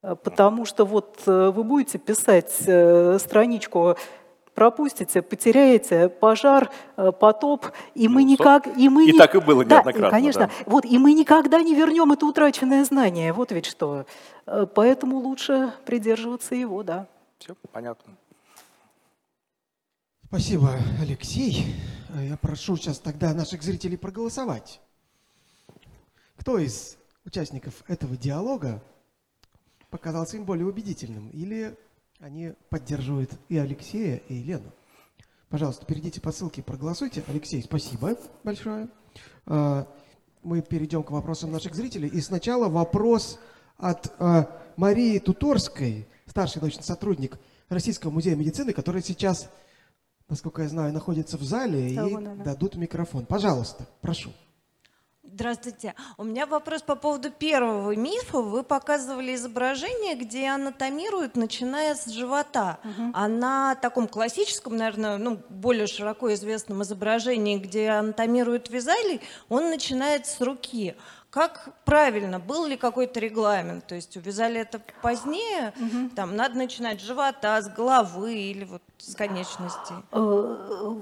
Э, 0.04 0.16
Потому 0.16 0.66
что 0.66 0.86
вот 0.86 1.22
э, 1.28 1.52
вы 1.52 1.64
будете 1.64 1.98
писать 2.00 2.54
э, 2.66 3.18
страничку, 3.20 3.96
пропустите, 4.56 5.22
потеряете 5.22 6.10
пожар, 6.10 6.72
потоп, 7.20 7.68
и 7.94 8.08
мы 8.08 8.24
Ну, 8.24 8.28
никак, 8.30 8.66
и 8.76 8.90
мы 8.90 9.08
и 9.08 9.12
не- 9.12 9.18
так 9.20 9.36
и 9.36 9.40
было 9.40 9.64
Да, 9.64 9.76
неоднократно, 9.76 10.10
конечно. 10.10 10.48
да. 10.48 10.52
Вот 10.66 10.84
и 10.84 10.98
мы 10.98 11.14
никогда 11.14 11.62
не 11.62 11.76
вернем 11.76 12.12
это 12.12 12.26
утраченное 12.26 12.84
знание. 12.84 13.34
Вот 13.34 13.52
ведь 13.52 13.68
что. 13.68 14.06
Поэтому 14.74 15.18
лучше 15.20 15.74
придерживаться 15.86 16.56
его, 16.56 16.82
да. 16.82 17.06
Все 17.38 17.54
понятно. 17.72 18.14
Спасибо, 20.26 20.72
Алексей. 21.02 21.76
А 22.18 22.24
Я 22.24 22.36
прошу 22.36 22.76
сейчас 22.78 22.98
тогда 22.98 23.32
наших 23.36 23.62
зрителей 23.62 23.96
проголосовать. 23.96 24.82
Кто 26.38 26.58
из 26.58 26.98
участников 27.26 27.84
этого 27.88 28.18
диалога 28.18 28.84
показался 29.92 30.38
им 30.38 30.44
более 30.44 30.66
убедительным? 30.66 31.30
Или 31.30 31.78
они 32.20 32.54
поддерживают 32.72 33.30
и 33.50 33.58
Алексея, 33.60 34.18
и 34.30 34.34
Елену? 34.34 34.72
Пожалуйста, 35.50 35.86
перейдите 35.86 36.20
по 36.20 36.32
ссылке, 36.32 36.64
проголосуйте. 36.64 37.24
Алексей, 37.28 37.62
спасибо 37.62 38.18
большое. 38.44 38.90
А, 39.46 39.88
Мы 40.42 40.64
перейдем 40.64 41.04
к 41.04 41.12
вопросам 41.12 41.52
наших 41.52 41.76
зрителей. 41.76 42.10
И 42.10 42.20
сначала 42.22 42.68
вопрос 42.68 43.38
от 43.78 44.12
а, 44.18 44.60
Марии 44.76 45.20
Туторской, 45.20 46.08
старший 46.26 46.64
научный 46.64 46.84
сотрудник 46.84 47.38
Российского 47.70 48.10
музея 48.10 48.36
медицины, 48.36 48.74
которая 48.74 49.04
сейчас, 49.04 49.52
насколько 50.30 50.62
я 50.62 50.70
знаю, 50.70 50.94
находится 50.94 51.38
в 51.38 51.44
зале, 51.44 51.96
Да, 51.96 52.08
и 52.08 52.44
дадут 52.44 52.76
микрофон. 52.76 53.26
Пожалуйста, 53.26 53.86
прошу. 54.02 54.32
Здравствуйте. 55.24 55.94
У 56.18 56.24
меня 56.24 56.48
вопрос 56.48 56.82
по 56.82 56.96
поводу 56.96 57.30
первого 57.30 57.96
мифа. 57.96 58.42
Вы 58.42 58.64
показывали 58.64 59.36
изображение, 59.36 60.16
где 60.16 60.48
анатомируют, 60.48 61.36
начиная 61.36 61.94
с 61.94 62.08
живота. 62.08 62.80
А 63.14 63.28
на 63.28 63.76
таком 63.76 64.08
классическом, 64.08 64.78
наверное, 64.78 65.18
ну, 65.18 65.38
более 65.50 65.86
широко 65.86 66.34
известном 66.34 66.82
изображении, 66.82 67.60
где 67.60 67.90
анатомируют 67.90 68.70
вязали, 68.72 69.22
он 69.48 69.70
начинает 69.70 70.26
с 70.26 70.42
руки. 70.42 70.96
Как 71.30 71.70
правильно, 71.84 72.40
был 72.40 72.66
ли 72.66 72.78
какой-то 72.78 73.20
регламент? 73.20 73.86
То 73.86 73.96
есть 73.96 74.16
у 74.16 74.22
вязали 74.22 74.62
это 74.62 74.80
позднее, 75.02 75.74
там 76.16 76.36
надо 76.36 76.58
начинать 76.58 77.02
с 77.02 77.04
живота, 77.04 77.62
с 77.62 77.68
головы 77.68 78.34
или 78.34 78.64
вот 78.64 78.82
с 78.98 79.14
конечностей? 79.14 79.96
Э, 80.12 80.18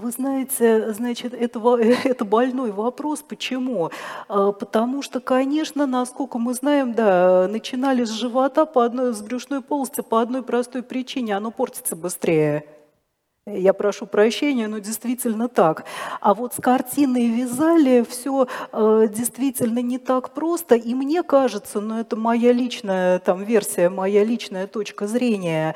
Вы 0.02 0.12
знаете, 0.12 0.92
значит, 0.94 1.34
это, 1.34 1.60
во- 1.60 1.80
это 1.80 2.26
больной 2.26 2.72
вопрос. 2.72 3.22
Почему? 3.22 3.92
Э, 4.28 4.52
Потому 4.60 5.02
что, 5.04 5.20
конечно, 5.20 5.86
насколько 5.86 6.40
мы 6.40 6.54
знаем, 6.56 6.94
да, 6.94 7.48
начинали 7.48 8.04
с 8.04 8.10
живота, 8.10 8.66
по 8.66 8.84
одной, 8.84 9.14
с 9.14 9.22
брюшной 9.22 9.62
полости 9.62 10.02
по 10.02 10.22
одной 10.22 10.42
простой 10.42 10.82
причине. 10.84 11.38
Оно 11.38 11.52
портится 11.52 11.96
быстрее. 11.96 12.66
Я 13.48 13.74
прошу 13.74 14.08
прощения, 14.08 14.68
но 14.68 14.80
действительно 14.80 15.48
так. 15.48 15.86
А 16.20 16.34
вот 16.34 16.56
с 16.56 16.58
картиной 16.60 17.28
вязали 17.28 18.04
все 18.10 18.48
действительно 18.74 19.84
не 19.84 20.00
так 20.00 20.32
просто. 20.32 20.74
И 20.74 20.96
мне 20.96 21.22
кажется, 21.22 21.80
но 21.80 22.00
это 22.00 22.16
моя 22.16 22.52
личная 22.52 23.20
там, 23.20 23.44
версия, 23.44 23.90
моя 23.90 24.24
личная 24.24 24.66
точка 24.66 25.06
зрения, 25.06 25.76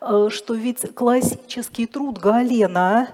э, 0.00 0.28
что 0.30 0.54
ведь 0.54 0.94
классический 0.94 1.86
труд 1.86 2.18
Галена 2.18 3.08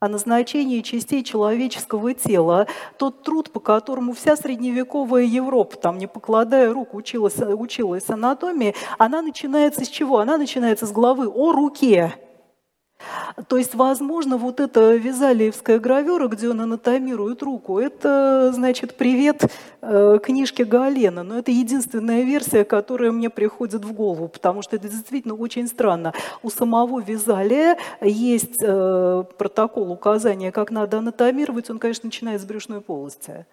о 0.00 0.08
назначении 0.08 0.80
частей 0.80 1.22
человеческого 1.22 2.14
тела, 2.14 2.66
тот 2.96 3.22
труд, 3.22 3.52
по 3.52 3.60
которому 3.60 4.14
вся 4.14 4.34
средневековая 4.34 5.24
Европа, 5.24 5.76
там, 5.76 5.98
не 5.98 6.06
покладая 6.06 6.72
рук, 6.72 6.94
училась, 6.94 7.36
училась 7.36 8.08
анатомии, 8.08 8.74
она 8.96 9.20
начинается 9.20 9.84
с 9.84 9.88
чего? 9.88 10.20
Она 10.20 10.38
начинается 10.38 10.86
с 10.86 10.90
главы 10.90 11.28
о 11.28 11.52
руке. 11.52 12.14
То 13.48 13.56
есть, 13.56 13.74
возможно, 13.74 14.36
вот 14.36 14.60
эта 14.60 14.94
вязалиевская 14.94 15.78
гравюра, 15.78 16.28
где 16.28 16.48
он 16.48 16.60
анатомирует 16.60 17.42
руку, 17.42 17.78
это, 17.78 18.52
значит, 18.54 18.96
привет 18.96 19.50
э, 19.80 20.18
книжке 20.22 20.64
Галена. 20.64 21.22
Но 21.22 21.38
это 21.38 21.50
единственная 21.50 22.22
версия, 22.22 22.64
которая 22.64 23.12
мне 23.12 23.30
приходит 23.30 23.84
в 23.84 23.92
голову, 23.92 24.28
потому 24.28 24.62
что 24.62 24.76
это 24.76 24.88
действительно 24.88 25.34
очень 25.34 25.66
странно. 25.66 26.12
У 26.42 26.50
самого 26.50 27.00
вязалия 27.00 27.78
есть 28.00 28.56
э, 28.60 29.24
протокол 29.38 29.90
указания, 29.90 30.52
как 30.52 30.70
надо 30.70 30.98
анатомировать. 30.98 31.70
Он, 31.70 31.78
конечно, 31.78 32.06
начинает 32.06 32.40
с 32.40 32.44
брюшной 32.44 32.80
полости. 32.80 33.46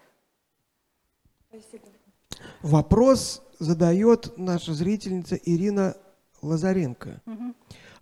Вопрос 2.62 3.42
задает 3.60 4.38
наша 4.38 4.74
зрительница 4.74 5.36
Ирина 5.36 5.96
Лазаренко. 6.42 7.22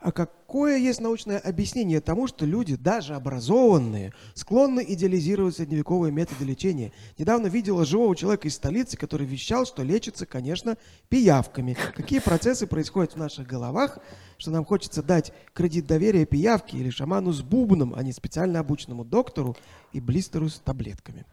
А 0.07 0.13
какое 0.13 0.77
есть 0.77 1.01
научное 1.01 1.37
объяснение 1.37 1.99
тому, 1.99 2.27
что 2.27 2.45
люди, 2.45 2.77
даже 2.77 3.13
образованные, 3.13 4.13
склонны 4.35 4.81
идеализировать 4.87 5.57
средневековые 5.57 6.13
методы 6.13 6.45
лечения? 6.45 6.93
Недавно 7.17 7.47
видела 7.47 7.83
живого 7.83 8.15
человека 8.15 8.47
из 8.47 8.55
столицы, 8.55 8.95
который 8.95 9.27
вещал, 9.27 9.65
что 9.65 9.83
лечится, 9.83 10.25
конечно, 10.25 10.77
пиявками. 11.09 11.75
Какие 11.93 12.19
процессы 12.19 12.67
происходят 12.67 13.15
в 13.15 13.17
наших 13.17 13.47
головах, 13.47 13.99
что 14.37 14.49
нам 14.49 14.63
хочется 14.63 15.03
дать 15.03 15.33
кредит 15.53 15.87
доверия 15.87 16.25
пиявке 16.25 16.77
или 16.77 16.89
шаману 16.89 17.33
с 17.33 17.41
бубном, 17.41 17.93
а 17.93 18.01
не 18.01 18.13
специально 18.13 18.61
обученному 18.61 19.03
доктору 19.03 19.57
и 19.91 19.99
блистеру 19.99 20.47
с 20.47 20.61
таблетками? 20.61 21.25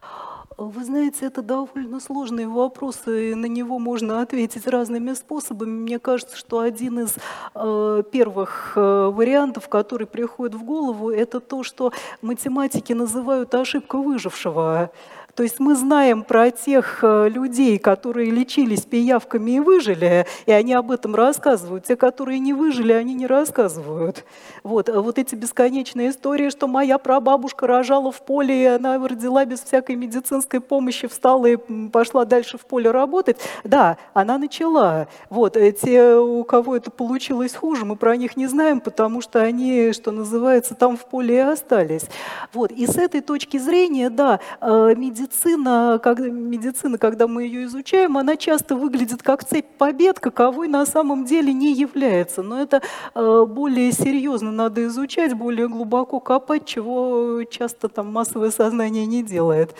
Вы 0.56 0.84
знаете, 0.84 1.26
это 1.26 1.42
довольно 1.42 1.98
сложный 1.98 2.46
вопрос, 2.46 3.08
и 3.08 3.34
на 3.34 3.46
него 3.46 3.80
можно 3.80 4.22
ответить 4.22 4.68
разными 4.68 5.12
способами. 5.14 5.70
Мне 5.70 5.98
кажется, 5.98 6.36
что 6.36 6.60
один 6.60 7.00
из 7.00 7.16
э, 7.54 8.02
первых 8.12 8.74
э, 8.76 9.10
вариантов, 9.12 9.68
который 9.68 10.06
приходит 10.06 10.54
в 10.54 10.62
голову, 10.62 11.10
это 11.10 11.40
то, 11.40 11.64
что 11.64 11.92
математики 12.22 12.92
называют 12.92 13.52
ошибка 13.52 13.98
выжившего. 13.98 14.92
То 15.34 15.42
есть 15.42 15.58
мы 15.58 15.74
знаем 15.74 16.22
про 16.22 16.52
тех 16.52 17.00
э, 17.02 17.28
людей, 17.28 17.78
которые 17.78 18.30
лечились 18.30 18.82
пиявками 18.82 19.52
и 19.52 19.60
выжили, 19.60 20.26
и 20.46 20.52
они 20.52 20.74
об 20.74 20.92
этом 20.92 21.16
рассказывают. 21.16 21.86
Те, 21.86 21.96
которые 21.96 22.38
не 22.38 22.52
выжили, 22.52 22.92
они 22.92 23.14
не 23.14 23.26
рассказывают. 23.26 24.24
Вот, 24.62 24.88
а 24.88 25.00
вот 25.00 25.18
эти 25.18 25.34
бесконечные 25.34 26.10
истории, 26.10 26.50
что 26.50 26.68
моя 26.68 26.98
прабабушка 26.98 27.66
рожала 27.66 28.12
в 28.12 28.24
поле, 28.24 28.62
и 28.62 28.66
она 28.66 28.96
родила 28.96 29.44
без 29.44 29.60
всякой 29.60 29.96
медицинской 29.96 30.60
помощи, 30.60 31.08
встала 31.08 31.46
и 31.46 31.56
пошла 31.88 32.24
дальше 32.24 32.56
в 32.56 32.64
поле 32.64 32.92
работать. 32.92 33.38
Да, 33.64 33.96
она 34.12 34.38
начала. 34.38 35.08
Вот, 35.30 35.56
э, 35.56 35.72
те, 35.72 36.14
у 36.14 36.44
кого 36.44 36.76
это 36.76 36.92
получилось 36.92 37.54
хуже, 37.54 37.84
мы 37.84 37.96
про 37.96 38.16
них 38.16 38.36
не 38.36 38.46
знаем, 38.46 38.80
потому 38.80 39.20
что 39.20 39.40
они, 39.40 39.92
что 39.92 40.12
называется, 40.12 40.76
там 40.76 40.96
в 40.96 41.06
поле 41.06 41.34
и 41.34 41.38
остались. 41.38 42.04
Вот, 42.52 42.70
и 42.70 42.86
с 42.86 42.96
этой 42.96 43.20
точки 43.20 43.56
зрения, 43.56 44.10
да, 44.10 44.38
э, 44.60 44.94
медицина 44.96 45.23
медицина, 45.24 46.00
когда, 46.02 46.28
медицина, 46.28 46.98
когда 46.98 47.26
мы 47.26 47.44
ее 47.44 47.64
изучаем, 47.64 48.16
она 48.16 48.36
часто 48.36 48.76
выглядит 48.76 49.22
как 49.22 49.44
цепь 49.44 49.76
побед, 49.78 50.20
каковой 50.20 50.68
на 50.68 50.86
самом 50.86 51.24
деле 51.24 51.52
не 51.52 51.72
является. 51.72 52.42
Но 52.42 52.60
это 52.60 52.82
э, 53.14 53.44
более 53.48 53.92
серьезно 53.92 54.52
надо 54.52 54.86
изучать, 54.86 55.34
более 55.34 55.68
глубоко 55.68 56.20
копать, 56.20 56.66
чего 56.66 57.42
часто 57.44 57.88
там 57.88 58.12
массовое 58.12 58.50
сознание 58.50 59.06
не 59.06 59.22
делает. 59.22 59.74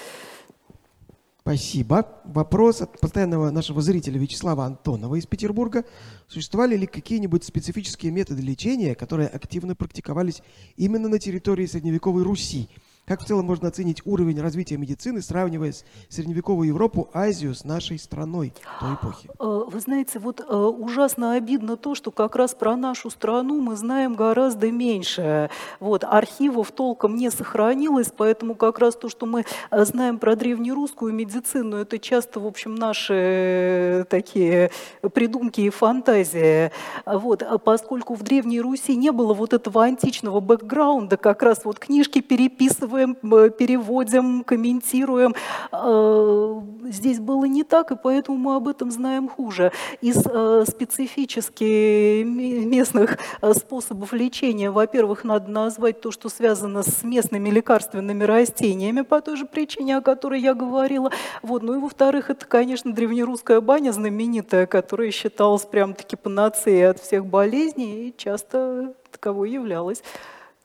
Спасибо. 1.43 2.09
Вопрос 2.25 2.81
от 2.81 2.99
постоянного 2.99 3.51
нашего 3.51 3.83
зрителя 3.83 4.19
Вячеслава 4.19 4.65
Антонова 4.65 5.17
из 5.17 5.27
Петербурга. 5.27 5.85
Существовали 6.27 6.75
ли 6.75 6.87
какие-нибудь 6.87 7.45
специфические 7.45 8.13
методы 8.13 8.41
лечения, 8.41 8.95
которые 8.95 9.29
активно 9.29 9.77
практиковались 9.77 10.43
именно 10.77 11.11
на 11.11 11.19
территории 11.19 11.67
средневековой 11.67 12.23
Руси? 12.23 12.71
Как 13.07 13.21
в 13.21 13.27
целом 13.27 13.45
можно 13.45 13.69
оценить 13.69 14.01
уровень 14.07 14.41
развития 14.41 14.79
медицины, 14.79 15.21
сравнивая 15.21 15.73
с 15.73 15.85
средневековую 16.09 16.69
Европу, 16.69 17.11
Азию 17.13 17.55
с 17.55 17.63
нашей 17.63 17.99
страной 17.99 18.55
той 18.81 18.95
эпохи? 18.95 19.29
Э, 19.39 19.65
вы 19.67 19.79
знаете, 19.79 20.19
вот 20.19 20.41
э, 20.41 20.55
ужасно 20.55 21.33
обидно 21.33 21.77
то, 21.77 21.95
что 21.95 22.11
как 22.11 22.35
раз 22.35 22.55
про 22.55 22.77
нашу 22.77 23.11
страну 23.11 23.61
мы 23.61 23.77
знаем 23.77 24.15
гораздо 24.15 24.71
меньше. 24.71 25.51
Вот, 25.81 26.03
архивов 26.03 26.73
толком 26.73 27.17
не 27.17 27.31
сохранилось, 27.31 28.11
поэтому 28.17 28.55
как 28.55 28.79
раз 28.79 28.97
то, 28.97 29.11
что 29.11 29.27
мы 29.27 29.45
э, 29.71 29.85
знаем 29.85 30.19
про 30.19 30.35
древнерусскую 30.35 31.13
медицину, 31.13 31.77
это 31.77 31.99
часто, 31.99 32.41
в 32.41 32.47
общем, 32.47 32.75
наши 32.75 34.07
такие 34.09 34.71
придумки 35.13 35.61
и 35.61 35.69
фантазии. 35.69 36.71
Вот, 37.05 37.43
а 37.43 37.59
поскольку 37.59 38.15
в 38.15 38.23
Древней 38.23 38.63
Руси 38.63 38.97
не 38.97 39.13
было 39.13 39.35
вот 39.35 39.53
этого 39.53 39.85
античного 39.85 40.41
бэкграунда, 40.41 41.19
как 41.19 41.43
раз 41.43 41.67
вот 41.67 41.79
книжки 41.79 42.23
переписывали 42.23 42.94
переписываем, 42.95 43.17
э, 43.23 43.51
переводим, 43.51 44.45
комментируем. 44.45 45.35
Э, 45.73 46.61
здесь 46.91 47.19
было 47.19 47.45
не 47.45 47.65
так, 47.65 47.91
и 47.91 47.97
поэтому 47.97 48.39
мы 48.39 48.57
об 48.57 48.69
этом 48.69 48.91
знаем 48.91 49.29
хуже. 49.29 49.73
Из 50.01 50.23
э, 50.25 50.65
специфически 50.69 52.23
местных 52.23 53.19
способов 53.55 54.13
лечения, 54.13 54.71
во-первых, 54.71 55.25
надо 55.25 55.51
назвать 55.51 56.01
то, 56.01 56.11
что 56.11 56.29
связано 56.29 56.83
с 56.83 57.03
местными 57.03 57.51
лекарственными 57.51 58.25
растениями 58.25 59.03
по 59.03 59.21
той 59.21 59.37
же 59.37 59.47
причине, 59.47 59.97
о 59.97 60.01
которой 60.01 60.41
я 60.41 60.55
говорила. 60.55 61.11
Вот. 61.43 61.63
Ну 61.63 61.75
и 61.75 61.79
во-вторых, 61.79 62.31
это, 62.31 62.47
конечно, 62.47 62.93
древнерусская 62.93 63.61
баня 63.61 63.93
знаменитая, 63.93 64.67
которая 64.67 65.11
считалась 65.11 65.63
прям-таки 65.63 66.17
панацеей 66.17 66.91
от 66.91 67.01
всех 67.01 67.27
болезней 67.27 68.09
и 68.09 68.15
часто 68.17 68.95
таковой 69.11 69.51
являлась, 69.51 70.03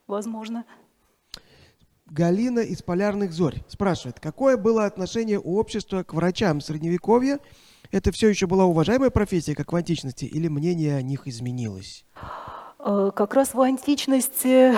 возможно. 0.07 0.65
Галина 2.11 2.59
из 2.59 2.81
«Полярных 2.81 3.31
зорь» 3.31 3.63
спрашивает, 3.67 4.19
какое 4.19 4.57
было 4.57 4.85
отношение 4.85 5.39
у 5.39 5.57
общества 5.57 6.03
к 6.03 6.13
врачам 6.13 6.61
Средневековья? 6.61 7.39
Это 7.91 8.11
все 8.11 8.29
еще 8.29 8.47
была 8.47 8.65
уважаемая 8.65 9.09
профессия, 9.09 9.55
как 9.55 9.71
в 9.71 9.75
античности, 9.75 10.25
или 10.25 10.47
мнение 10.47 10.95
о 10.95 11.01
них 11.01 11.27
изменилось? 11.27 12.05
Э, 12.79 13.11
как 13.15 13.33
раз 13.33 13.53
в 13.53 13.61
античности 13.61 14.73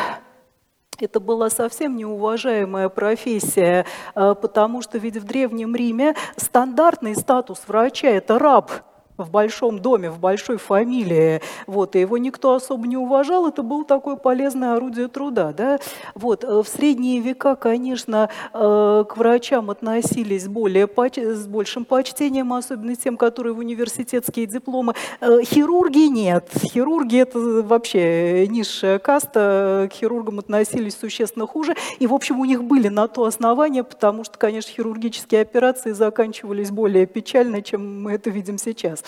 это 0.99 1.19
была 1.19 1.49
совсем 1.49 1.95
неуважаемая 1.95 2.89
профессия, 2.89 3.85
э, 4.15 4.35
потому 4.35 4.81
что 4.81 4.97
ведь 4.97 5.17
в 5.17 5.23
Древнем 5.25 5.75
Риме 5.75 6.15
стандартный 6.37 7.15
статус 7.15 7.63
врача– 7.67 8.07
это 8.09 8.39
раб– 8.39 8.71
в 9.23 9.31
большом 9.31 9.79
доме, 9.79 10.09
в 10.09 10.19
большой 10.19 10.57
фамилии, 10.57 11.41
вот, 11.67 11.95
и 11.95 11.99
его 11.99 12.17
никто 12.17 12.53
особо 12.53 12.87
не 12.87 12.97
уважал, 12.97 13.47
это 13.47 13.63
было 13.63 13.85
такое 13.85 14.15
полезное 14.15 14.73
орудие 14.75 15.07
труда. 15.07 15.53
Да? 15.53 15.79
Вот, 16.15 16.43
э, 16.43 16.61
в 16.61 16.67
средние 16.67 17.19
века, 17.19 17.55
конечно, 17.55 18.29
э, 18.53 19.05
к 19.07 19.17
врачам 19.17 19.69
относились 19.69 20.47
более, 20.47 20.87
с 20.87 21.47
большим 21.47 21.85
почтением, 21.85 22.53
особенно 22.53 22.95
тем, 22.95 23.17
которые 23.17 23.53
в 23.53 23.59
университетские 23.59 24.45
дипломы. 24.45 24.93
Э, 25.19 25.41
хирурги 25.43 26.07
нет. 26.09 26.49
Хирурги– 26.63 27.17
это 27.19 27.39
вообще 27.39 28.47
низшая 28.47 28.99
каста, 28.99 29.89
к 29.91 29.93
хирургам 29.93 30.39
относились 30.39 30.97
существенно 30.97 31.47
хуже, 31.47 31.75
и, 31.99 32.07
в 32.07 32.13
общем, 32.13 32.39
у 32.39 32.45
них 32.45 32.63
были 32.63 32.87
на 32.87 33.07
то 33.07 33.25
основания, 33.25 33.83
потому 33.83 34.23
что, 34.23 34.37
конечно, 34.37 34.71
хирургические 34.71 35.41
операции 35.41 35.91
заканчивались 35.91 36.71
более 36.71 37.05
печально, 37.05 37.61
чем 37.61 38.03
мы 38.03 38.13
это 38.13 38.29
видим 38.29 38.57
сейчас. 38.57 39.03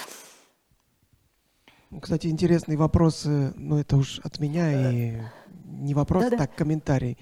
Кстати, 2.01 2.27
интересный 2.27 2.75
вопрос, 2.75 3.25
но 3.25 3.79
это 3.79 3.97
уж 3.97 4.19
от 4.23 4.39
меня 4.39 4.91
и 4.91 5.17
не 5.65 5.93
вопрос, 5.93 6.25
Да-да. 6.25 6.37
так 6.37 6.55
комментарий. 6.55 7.17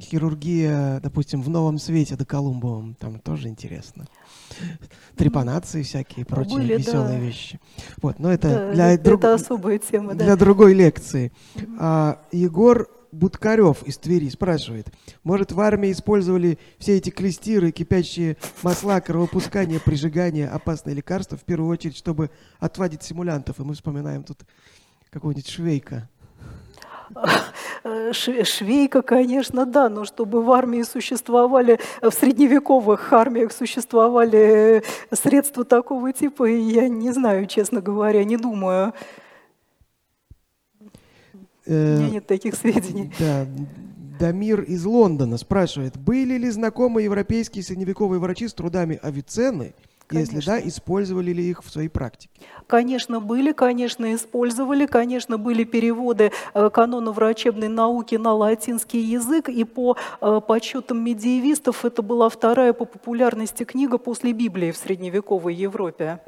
Хирургия, 0.00 1.00
допустим, 1.00 1.42
в 1.42 1.48
Новом 1.48 1.78
Свете 1.78 2.16
до 2.16 2.24
Колумбовом, 2.24 2.94
там 2.94 3.18
тоже 3.20 3.48
интересно. 3.48 4.06
Трепанации 5.16 5.82
всякие, 5.82 6.24
прочие 6.24 6.56
Были, 6.56 6.76
веселые 6.78 7.18
да. 7.18 7.24
вещи. 7.24 7.60
Вот, 8.00 8.18
но 8.18 8.32
это 8.32 8.48
да, 8.48 8.72
для 8.72 8.92
это, 8.92 9.04
друг... 9.04 9.24
особая 9.24 9.78
тема, 9.78 10.14
да. 10.14 10.24
Для 10.24 10.36
другой 10.36 10.74
лекции. 10.74 11.30
А, 11.78 12.18
Егор 12.32 12.88
Будкарев 13.12 13.82
из 13.82 13.98
Твери 13.98 14.30
спрашивает, 14.30 14.86
может 15.22 15.52
в 15.52 15.60
армии 15.60 15.92
использовали 15.92 16.58
все 16.78 16.96
эти 16.96 17.10
клестиры, 17.10 17.70
кипящие 17.70 18.38
масла, 18.62 19.00
кровопускание, 19.00 19.80
прижигание, 19.80 20.48
опасные 20.48 20.96
лекарства, 20.96 21.36
в 21.36 21.44
первую 21.44 21.70
очередь, 21.70 21.96
чтобы 21.96 22.30
отвадить 22.58 23.02
симулянтов. 23.02 23.60
И 23.60 23.62
мы 23.62 23.74
вспоминаем 23.74 24.24
тут 24.24 24.38
какого-нибудь 25.10 25.48
Швейка. 25.48 26.08
Швейка, 28.12 29.02
конечно, 29.02 29.66
да, 29.66 29.90
но 29.90 30.06
чтобы 30.06 30.42
в 30.42 30.50
армии 30.50 30.82
существовали, 30.82 31.78
в 32.00 32.10
средневековых 32.10 33.12
армиях 33.12 33.52
существовали 33.52 34.82
средства 35.12 35.64
такого 35.64 36.12
типа, 36.14 36.44
я 36.44 36.88
не 36.88 37.12
знаю, 37.12 37.46
честно 37.46 37.82
говоря, 37.82 38.24
не 38.24 38.38
думаю. 38.38 38.94
У 41.66 41.70
меня 41.70 42.10
нет 42.10 42.26
таких 42.26 42.54
сведений. 42.54 43.12
Да. 43.18 43.46
Дамир 44.18 44.62
из 44.62 44.84
Лондона 44.84 45.36
спрашивает, 45.36 45.96
были 45.96 46.36
ли 46.38 46.50
знакомы 46.50 47.02
европейские 47.02 47.64
средневековые 47.64 48.20
врачи 48.20 48.46
с 48.46 48.54
трудами 48.54 49.00
Авиценны? 49.02 49.74
Конечно. 50.06 50.36
Если 50.36 50.46
да, 50.46 50.60
использовали 50.60 51.32
ли 51.32 51.50
их 51.50 51.64
в 51.64 51.70
своей 51.70 51.88
практике? 51.88 52.30
Конечно, 52.66 53.20
были, 53.20 53.52
конечно, 53.52 54.14
использовали, 54.14 54.86
конечно, 54.86 55.38
были 55.38 55.64
переводы 55.64 56.32
э, 56.54 56.70
канона 56.70 57.12
врачебной 57.12 57.68
науки 57.68 58.16
на 58.16 58.32
латинский 58.32 59.00
язык, 59.00 59.48
и 59.48 59.64
по 59.64 59.96
э, 60.20 60.40
подсчетам 60.46 61.02
медиевистов 61.02 61.84
это 61.84 62.02
была 62.02 62.28
вторая 62.28 62.72
по 62.72 62.84
популярности 62.84 63.64
книга 63.64 63.98
после 63.98 64.32
Библии 64.32 64.70
в 64.70 64.76
средневековой 64.76 65.54
Европе. 65.54 66.20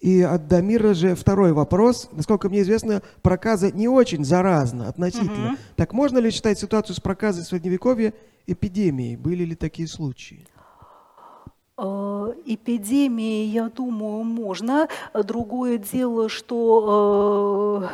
И 0.00 0.20
от 0.20 0.46
Дамира 0.46 0.94
же 0.94 1.14
второй 1.14 1.52
вопрос. 1.52 2.08
Насколько 2.12 2.48
мне 2.48 2.62
известно, 2.62 3.02
проказа 3.22 3.72
не 3.72 3.88
очень 3.88 4.24
заразна 4.24 4.88
относительно. 4.88 5.48
Угу. 5.48 5.56
Так 5.76 5.92
можно 5.92 6.18
ли 6.18 6.30
считать 6.30 6.58
ситуацию 6.58 6.94
с 6.94 7.00
проказой 7.00 7.44
в 7.44 7.46
Средневековье 7.46 8.12
эпидемией? 8.46 9.16
Были 9.16 9.44
ли 9.44 9.54
такие 9.54 9.88
случаи? 9.88 10.46
Э, 11.78 12.32
эпидемии, 12.44 13.44
я 13.44 13.68
думаю, 13.68 14.24
можно. 14.24 14.88
Другое 15.14 15.78
дело, 15.78 16.28
что 16.28 17.84
э, 17.84 17.88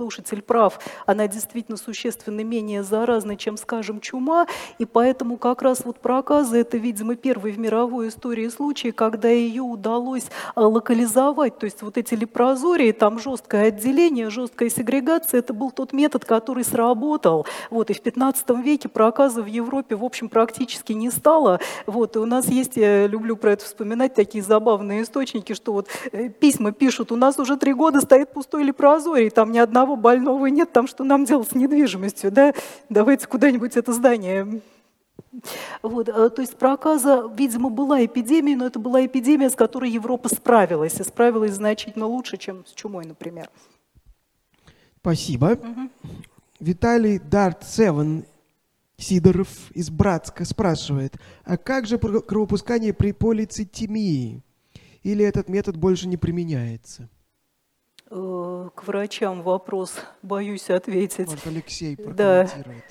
слушатель 0.00 0.40
прав, 0.40 0.80
она 1.04 1.28
действительно 1.28 1.76
существенно 1.76 2.40
менее 2.40 2.82
заразна, 2.82 3.36
чем, 3.36 3.58
скажем, 3.58 4.00
чума, 4.00 4.46
и 4.78 4.86
поэтому 4.86 5.36
как 5.36 5.60
раз 5.60 5.84
вот 5.84 5.98
проказы– 5.98 6.58
это, 6.60 6.78
видимо, 6.78 7.16
первый 7.16 7.52
в 7.52 7.58
мировой 7.58 8.08
истории 8.08 8.48
случай, 8.48 8.92
когда 8.92 9.28
ее 9.28 9.60
удалось 9.60 10.24
локализовать, 10.56 11.58
то 11.58 11.64
есть 11.66 11.82
вот 11.82 11.98
эти 11.98 12.14
лепрозории, 12.14 12.92
там 12.92 13.18
жесткое 13.18 13.68
отделение, 13.68 14.30
жесткая 14.30 14.70
сегрегация– 14.70 15.38
это 15.40 15.52
был 15.52 15.70
тот 15.70 15.92
метод, 15.92 16.24
который 16.24 16.64
сработал. 16.64 17.44
Вот, 17.68 17.90
и 17.90 17.92
в 17.92 18.00
15 18.00 18.48
веке 18.64 18.88
проказа 18.88 19.42
в 19.42 19.46
Европе, 19.46 19.96
в 19.96 20.04
общем, 20.04 20.30
практически 20.30 20.94
не 20.94 21.10
стало. 21.10 21.60
Вот, 21.84 22.16
и 22.16 22.20
у 22.20 22.24
нас 22.24 22.48
есть, 22.48 22.78
я 22.78 23.06
люблю 23.06 23.36
про 23.36 23.52
это 23.52 23.66
вспоминать, 23.66 24.14
такие 24.14 24.42
забавные 24.42 25.02
источники, 25.02 25.52
что 25.52 25.74
вот 25.74 25.88
э, 26.12 26.30
письма 26.30 26.72
пишут, 26.72 27.12
у 27.12 27.16
нас 27.16 27.38
уже 27.38 27.58
три 27.58 27.74
года 27.74 28.00
стоит 28.00 28.32
пустой 28.32 28.64
лепрозорий, 28.64 29.28
там 29.28 29.52
ни 29.52 29.58
одного 29.58 29.89
одного 29.90 29.96
больного 29.96 30.46
нет, 30.46 30.72
там 30.72 30.86
что 30.86 31.04
нам 31.04 31.24
делать 31.24 31.48
с 31.48 31.54
недвижимостью, 31.54 32.30
да? 32.30 32.52
Давайте 32.88 33.26
куда-нибудь 33.26 33.76
это 33.76 33.92
здание 33.92 34.60
вот, 35.82 36.08
э, 36.08 36.30
то 36.30 36.42
есть 36.42 36.56
проказа, 36.56 37.30
видимо, 37.36 37.70
была 37.70 38.04
эпидемией, 38.04 38.56
но 38.56 38.66
это 38.66 38.78
была 38.78 39.04
эпидемия, 39.04 39.48
с 39.48 39.54
которой 39.54 39.90
Европа 39.90 40.28
справилась, 40.28 40.98
и 40.98 41.04
справилась 41.04 41.54
значительно 41.54 42.06
лучше, 42.06 42.36
чем 42.36 42.66
с 42.66 42.72
чумой, 42.72 43.04
например. 43.06 43.48
Спасибо. 45.00 45.52
Угу. 45.52 46.12
Виталий 46.58 47.18
Дарт 47.18 47.64
Севен 47.64 48.24
Сидоров 48.98 49.48
из 49.72 49.88
Братска 49.88 50.44
спрашивает, 50.44 51.16
а 51.44 51.56
как 51.56 51.86
же 51.86 51.98
кровопускание 51.98 52.92
при 52.92 53.12
полицитемии? 53.12 54.42
Или 55.02 55.24
этот 55.24 55.48
метод 55.48 55.76
больше 55.76 56.06
не 56.06 56.18
применяется? 56.18 57.08
Э, 58.12 58.70
к 58.74 58.86
врачам 58.86 59.42
вопрос, 59.42 59.94
боюсь 60.22 60.68
ответить. 60.68 61.28
Может, 61.28 61.46
Алексей 61.46 61.96
прокомментирует. 61.96 62.84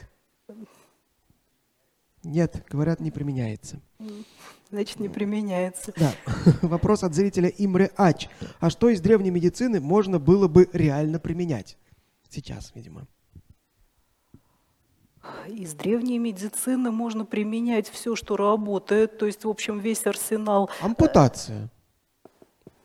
Да. 0.48 0.56
Нет, 2.24 2.64
говорят, 2.70 3.02
не 3.02 3.12
применяется. 3.12 3.82
Значит, 4.70 5.00
не 5.00 5.10
применяется. 5.10 5.94
Да. 5.98 6.14
Вопрос 6.62 7.04
от 7.04 7.16
зрителя 7.16 7.50
Имре 7.50 7.92
Ач. 7.98 8.30
А 8.60 8.70
что 8.70 8.90
из 8.90 9.02
древней 9.02 9.32
медицины 9.32 9.82
можно 9.82 10.20
было 10.20 10.48
бы 10.48 10.70
реально 10.74 11.20
применять? 11.20 11.78
Сейчас, 12.30 12.72
видимо. 12.76 13.08
Из 15.48 15.74
древней 15.74 16.20
медицины 16.20 16.92
можно 16.92 17.26
применять 17.26 17.90
все, 17.90 18.16
что 18.16 18.38
работает, 18.38 19.18
то 19.18 19.26
есть, 19.26 19.44
в 19.44 19.50
общем, 19.50 19.80
весь 19.80 20.06
арсенал. 20.06 20.70
Ампутация 20.82 21.70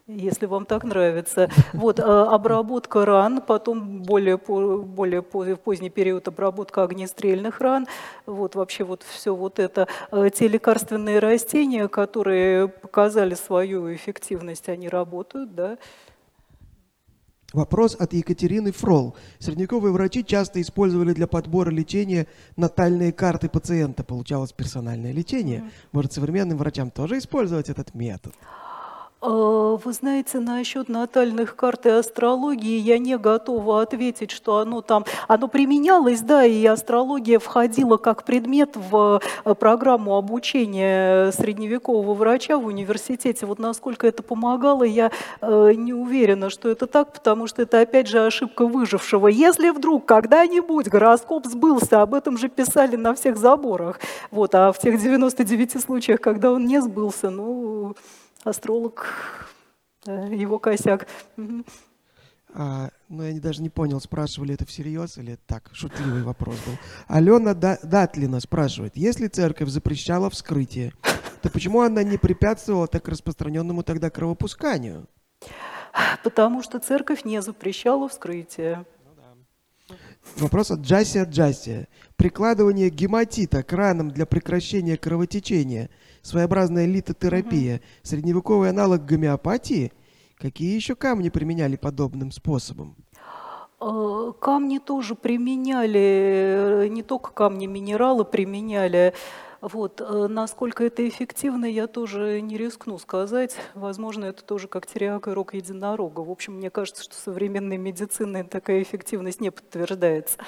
если 0.06 0.46
вам 0.46 0.66
так 0.66 0.84
нравится. 0.84 1.50
Вот, 1.72 1.98
а, 2.00 2.34
обработка 2.34 3.04
ран, 3.04 3.40
потом 3.40 4.02
более, 4.02 4.36
более 4.36 5.22
поздний 5.22 5.90
период 5.90 6.28
обработка 6.28 6.82
огнестрельных 6.82 7.60
ран, 7.60 7.86
вот 8.26 8.54
вообще 8.54 8.84
вот 8.84 9.02
все 9.02 9.34
вот 9.34 9.58
это. 9.58 9.88
А, 10.10 10.28
те 10.30 10.48
лекарственные 10.48 11.18
растения, 11.18 11.88
которые 11.88 12.68
показали 12.68 13.34
свою 13.34 13.94
эффективность, 13.94 14.68
они 14.68 14.88
работают, 14.88 15.54
да. 15.54 15.78
Вопрос 17.54 17.94
от 17.94 18.12
Екатерины 18.12 18.72
Фрол. 18.72 19.14
Средневековые 19.38 19.92
врачи 19.92 20.24
часто 20.24 20.60
использовали 20.60 21.12
для 21.12 21.28
подбора 21.28 21.70
лечения 21.70 22.26
натальные 22.56 23.12
карты 23.12 23.48
пациента. 23.48 24.02
Получалось 24.02 24.52
персональное 24.52 25.12
лечение. 25.12 25.70
Может, 25.92 26.14
современным 26.14 26.58
врачам 26.58 26.90
тоже 26.90 27.18
использовать 27.18 27.68
этот 27.68 27.94
метод? 27.94 28.34
А, 29.26 29.76
вы 29.82 29.92
знаете, 29.94 30.38
насчет 30.38 30.90
натальных 30.90 31.56
карт 31.56 31.86
и 31.86 31.88
астрологии 31.88 32.78
я 32.78 32.98
не 32.98 33.16
готова 33.16 33.80
ответить, 33.80 34.30
что 34.30 34.58
оно 34.58 34.82
там, 34.82 35.06
оно 35.28 35.48
применялось, 35.48 36.20
да, 36.20 36.44
и 36.44 36.66
астрология 36.66 37.38
входила 37.38 37.96
как 37.96 38.24
предмет 38.24 38.76
в 38.76 39.22
э, 39.46 39.54
программу 39.54 40.18
обучения 40.18 41.32
средневекового 41.32 42.12
врача 42.12 42.58
в 42.58 42.66
университете. 42.66 43.46
Вот 43.46 43.58
насколько 43.58 44.06
это 44.06 44.22
помогало, 44.22 44.82
я 44.82 45.10
э, 45.40 45.72
не 45.74 45.94
уверена, 45.94 46.50
что 46.50 46.68
это 46.68 46.86
так, 46.86 47.14
потому 47.14 47.46
что 47.46 47.62
это 47.62 47.80
опять 47.80 48.08
же 48.08 48.26
ошибка 48.26 48.66
выжившего. 48.66 49.28
Если 49.28 49.70
вдруг 49.70 50.04
когда-нибудь 50.04 50.88
гороскоп 50.88 51.46
сбылся, 51.46 52.02
об 52.02 52.12
этом 52.12 52.36
же 52.36 52.50
писали 52.50 52.96
на 52.96 53.14
всех 53.14 53.38
заборах, 53.38 54.00
вот, 54.30 54.54
а 54.54 54.70
в 54.70 54.78
тех 54.78 55.00
99 55.00 55.80
случаях, 55.80 56.20
когда 56.20 56.52
он 56.52 56.66
не 56.66 56.82
сбылся, 56.82 57.30
ну 57.30 57.94
астролог, 58.44 59.48
его 60.06 60.58
косяк. 60.58 61.08
А, 62.56 62.90
ну, 63.08 63.24
я 63.24 63.40
даже 63.40 63.62
не 63.62 63.68
понял, 63.68 64.00
спрашивали 64.00 64.54
это 64.54 64.64
всерьез 64.64 65.18
или 65.18 65.36
так, 65.46 65.70
шутливый 65.72 66.22
вопрос 66.22 66.54
был. 66.64 66.74
Алена 67.08 67.52
Датлина 67.52 68.38
спрашивает, 68.38 68.96
если 68.96 69.26
церковь 69.26 69.70
запрещала 69.70 70.30
вскрытие, 70.30 70.92
то 71.42 71.50
почему 71.50 71.80
она 71.80 72.04
не 72.04 72.16
препятствовала 72.16 72.86
так 72.86 73.08
распространенному 73.08 73.82
тогда 73.82 74.08
кровопусканию? 74.08 75.08
Потому 76.22 76.62
что 76.62 76.78
церковь 76.78 77.24
не 77.24 77.42
запрещала 77.42 78.08
вскрытие. 78.08 78.84
Вопрос 80.36 80.70
от 80.70 80.80
Джасия 80.80 81.24
Джасия. 81.24 81.88
Прикладывание 82.16 82.88
гематита 82.88 83.64
к 83.64 83.72
ранам 83.72 84.12
для 84.12 84.26
прекращения 84.26 84.96
кровотечения– 84.96 85.90
своеобразная 86.24 86.86
литотерапия, 86.86 87.76
угу. 87.76 87.82
средневековый 88.02 88.70
аналог 88.70 89.04
гомеопатии. 89.04 89.92
Какие 90.38 90.74
еще 90.74 90.96
камни 90.96 91.28
применяли 91.28 91.76
подобным 91.76 92.32
способом? 92.32 92.96
Э, 93.80 94.32
камни 94.40 94.78
тоже 94.78 95.14
применяли, 95.14 96.84
э, 96.84 96.88
не 96.88 97.02
только 97.02 97.30
камни, 97.32 97.66
минералы 97.66 98.24
применяли. 98.24 99.14
Вот. 99.60 100.00
Э, 100.00 100.26
насколько 100.28 100.84
это 100.84 101.06
эффективно, 101.06 101.66
я 101.66 101.86
тоже 101.86 102.40
не 102.40 102.56
рискну 102.56 102.98
сказать. 102.98 103.56
Возможно, 103.74 104.24
это 104.24 104.42
тоже 104.44 104.68
как 104.68 104.86
терриак 104.86 105.28
и 105.28 105.30
рог 105.30 105.54
единорога. 105.54 106.20
В 106.20 106.30
общем, 106.30 106.54
мне 106.54 106.70
кажется, 106.70 107.02
что 107.02 107.14
современной 107.14 107.76
медициной 107.76 108.44
такая 108.44 108.82
эффективность 108.82 109.40
не 109.40 109.50
подтверждается. 109.50 110.38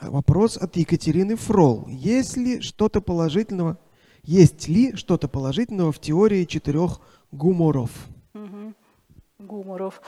Вопрос 0.00 0.56
от 0.56 0.76
Екатерины 0.76 1.36
Фрол. 1.36 1.86
Есть 1.88 2.36
ли 2.36 2.60
что-то 2.60 3.00
положительного 3.00 3.78
есть 4.24 4.68
ли 4.68 4.94
что-то 4.96 5.28
положительного 5.28 5.92
в 5.92 5.98
теории 5.98 6.44
четырех 6.44 7.00
гуморов? 7.32 7.90
Угу. 8.34 8.74
Гуморов. 9.40 10.00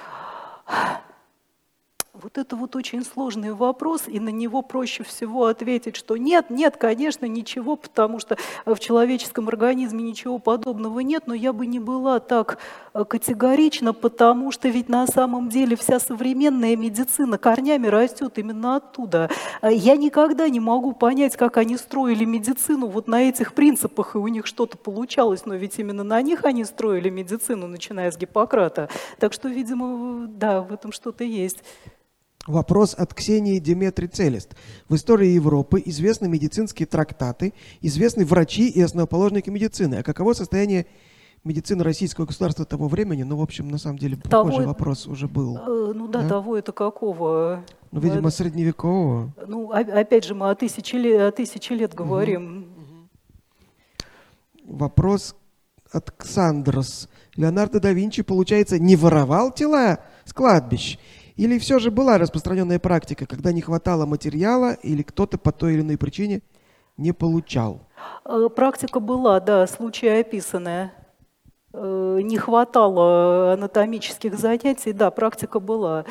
Вот 2.22 2.38
это 2.38 2.54
вот 2.54 2.76
очень 2.76 3.04
сложный 3.04 3.52
вопрос, 3.52 4.04
и 4.06 4.20
на 4.20 4.28
него 4.28 4.62
проще 4.62 5.02
всего 5.02 5.46
ответить, 5.46 5.96
что 5.96 6.16
нет, 6.16 6.48
нет, 6.48 6.76
конечно, 6.76 7.26
ничего, 7.26 7.74
потому 7.74 8.20
что 8.20 8.36
в 8.64 8.78
человеческом 8.78 9.48
организме 9.48 10.04
ничего 10.04 10.38
подобного 10.38 11.00
нет, 11.00 11.24
но 11.26 11.34
я 11.34 11.52
бы 11.52 11.66
не 11.66 11.80
была 11.80 12.20
так 12.20 12.58
э, 12.92 13.04
категорична, 13.04 13.92
потому 13.92 14.52
что 14.52 14.68
ведь 14.68 14.88
на 14.88 15.08
самом 15.08 15.48
деле 15.48 15.74
вся 15.74 15.98
современная 15.98 16.76
медицина 16.76 17.36
корнями 17.36 17.88
растет 17.88 18.38
именно 18.38 18.76
оттуда. 18.76 19.28
Э, 19.60 19.74
я 19.74 19.96
никогда 19.96 20.48
не 20.48 20.60
могу 20.60 20.92
понять, 20.92 21.36
как 21.36 21.56
они 21.56 21.76
строили 21.76 22.24
медицину 22.24 22.86
вот 22.86 23.08
на 23.08 23.28
этих 23.28 23.54
принципах, 23.54 24.14
и 24.14 24.18
у 24.18 24.28
них 24.28 24.46
что-то 24.46 24.78
получалось, 24.78 25.46
но 25.46 25.56
ведь 25.56 25.80
именно 25.80 26.04
на 26.04 26.22
них 26.22 26.44
они 26.44 26.64
строили 26.64 27.10
медицину, 27.10 27.66
начиная 27.66 28.12
с 28.12 28.16
Гиппократа. 28.16 28.88
Так 29.18 29.32
что, 29.32 29.48
видимо, 29.48 30.28
да, 30.28 30.60
в 30.60 30.72
этом 30.72 30.92
что-то 30.92 31.24
есть. 31.24 31.64
Вопрос 32.46 32.94
от 32.94 33.14
Ксении 33.14 33.58
Деметри 33.58 34.06
Целест. 34.06 34.54
В 34.88 34.96
истории 34.96 35.28
Европы 35.28 35.82
известны 35.86 36.28
медицинские 36.28 36.86
трактаты, 36.86 37.54
известны 37.80 38.26
врачи 38.26 38.68
и 38.68 38.82
основоположники 38.82 39.48
медицины. 39.48 39.96
А 39.96 40.02
каково 40.02 40.34
состояние 40.34 40.86
медицины 41.42 41.82
российского 41.82 42.26
государства 42.26 42.66
того 42.66 42.88
времени? 42.88 43.22
Ну, 43.22 43.36
в 43.36 43.42
общем, 43.42 43.68
на 43.68 43.78
самом 43.78 43.98
деле, 43.98 44.16
того, 44.16 44.44
похожий 44.44 44.66
вопрос 44.66 45.06
уже 45.06 45.26
был. 45.26 45.56
Э, 45.56 45.92
ну 45.94 46.06
да, 46.06 46.20
да, 46.20 46.28
того 46.28 46.58
это 46.58 46.72
какого? 46.72 47.64
Ну, 47.90 48.00
видимо, 48.00 48.28
средневекового. 48.28 49.32
Ну, 49.46 49.70
опять 49.70 50.24
же, 50.24 50.34
мы 50.34 50.50
о 50.50 50.54
тысячи 50.54 50.96
лет, 50.96 51.22
о 51.22 51.32
тысячи 51.32 51.72
лет 51.72 51.94
говорим. 51.94 52.68
Угу. 54.66 54.76
Вопрос 54.76 55.34
от 55.90 56.10
Ксандрос. 56.10 57.08
Леонардо 57.36 57.80
да 57.80 57.92
Винчи, 57.92 58.22
получается, 58.22 58.78
не 58.78 58.96
воровал 58.96 59.50
тела 59.50 60.00
с 60.26 60.32
кладбищ? 60.34 60.98
Или 61.36 61.58
все 61.58 61.78
же 61.78 61.90
была 61.90 62.18
распространенная 62.18 62.78
практика, 62.78 63.26
когда 63.26 63.52
не 63.52 63.60
хватало 63.60 64.06
материала 64.06 64.74
или 64.82 65.02
кто-то 65.02 65.36
по 65.36 65.50
той 65.50 65.74
или 65.74 65.80
иной 65.80 65.98
причине 65.98 66.42
не 66.96 67.12
получал? 67.12 67.80
Э, 68.24 68.48
практика 68.54 69.00
была, 69.00 69.40
да, 69.40 69.66
случаи 69.66 70.20
описанные. 70.20 70.92
Э, 71.72 72.20
не 72.22 72.38
хватало 72.38 73.54
анатомических 73.54 74.38
занятий, 74.38 74.92
да, 74.92 75.10
практика 75.10 75.58
была. 75.58 76.04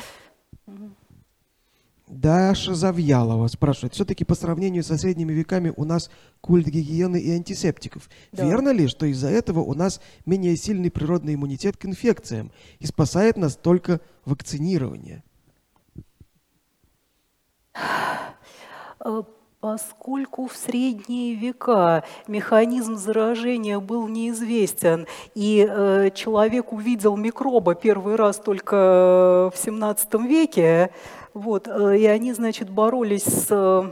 Даша 2.06 2.74
Завьялова 2.74 3.46
спрашивает, 3.48 3.94
все-таки 3.94 4.24
по 4.24 4.34
сравнению 4.34 4.84
со 4.84 4.98
средними 4.98 5.32
веками 5.32 5.72
у 5.74 5.84
нас 5.84 6.10
культ 6.40 6.66
гигиены 6.66 7.18
и 7.18 7.30
антисептиков. 7.30 8.10
Да. 8.32 8.46
Верно 8.46 8.70
ли, 8.70 8.88
что 8.88 9.06
из-за 9.06 9.28
этого 9.28 9.60
у 9.60 9.72
нас 9.74 10.00
менее 10.26 10.56
сильный 10.56 10.90
природный 10.90 11.34
иммунитет 11.34 11.78
к 11.78 11.86
инфекциям 11.86 12.52
и 12.78 12.86
спасает 12.86 13.36
нас 13.38 13.56
только 13.56 14.00
вакцинирование? 14.26 15.24
Э, 19.64 19.74
Поскольку 19.74 20.46
в 20.46 20.56
средние 20.56 21.34
века 21.34 22.04
механизм 22.28 22.96
заражения 22.96 23.80
был 23.80 24.06
неизвестен, 24.08 25.06
и 25.34 25.66
э, 25.68 26.10
человек 26.14 26.72
увидел 26.72 27.16
микроба 27.16 27.74
первый 27.74 28.16
раз 28.16 28.36
только 28.36 29.50
в 29.52 29.54
17 29.56 30.14
веке, 30.26 30.90
вот, 31.32 31.66
э, 31.66 31.98
и 31.98 32.06
они, 32.06 32.32
значит, 32.32 32.70
боролись 32.70 33.24
с 33.24 33.46
э, 33.50 33.90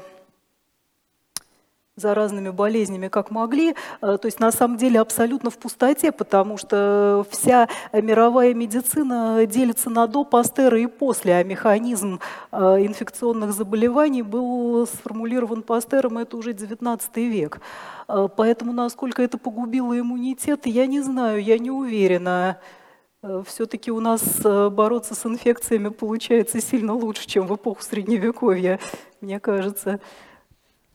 заразными 1.96 2.48
болезнями 2.48 3.08
как 3.08 3.30
могли, 3.30 3.70
э, 3.70 3.74
то 4.00 4.20
есть 4.24 4.40
на 4.40 4.50
самом 4.50 4.78
деле 4.78 4.98
абсолютно 4.98 5.50
в 5.50 5.58
пустоте, 5.58 6.10
потому 6.10 6.56
что 6.56 7.26
вся 7.30 7.68
мировая 7.92 8.54
медицина 8.54 9.44
делится 9.46 9.90
на 9.90 10.06
до, 10.06 10.24
Пастера 10.24 10.78
и 10.78 10.86
после, 10.86 11.34
а 11.34 11.44
механизм 11.44 12.20
э, 12.50 12.56
инфекционных 12.56 13.52
заболеваний 13.52 14.22
был 14.22 14.86
сформулирован 14.86 15.62
Пастером, 15.62 16.16
это 16.16 16.36
уже 16.38 16.54
19 16.54 17.16
век. 17.16 17.60
Э, 18.08 18.28
Поэтому 18.34 18.72
насколько 18.72 19.22
это 19.22 19.36
погубило 19.36 19.98
иммунитет, 19.98 20.66
я 20.66 20.86
не 20.86 21.00
знаю, 21.02 21.42
я 21.42 21.58
не 21.58 21.70
уверена. 21.70 22.58
Все-таки 23.46 23.92
у 23.92 24.00
нас 24.00 24.40
бороться 24.42 25.14
с 25.14 25.24
инфекциями 25.26 25.90
получается 25.90 26.60
сильно 26.60 26.92
лучше, 26.92 27.28
чем 27.28 27.46
в 27.46 27.54
эпоху 27.54 27.80
Средневековья, 27.80 28.80
мне 29.20 29.38
кажется. 29.38 30.00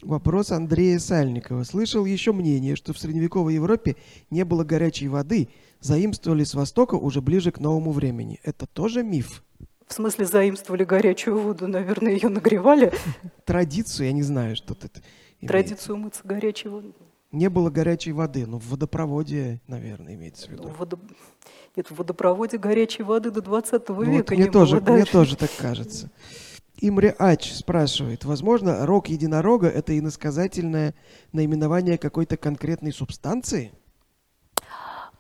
Вопрос 0.01 0.51
Андрея 0.51 0.99
Сальникова. 0.99 1.63
Слышал 1.63 2.05
еще 2.05 2.31
мнение, 2.31 2.75
что 2.75 2.93
в 2.93 2.99
средневековой 2.99 3.55
Европе 3.55 3.95
не 4.29 4.45
было 4.45 4.63
горячей 4.63 5.07
воды, 5.07 5.49
заимствовали 5.79 6.43
с 6.43 6.53
Востока 6.53 6.95
уже 6.95 7.21
ближе 7.21 7.51
к 7.51 7.59
новому 7.59 7.91
времени. 7.91 8.39
Это 8.43 8.67
тоже 8.67 9.01
миф? 9.03 9.43
В 9.87 9.93
смысле, 9.93 10.25
заимствовали 10.25 10.83
горячую 10.83 11.39
воду, 11.39 11.67
наверное, 11.67 12.11
ее 12.13 12.29
нагревали. 12.29 12.93
Традицию, 13.45 14.07
я 14.07 14.11
не 14.13 14.21
знаю, 14.23 14.55
что 14.55 14.73
это. 14.79 15.01
Традицию 15.41 15.97
мыться 15.97 16.21
горячей 16.23 16.69
водой. 16.69 16.93
Не 17.31 17.49
было 17.49 17.69
горячей 17.69 18.11
воды, 18.13 18.45
но 18.45 18.57
в 18.59 18.67
водопроводе, 18.69 19.61
наверное, 19.67 20.13
имеется 20.15 20.47
в 20.47 20.51
виду. 20.51 20.69
Водо- 20.77 20.99
Нет, 21.75 21.89
в 21.91 21.95
водопроводе 21.95 22.57
горячей 22.57 23.03
воды 23.03 23.31
до 23.31 23.41
20 23.41 23.89
Ну, 23.89 24.01
века 24.03 24.17
вот 24.17 24.29
мне, 24.31 24.43
не 24.45 24.49
тоже, 24.49 24.79
было. 24.79 24.95
мне 24.95 25.05
тоже 25.05 25.35
так 25.35 25.49
кажется. 25.57 26.09
Имре 26.79 27.15
Ач 27.17 27.53
спрашивает, 27.53 28.23
возможно, 28.23 28.85
рог 28.85 29.07
единорога– 29.09 29.67
это 29.69 29.97
иносказательное 29.97 30.93
наименование 31.31 31.97
какой-то 31.97 32.37
конкретной 32.37 32.93
субстанции? 32.93 33.71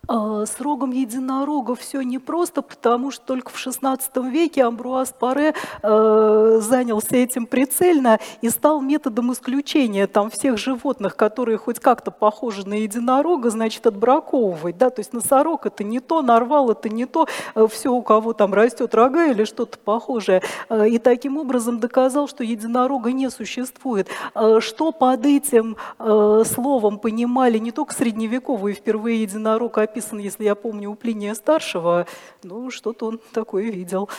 А, 0.07 0.45
С 0.45 0.59
рогом 0.61 0.91
единорога 0.91 1.75
все 1.75 2.01
непросто, 2.01 2.61
потому 2.61 3.11
что 3.11 3.25
только 3.25 3.51
в 3.51 3.55
XVI 3.55 3.99
веке 4.29 4.63
Амбруаз 4.63 5.13
Паре 5.17 5.53
э, 5.83 6.59
занялся 6.61 7.17
этим 7.17 7.45
прицельно 7.45 8.19
и 8.41 8.49
стал 8.49 8.81
методом 8.81 9.33
исключения 9.33 10.07
там 10.07 10.29
всех 10.29 10.57
животных, 10.57 11.17
которые 11.17 11.57
хоть 11.57 11.79
как-то 11.79 12.11
похожи 12.11 12.67
на 12.67 12.75
единорога, 12.75 13.49
значит, 13.49 13.85
отбраковывать. 13.85 14.77
Да? 14.77 14.89
То 14.89 15.01
есть 15.01 15.11
носорог 15.13 15.65
это 15.65 15.83
не 15.83 15.99
то, 15.99 16.21
нарвал 16.21 16.71
это 16.71 16.87
не 16.87 17.05
то, 17.05 17.27
все, 17.69 17.91
у 17.91 18.01
кого 18.01 18.33
там 18.33 18.53
растет 18.53 18.95
рога 18.95 19.27
или 19.27 19.43
что-то 19.43 19.77
похожее. 19.77 20.41
Э, 20.69 20.87
И 20.87 20.99
таким 20.99 21.37
образом 21.37 21.79
доказал, 21.79 22.27
что 22.29 22.43
единорога 22.45 23.11
не 23.11 23.29
существует. 23.29 24.07
Э, 24.35 24.59
Что 24.61 24.93
под 24.93 25.25
этим 25.25 25.75
э, 25.99 26.43
словом 26.45 26.97
понимали 26.97 27.57
не 27.57 27.71
только 27.71 27.93
средневековые, 27.93 28.73
впервые 28.73 29.21
единорог 29.23 29.77
описан, 29.97 30.19
если 30.19 30.43
я 30.43 30.55
помню, 30.55 30.91
у 30.91 30.95
Плиния 30.95 31.33
Старшего, 31.33 32.05
ну, 32.43 32.69
что-то 32.69 33.07
он 33.07 33.19
такое 33.33 33.71
видел. 33.71 34.09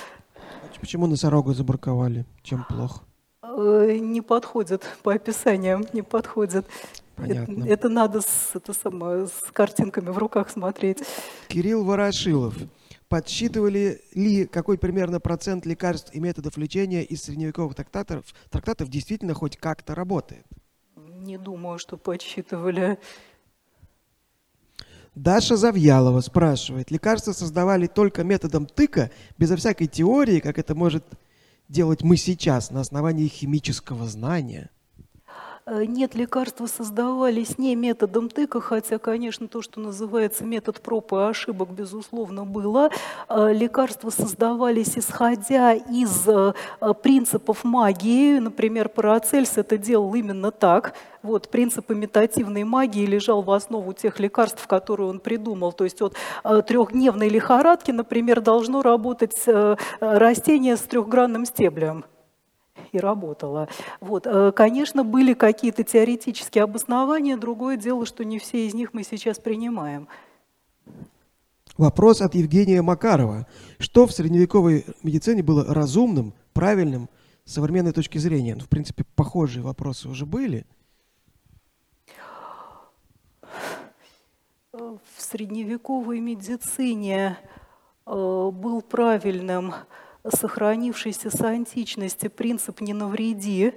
Почему 0.81 1.07
носорога 1.07 1.53
забраковали? 1.55 2.25
Чем 2.43 2.65
плохо? 2.69 3.03
Э, 3.43 3.97
Не 4.01 4.21
подходит 4.21 4.83
по 5.03 5.15
описаниям, 5.15 5.85
не 5.93 6.03
подходит. 6.03 6.67
Это, 7.17 7.47
Понятно. 7.47 7.65
это 7.65 7.89
надо 7.89 8.21
с, 8.21 8.51
это 8.55 8.73
самое, 8.73 9.27
с 9.27 9.51
картинками 9.53 10.11
в 10.11 10.19
руках 10.19 10.51
смотреть. 10.51 11.03
Кирилл 11.49 11.85
Ворошилов. 11.85 12.55
Подсчитывали 13.09 14.03
ли, 14.15 14.45
какой 14.47 14.77
примерно 14.79 15.19
процент 15.19 15.65
лекарств 15.65 16.15
и 16.15 16.21
методов 16.21 16.57
лечения 16.59 17.03
из 17.03 17.23
средневековых 17.23 17.75
трактатов, 17.75 18.25
трактатов 18.51 18.89
действительно 18.91 19.35
хоть 19.35 19.57
как-то 19.57 19.95
работает? 19.95 20.45
Не 20.97 21.39
думаю, 21.39 21.79
что 21.79 21.97
подсчитывали. 21.97 22.99
Даша 25.19 25.57
Завьялова 25.57 26.21
спрашивает, 26.21 26.93
лекарства 26.93 27.33
создавали 27.33 27.89
только 27.89 28.23
методом 28.23 28.67
тыка, 28.67 29.11
безо 29.37 29.57
всякой 29.57 29.89
теории, 29.89 30.39
как 30.39 30.59
это 30.59 30.77
может 30.77 31.05
делать 31.69 32.03
мы 32.03 32.17
сейчас, 32.17 32.71
на 32.71 32.81
основании 32.81 33.27
химического 33.27 34.07
знания? 34.07 34.71
Э, 35.71 35.85
Нет, 35.85 36.15
лекарства 36.15 36.67
создавались 36.67 37.59
не 37.59 37.75
методом 37.77 38.31
тыка, 38.31 38.61
хотя, 38.61 38.99
конечно, 38.99 39.49
то, 39.49 39.61
что 39.61 39.81
называется 39.81 40.45
метод 40.45 40.81
проб 40.81 41.13
и 41.13 41.17
ошибок, 41.17 41.71
безусловно, 41.71 42.45
было. 42.47 42.91
Э, 43.29 43.53
Лекарства 43.53 44.09
создавались, 44.09 44.97
исходя 44.97 45.75
из 45.75 46.27
э, 46.27 46.55
принципов 47.03 47.65
магии. 47.65 48.39
Например, 48.39 48.89
Парацельс 48.89 49.59
это 49.59 49.77
делал 49.77 50.15
именно 50.15 50.51
так. 50.51 50.95
Вот, 51.23 51.49
принцип 51.51 51.91
имитативной 51.91 52.65
магии 52.65 53.05
лежал 53.05 53.43
в 53.43 53.51
основу 53.51 53.93
тех 53.93 54.19
лекарств, 54.21 54.67
которые 54.67 55.11
он 55.11 55.21
придумал. 55.21 55.73
То 55.73 55.85
есть 55.85 56.01
от 56.01 56.15
трехдневной 56.67 57.29
лихорадки, 57.29 57.91
например, 57.91 58.41
должно 58.41 58.83
работать 58.83 59.37
растение 60.01 60.77
с 60.77 60.81
трехгранным 60.81 61.45
стеблем 61.45 62.05
и 62.93 62.99
работала. 62.99 63.69
Вот. 64.01 64.27
э, 64.27 64.53
Конечно, 64.53 65.05
были 65.05 65.35
какие-то 65.35 65.85
теоретические 65.85 66.65
обоснования, 66.65 67.37
другое 67.37 67.77
дело, 67.77 68.07
что 68.07 68.25
не 68.25 68.39
все 68.39 68.67
из 68.67 68.75
них 68.75 68.95
мы 68.95 69.03
сейчас 69.03 69.39
принимаем. 69.39 70.09
Вопрос 71.77 72.23
от 72.23 72.35
Евгения 72.35 72.83
Макарова. 72.83 73.47
Что 73.79 74.07
в 74.07 74.13
средневековой 74.13 74.85
медицине 75.05 75.45
было 75.45 75.65
разумным, 75.73 76.35
правильным, 76.53 77.09
с 77.45 77.53
современной 77.55 77.93
точки 77.93 78.19
зрения? 78.19 78.57
Ну, 78.57 78.63
в 78.63 78.69
принципе, 78.69 79.05
похожие 79.15 79.63
вопросы 79.63 80.09
уже 80.09 80.27
были. 80.27 80.67
Э, 84.73 84.97
В 85.17 85.23
средневековой 85.23 86.21
медицине 86.21 87.39
э, 88.07 88.11
был 88.11 88.83
правильным 88.83 89.75
сохранившийся 90.27 91.31
с 91.31 91.41
античности 91.41 92.29
принцип 92.29 92.81
«не 92.81 92.93
навреди». 92.93 93.75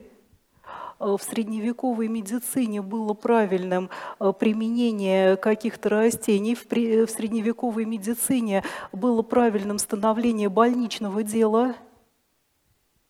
Э, 1.00 1.18
В 1.18 1.24
средневековой 1.24 2.08
медицине 2.08 2.82
было 2.82 3.14
правильным 3.14 3.90
э, 4.20 4.32
применение 4.38 5.36
каких-то 5.36 5.90
растений. 5.90 6.56
В, 6.56 6.66
в 6.66 7.10
средневековой 7.10 7.86
медицине 7.86 8.64
было 8.92 9.22
правильным 9.24 9.80
становление 9.80 10.50
больничного 10.50 11.24
дела, 11.24 11.76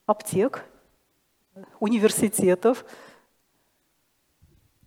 аптек, 0.06 0.66
университетов. 1.80 2.86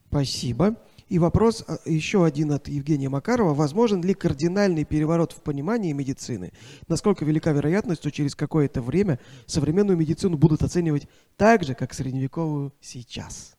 Спасибо. 0.08 0.76
И 1.08 1.18
вопрос 1.18 1.64
а, 1.66 1.78
еще 1.84 2.24
один 2.24 2.52
от 2.52 2.68
Евгения 2.68 3.08
Макарова. 3.08 3.54
Возможен 3.54 4.02
ли 4.02 4.14
кардинальный 4.14 4.84
переворот 4.84 5.32
в 5.32 5.42
понимании 5.42 5.92
медицины? 5.92 6.52
Насколько 6.88 7.24
велика 7.24 7.52
вероятность, 7.52 8.00
что 8.00 8.10
через 8.10 8.34
какое-то 8.34 8.80
время 8.82 9.18
современную 9.46 9.98
медицину 9.98 10.36
будут 10.36 10.62
оценивать 10.62 11.08
так 11.36 11.64
же, 11.64 11.74
как 11.74 11.92
средневековую 11.92 12.72
сейчас? 12.80 13.53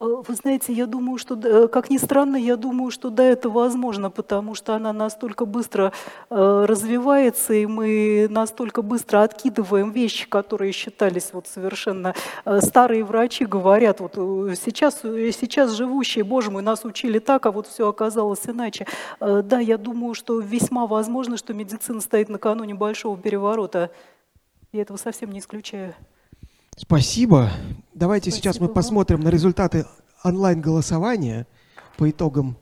Э, 0.00 0.22
Вы 0.26 0.34
знаете, 0.34 0.72
я 0.72 0.86
думаю, 0.86 1.18
что, 1.18 1.34
э, 1.34 1.68
как 1.68 1.90
ни 1.90 1.98
странно, 1.98 2.36
я 2.36 2.56
думаю, 2.56 2.90
что 2.90 3.10
да, 3.10 3.24
это 3.24 3.50
возможно, 3.50 4.10
потому 4.10 4.54
что 4.54 4.74
она 4.74 4.92
настолько 4.92 5.44
быстро 5.44 5.92
э, 6.30 6.64
развивается, 6.68 7.54
и 7.54 7.66
мы 7.66 8.28
настолько 8.30 8.82
быстро 8.82 9.22
откидываем 9.22 9.90
вещи, 9.90 10.28
которые 10.28 10.72
считались 10.72 11.30
вот 11.32 11.46
совершенно 11.48 12.14
э, 12.44 12.60
старые 12.60 13.04
врачи 13.04 13.44
говорят, 13.44 14.00
вот 14.00 14.14
сейчас, 14.14 15.00
сейчас 15.02 15.72
живущие, 15.72 16.24
боже 16.24 16.50
мой, 16.50 16.62
нас 16.62 16.84
учили 16.84 17.18
так, 17.18 17.46
а 17.46 17.50
вот 17.50 17.66
все 17.66 17.88
оказалось 17.88 18.46
иначе. 18.46 18.86
Да, 19.20 19.58
я 19.58 19.78
думаю, 19.78 20.14
что 20.14 20.38
весьма 20.40 20.86
возможно, 20.86 21.36
что 21.36 21.54
медицина 21.54 22.00
стоит 22.00 22.28
накануне 22.28 22.74
большого 22.74 23.16
переворота. 23.16 23.90
Я 24.72 24.82
этого 24.82 24.96
совсем 24.96 25.32
не 25.32 25.40
исключаю. 25.40 25.94
Спасибо. 26.80 27.50
Давайте 27.92 28.30
сейчас 28.30 28.54
Спасибо 28.54 28.62
мы 28.62 28.68
вам. 28.68 28.74
посмотрим 28.74 29.20
на 29.20 29.30
результаты 29.30 29.84
онлайн-голосования 30.22 31.48
по 31.96 32.08
итогам. 32.08 32.56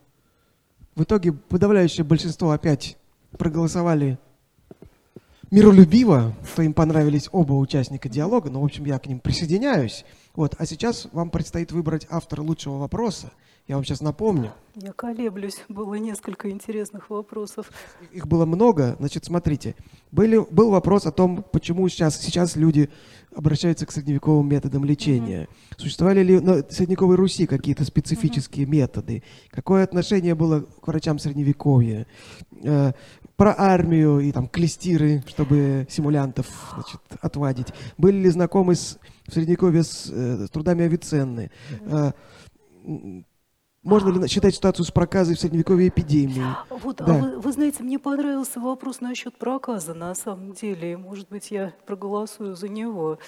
В 0.95 1.03
итоге 1.03 1.33
подавляющее 1.33 2.03
большинство 2.03 2.53
опять 2.53 2.97
проголосовали 3.37 4.19
миролюбиво, 5.51 6.35
что 6.51 6.63
им 6.63 6.73
понравились 6.73 7.29
оба 7.31 7.53
участника 7.53 8.09
диалога, 8.09 8.49
но, 8.49 8.63
в 8.63 8.65
общем, 8.65 8.87
я 8.87 8.99
к 8.99 9.07
ним 9.07 9.21
присоединяюсь. 9.21 10.07
Вот. 10.35 10.55
А 10.59 10.65
сейчас 10.65 11.09
вам 11.13 11.29
предстоит 11.29 11.71
выбрать 11.71 12.07
автора 12.09 12.41
лучшего 12.41 12.79
вопроса. 12.79 13.31
Я 13.69 13.75
вам 13.75 13.85
сейчас 13.85 14.01
напомню. 14.01 14.53
Я 14.77 14.93
колеблюсь, 14.93 15.65
было 15.69 15.95
несколько 15.95 16.51
интересных 16.51 17.11
вопросов. 17.11 17.73
Их 18.13 18.29
было 18.29 18.47
много. 18.47 18.95
Значит, 19.01 19.25
смотрите, 19.25 19.75
были, 20.13 20.39
был 20.39 20.71
вопрос 20.71 21.05
о 21.07 21.11
том, 21.11 21.45
почему 21.51 21.89
сейчас, 21.89 22.21
сейчас 22.21 22.55
люди 22.55 22.91
обращаются 23.35 23.85
к 23.85 23.91
средневековым 23.91 24.49
методам 24.49 24.85
лечения. 24.85 25.43
Mm-hmm. 25.43 25.75
Существовали 25.79 26.23
ли 26.23 26.39
на 26.39 26.63
средневековой 26.71 27.17
Руси 27.17 27.47
какие-то 27.47 27.85
специфические 27.85 28.67
mm-hmm. 28.67 28.71
методы? 28.71 29.23
Какое 29.51 29.83
отношение 29.83 30.37
было 30.37 30.61
к 30.61 30.87
врачам 30.87 31.19
средневековья? 31.19 32.07
Э, 32.63 32.93
про 33.35 33.53
армию 33.59 34.21
и 34.21 34.31
там 34.31 34.47
клестиры, 34.47 35.25
чтобы 35.27 35.89
симулянтов 35.91 36.47
значит, 36.75 37.01
отвадить. 37.21 37.69
Были 37.99 38.19
ли 38.19 38.31
знакомы 38.31 38.77
с, 38.77 38.99
в 39.27 39.33
средневековье 39.33 39.83
с, 39.83 40.09
э, 40.09 40.47
с 40.47 40.51
трудами 40.51 40.85
Авиценны? 40.85 41.51
Mm-hmm. 41.81 43.25
Можно 43.87 44.19
ли 44.19 44.27
считать 44.27 44.53
ситуацию 44.53 44.85
с 44.85 44.91
проказой 44.91 45.37
в 45.37 45.41
средневековье 45.41 45.89
эпидемией? 45.89 46.57
Вот, 46.71 47.01
а 47.01 47.05
да. 47.05 47.15
а 47.15 47.19
вы, 47.19 47.39
вы 47.39 47.53
знаете, 47.53 47.85
мне 47.85 48.01
понравился 48.01 48.59
вопрос 48.59 49.01
насчет 49.01 49.39
проказа 49.39 49.95
на 49.95 50.13
самом 50.17 50.55
деле. 50.55 50.97
Может 50.97 51.29
быть, 51.29 51.53
я 51.53 51.73
проголосую 51.87 52.57
за 52.57 52.69
него. 52.69 53.19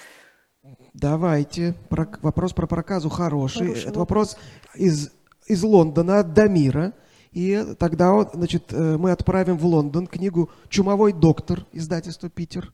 Давайте. 0.93 1.75
Про, 1.87 2.09
вопрос 2.21 2.51
про 2.51 2.67
проказу 2.67 3.07
хороший. 3.07 3.67
хороший 3.67 3.87
Это 3.87 3.99
вопрос, 3.99 4.37
из, 4.75 5.11
из 5.47 5.63
Лондона 5.63 6.19
от 6.19 6.33
Дамира. 6.33 6.91
И 7.31 7.63
тогда 7.77 8.29
значит, 8.33 8.73
э, 8.73 8.97
мы 8.97 9.11
отправим 9.11 9.57
в 9.57 9.65
Лондон 9.65 10.07
книгу 10.07 10.49
«Чумовой 10.67 11.13
доктор» 11.13 11.65
издательства 11.71 12.29
«Питер». 12.29 12.73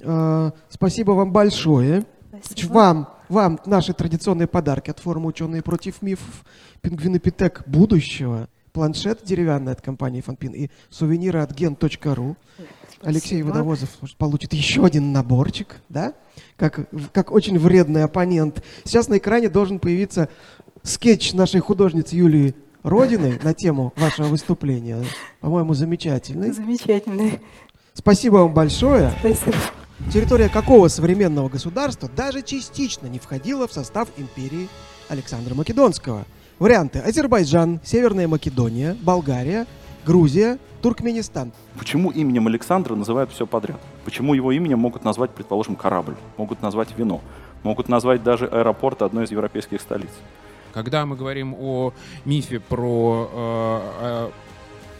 Э, 0.00 0.52
спасибо 0.68 1.10
вам 1.10 1.32
большое. 1.32 2.04
Спасибо. 2.44 2.72
Вам, 2.72 3.08
вам 3.30 3.60
наши 3.64 3.94
традиционные 3.94 4.46
подарки 4.46 4.90
от 4.90 4.98
форума 4.98 5.28
«Ученые 5.28 5.62
против 5.62 6.02
мифов», 6.02 6.44
пингвинопитек 6.82 7.62
будущего, 7.66 8.48
планшет 8.72 9.20
деревянный 9.24 9.72
от 9.72 9.80
компании 9.80 10.20
«Фанпин» 10.20 10.52
и 10.52 10.68
сувениры 10.90 11.40
от 11.40 11.52
gen.ru. 11.52 12.36
Алексей 13.02 13.42
Водовозов 13.42 13.88
получит 14.18 14.52
еще 14.52 14.84
один 14.84 15.12
наборчик, 15.12 15.80
да? 15.88 16.12
Как, 16.56 16.80
как 17.12 17.32
очень 17.32 17.58
вредный 17.58 18.04
оппонент. 18.04 18.62
Сейчас 18.84 19.08
на 19.08 19.16
экране 19.16 19.48
должен 19.48 19.78
появиться 19.78 20.28
скетч 20.82 21.32
нашей 21.32 21.60
художницы 21.60 22.16
Юлии 22.16 22.54
Родины 22.82 23.38
на 23.42 23.54
тему 23.54 23.92
вашего 23.96 24.26
выступления. 24.26 25.04
По-моему, 25.40 25.74
замечательный. 25.74 26.52
Замечательный. 26.52 27.40
Спасибо 27.94 28.36
вам 28.36 28.54
большое. 28.54 29.12
Спасибо 29.20 29.56
территория 30.12 30.48
какого 30.48 30.88
современного 30.88 31.48
государства 31.48 32.08
даже 32.16 32.42
частично 32.42 33.06
не 33.06 33.18
входила 33.18 33.68
в 33.68 33.72
состав 33.72 34.08
империи 34.16 34.68
Александра 35.08 35.54
Македонского. 35.54 36.24
Варианты 36.58 36.98
Азербайджан, 36.98 37.80
Северная 37.84 38.26
Македония, 38.26 38.96
Болгария, 39.00 39.66
Грузия, 40.04 40.58
Туркменистан. 40.82 41.52
Почему 41.78 42.10
именем 42.10 42.46
Александра 42.46 42.94
называют 42.94 43.30
все 43.30 43.46
подряд? 43.46 43.80
Почему 44.04 44.34
его 44.34 44.50
именем 44.52 44.78
могут 44.78 45.04
назвать, 45.04 45.30
предположим, 45.30 45.76
корабль, 45.76 46.16
могут 46.36 46.62
назвать 46.62 46.96
вино, 46.96 47.20
могут 47.62 47.88
назвать 47.88 48.22
даже 48.22 48.46
аэропорт 48.46 49.02
одной 49.02 49.24
из 49.24 49.30
европейских 49.30 49.80
столиц? 49.80 50.10
Когда 50.72 51.04
мы 51.06 51.16
говорим 51.16 51.54
о 51.58 51.92
мифе 52.24 52.60
про 52.60 53.30
э, 53.32 54.30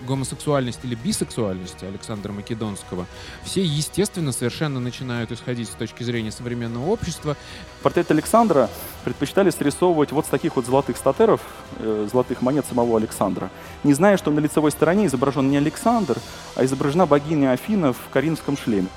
гомосексуальности 0.07 0.86
или 0.86 0.94
бисексуальности 0.94 1.84
Александра 1.84 2.32
Македонского, 2.32 3.07
все, 3.44 3.62
естественно, 3.62 4.32
совершенно 4.32 4.80
начинают 4.80 5.32
исходить 5.32 5.68
с 5.68 5.72
точки 5.72 6.03
зрения 6.03 6.32
современного 6.32 6.86
общества. 6.86 7.36
Портрет 7.82 8.11
Александра 8.11 8.70
предпочитали 9.05 9.51
срисовывать 9.51 10.12
вот 10.12 10.26
с 10.26 10.28
таких 10.28 10.57
вот 10.57 10.66
золотых 10.66 10.96
статеров, 10.96 11.40
э, 11.78 12.09
золотых 12.11 12.42
монет 12.42 12.66
самого 12.66 12.98
Александра, 12.98 13.51
не 13.84 13.94
зная, 13.94 14.16
что 14.16 14.30
на 14.30 14.40
лицевой 14.40 14.70
стороне 14.70 15.07
изображен 15.07 15.51
не 15.51 15.57
Александр, 15.57 16.18
а 16.55 16.64
изображена 16.64 17.07
богиня 17.07 17.53
Афина 17.53 17.92
в 17.92 18.09
коринфском 18.12 18.57
шлеме. 18.57 18.88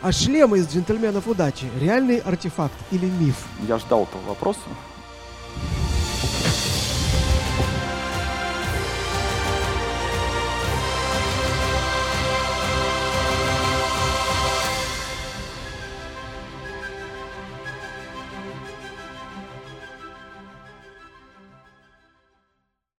А 0.00 0.12
шлемы 0.12 0.58
из 0.58 0.68
джентльменов 0.72 1.26
удачи– 1.26 1.66
реальный 1.80 2.18
артефакт 2.18 2.74
или 2.92 3.06
миф? 3.06 3.46
Я 3.66 3.78
ждал 3.78 4.04
этого 4.04 4.28
вопроса. 4.28 4.60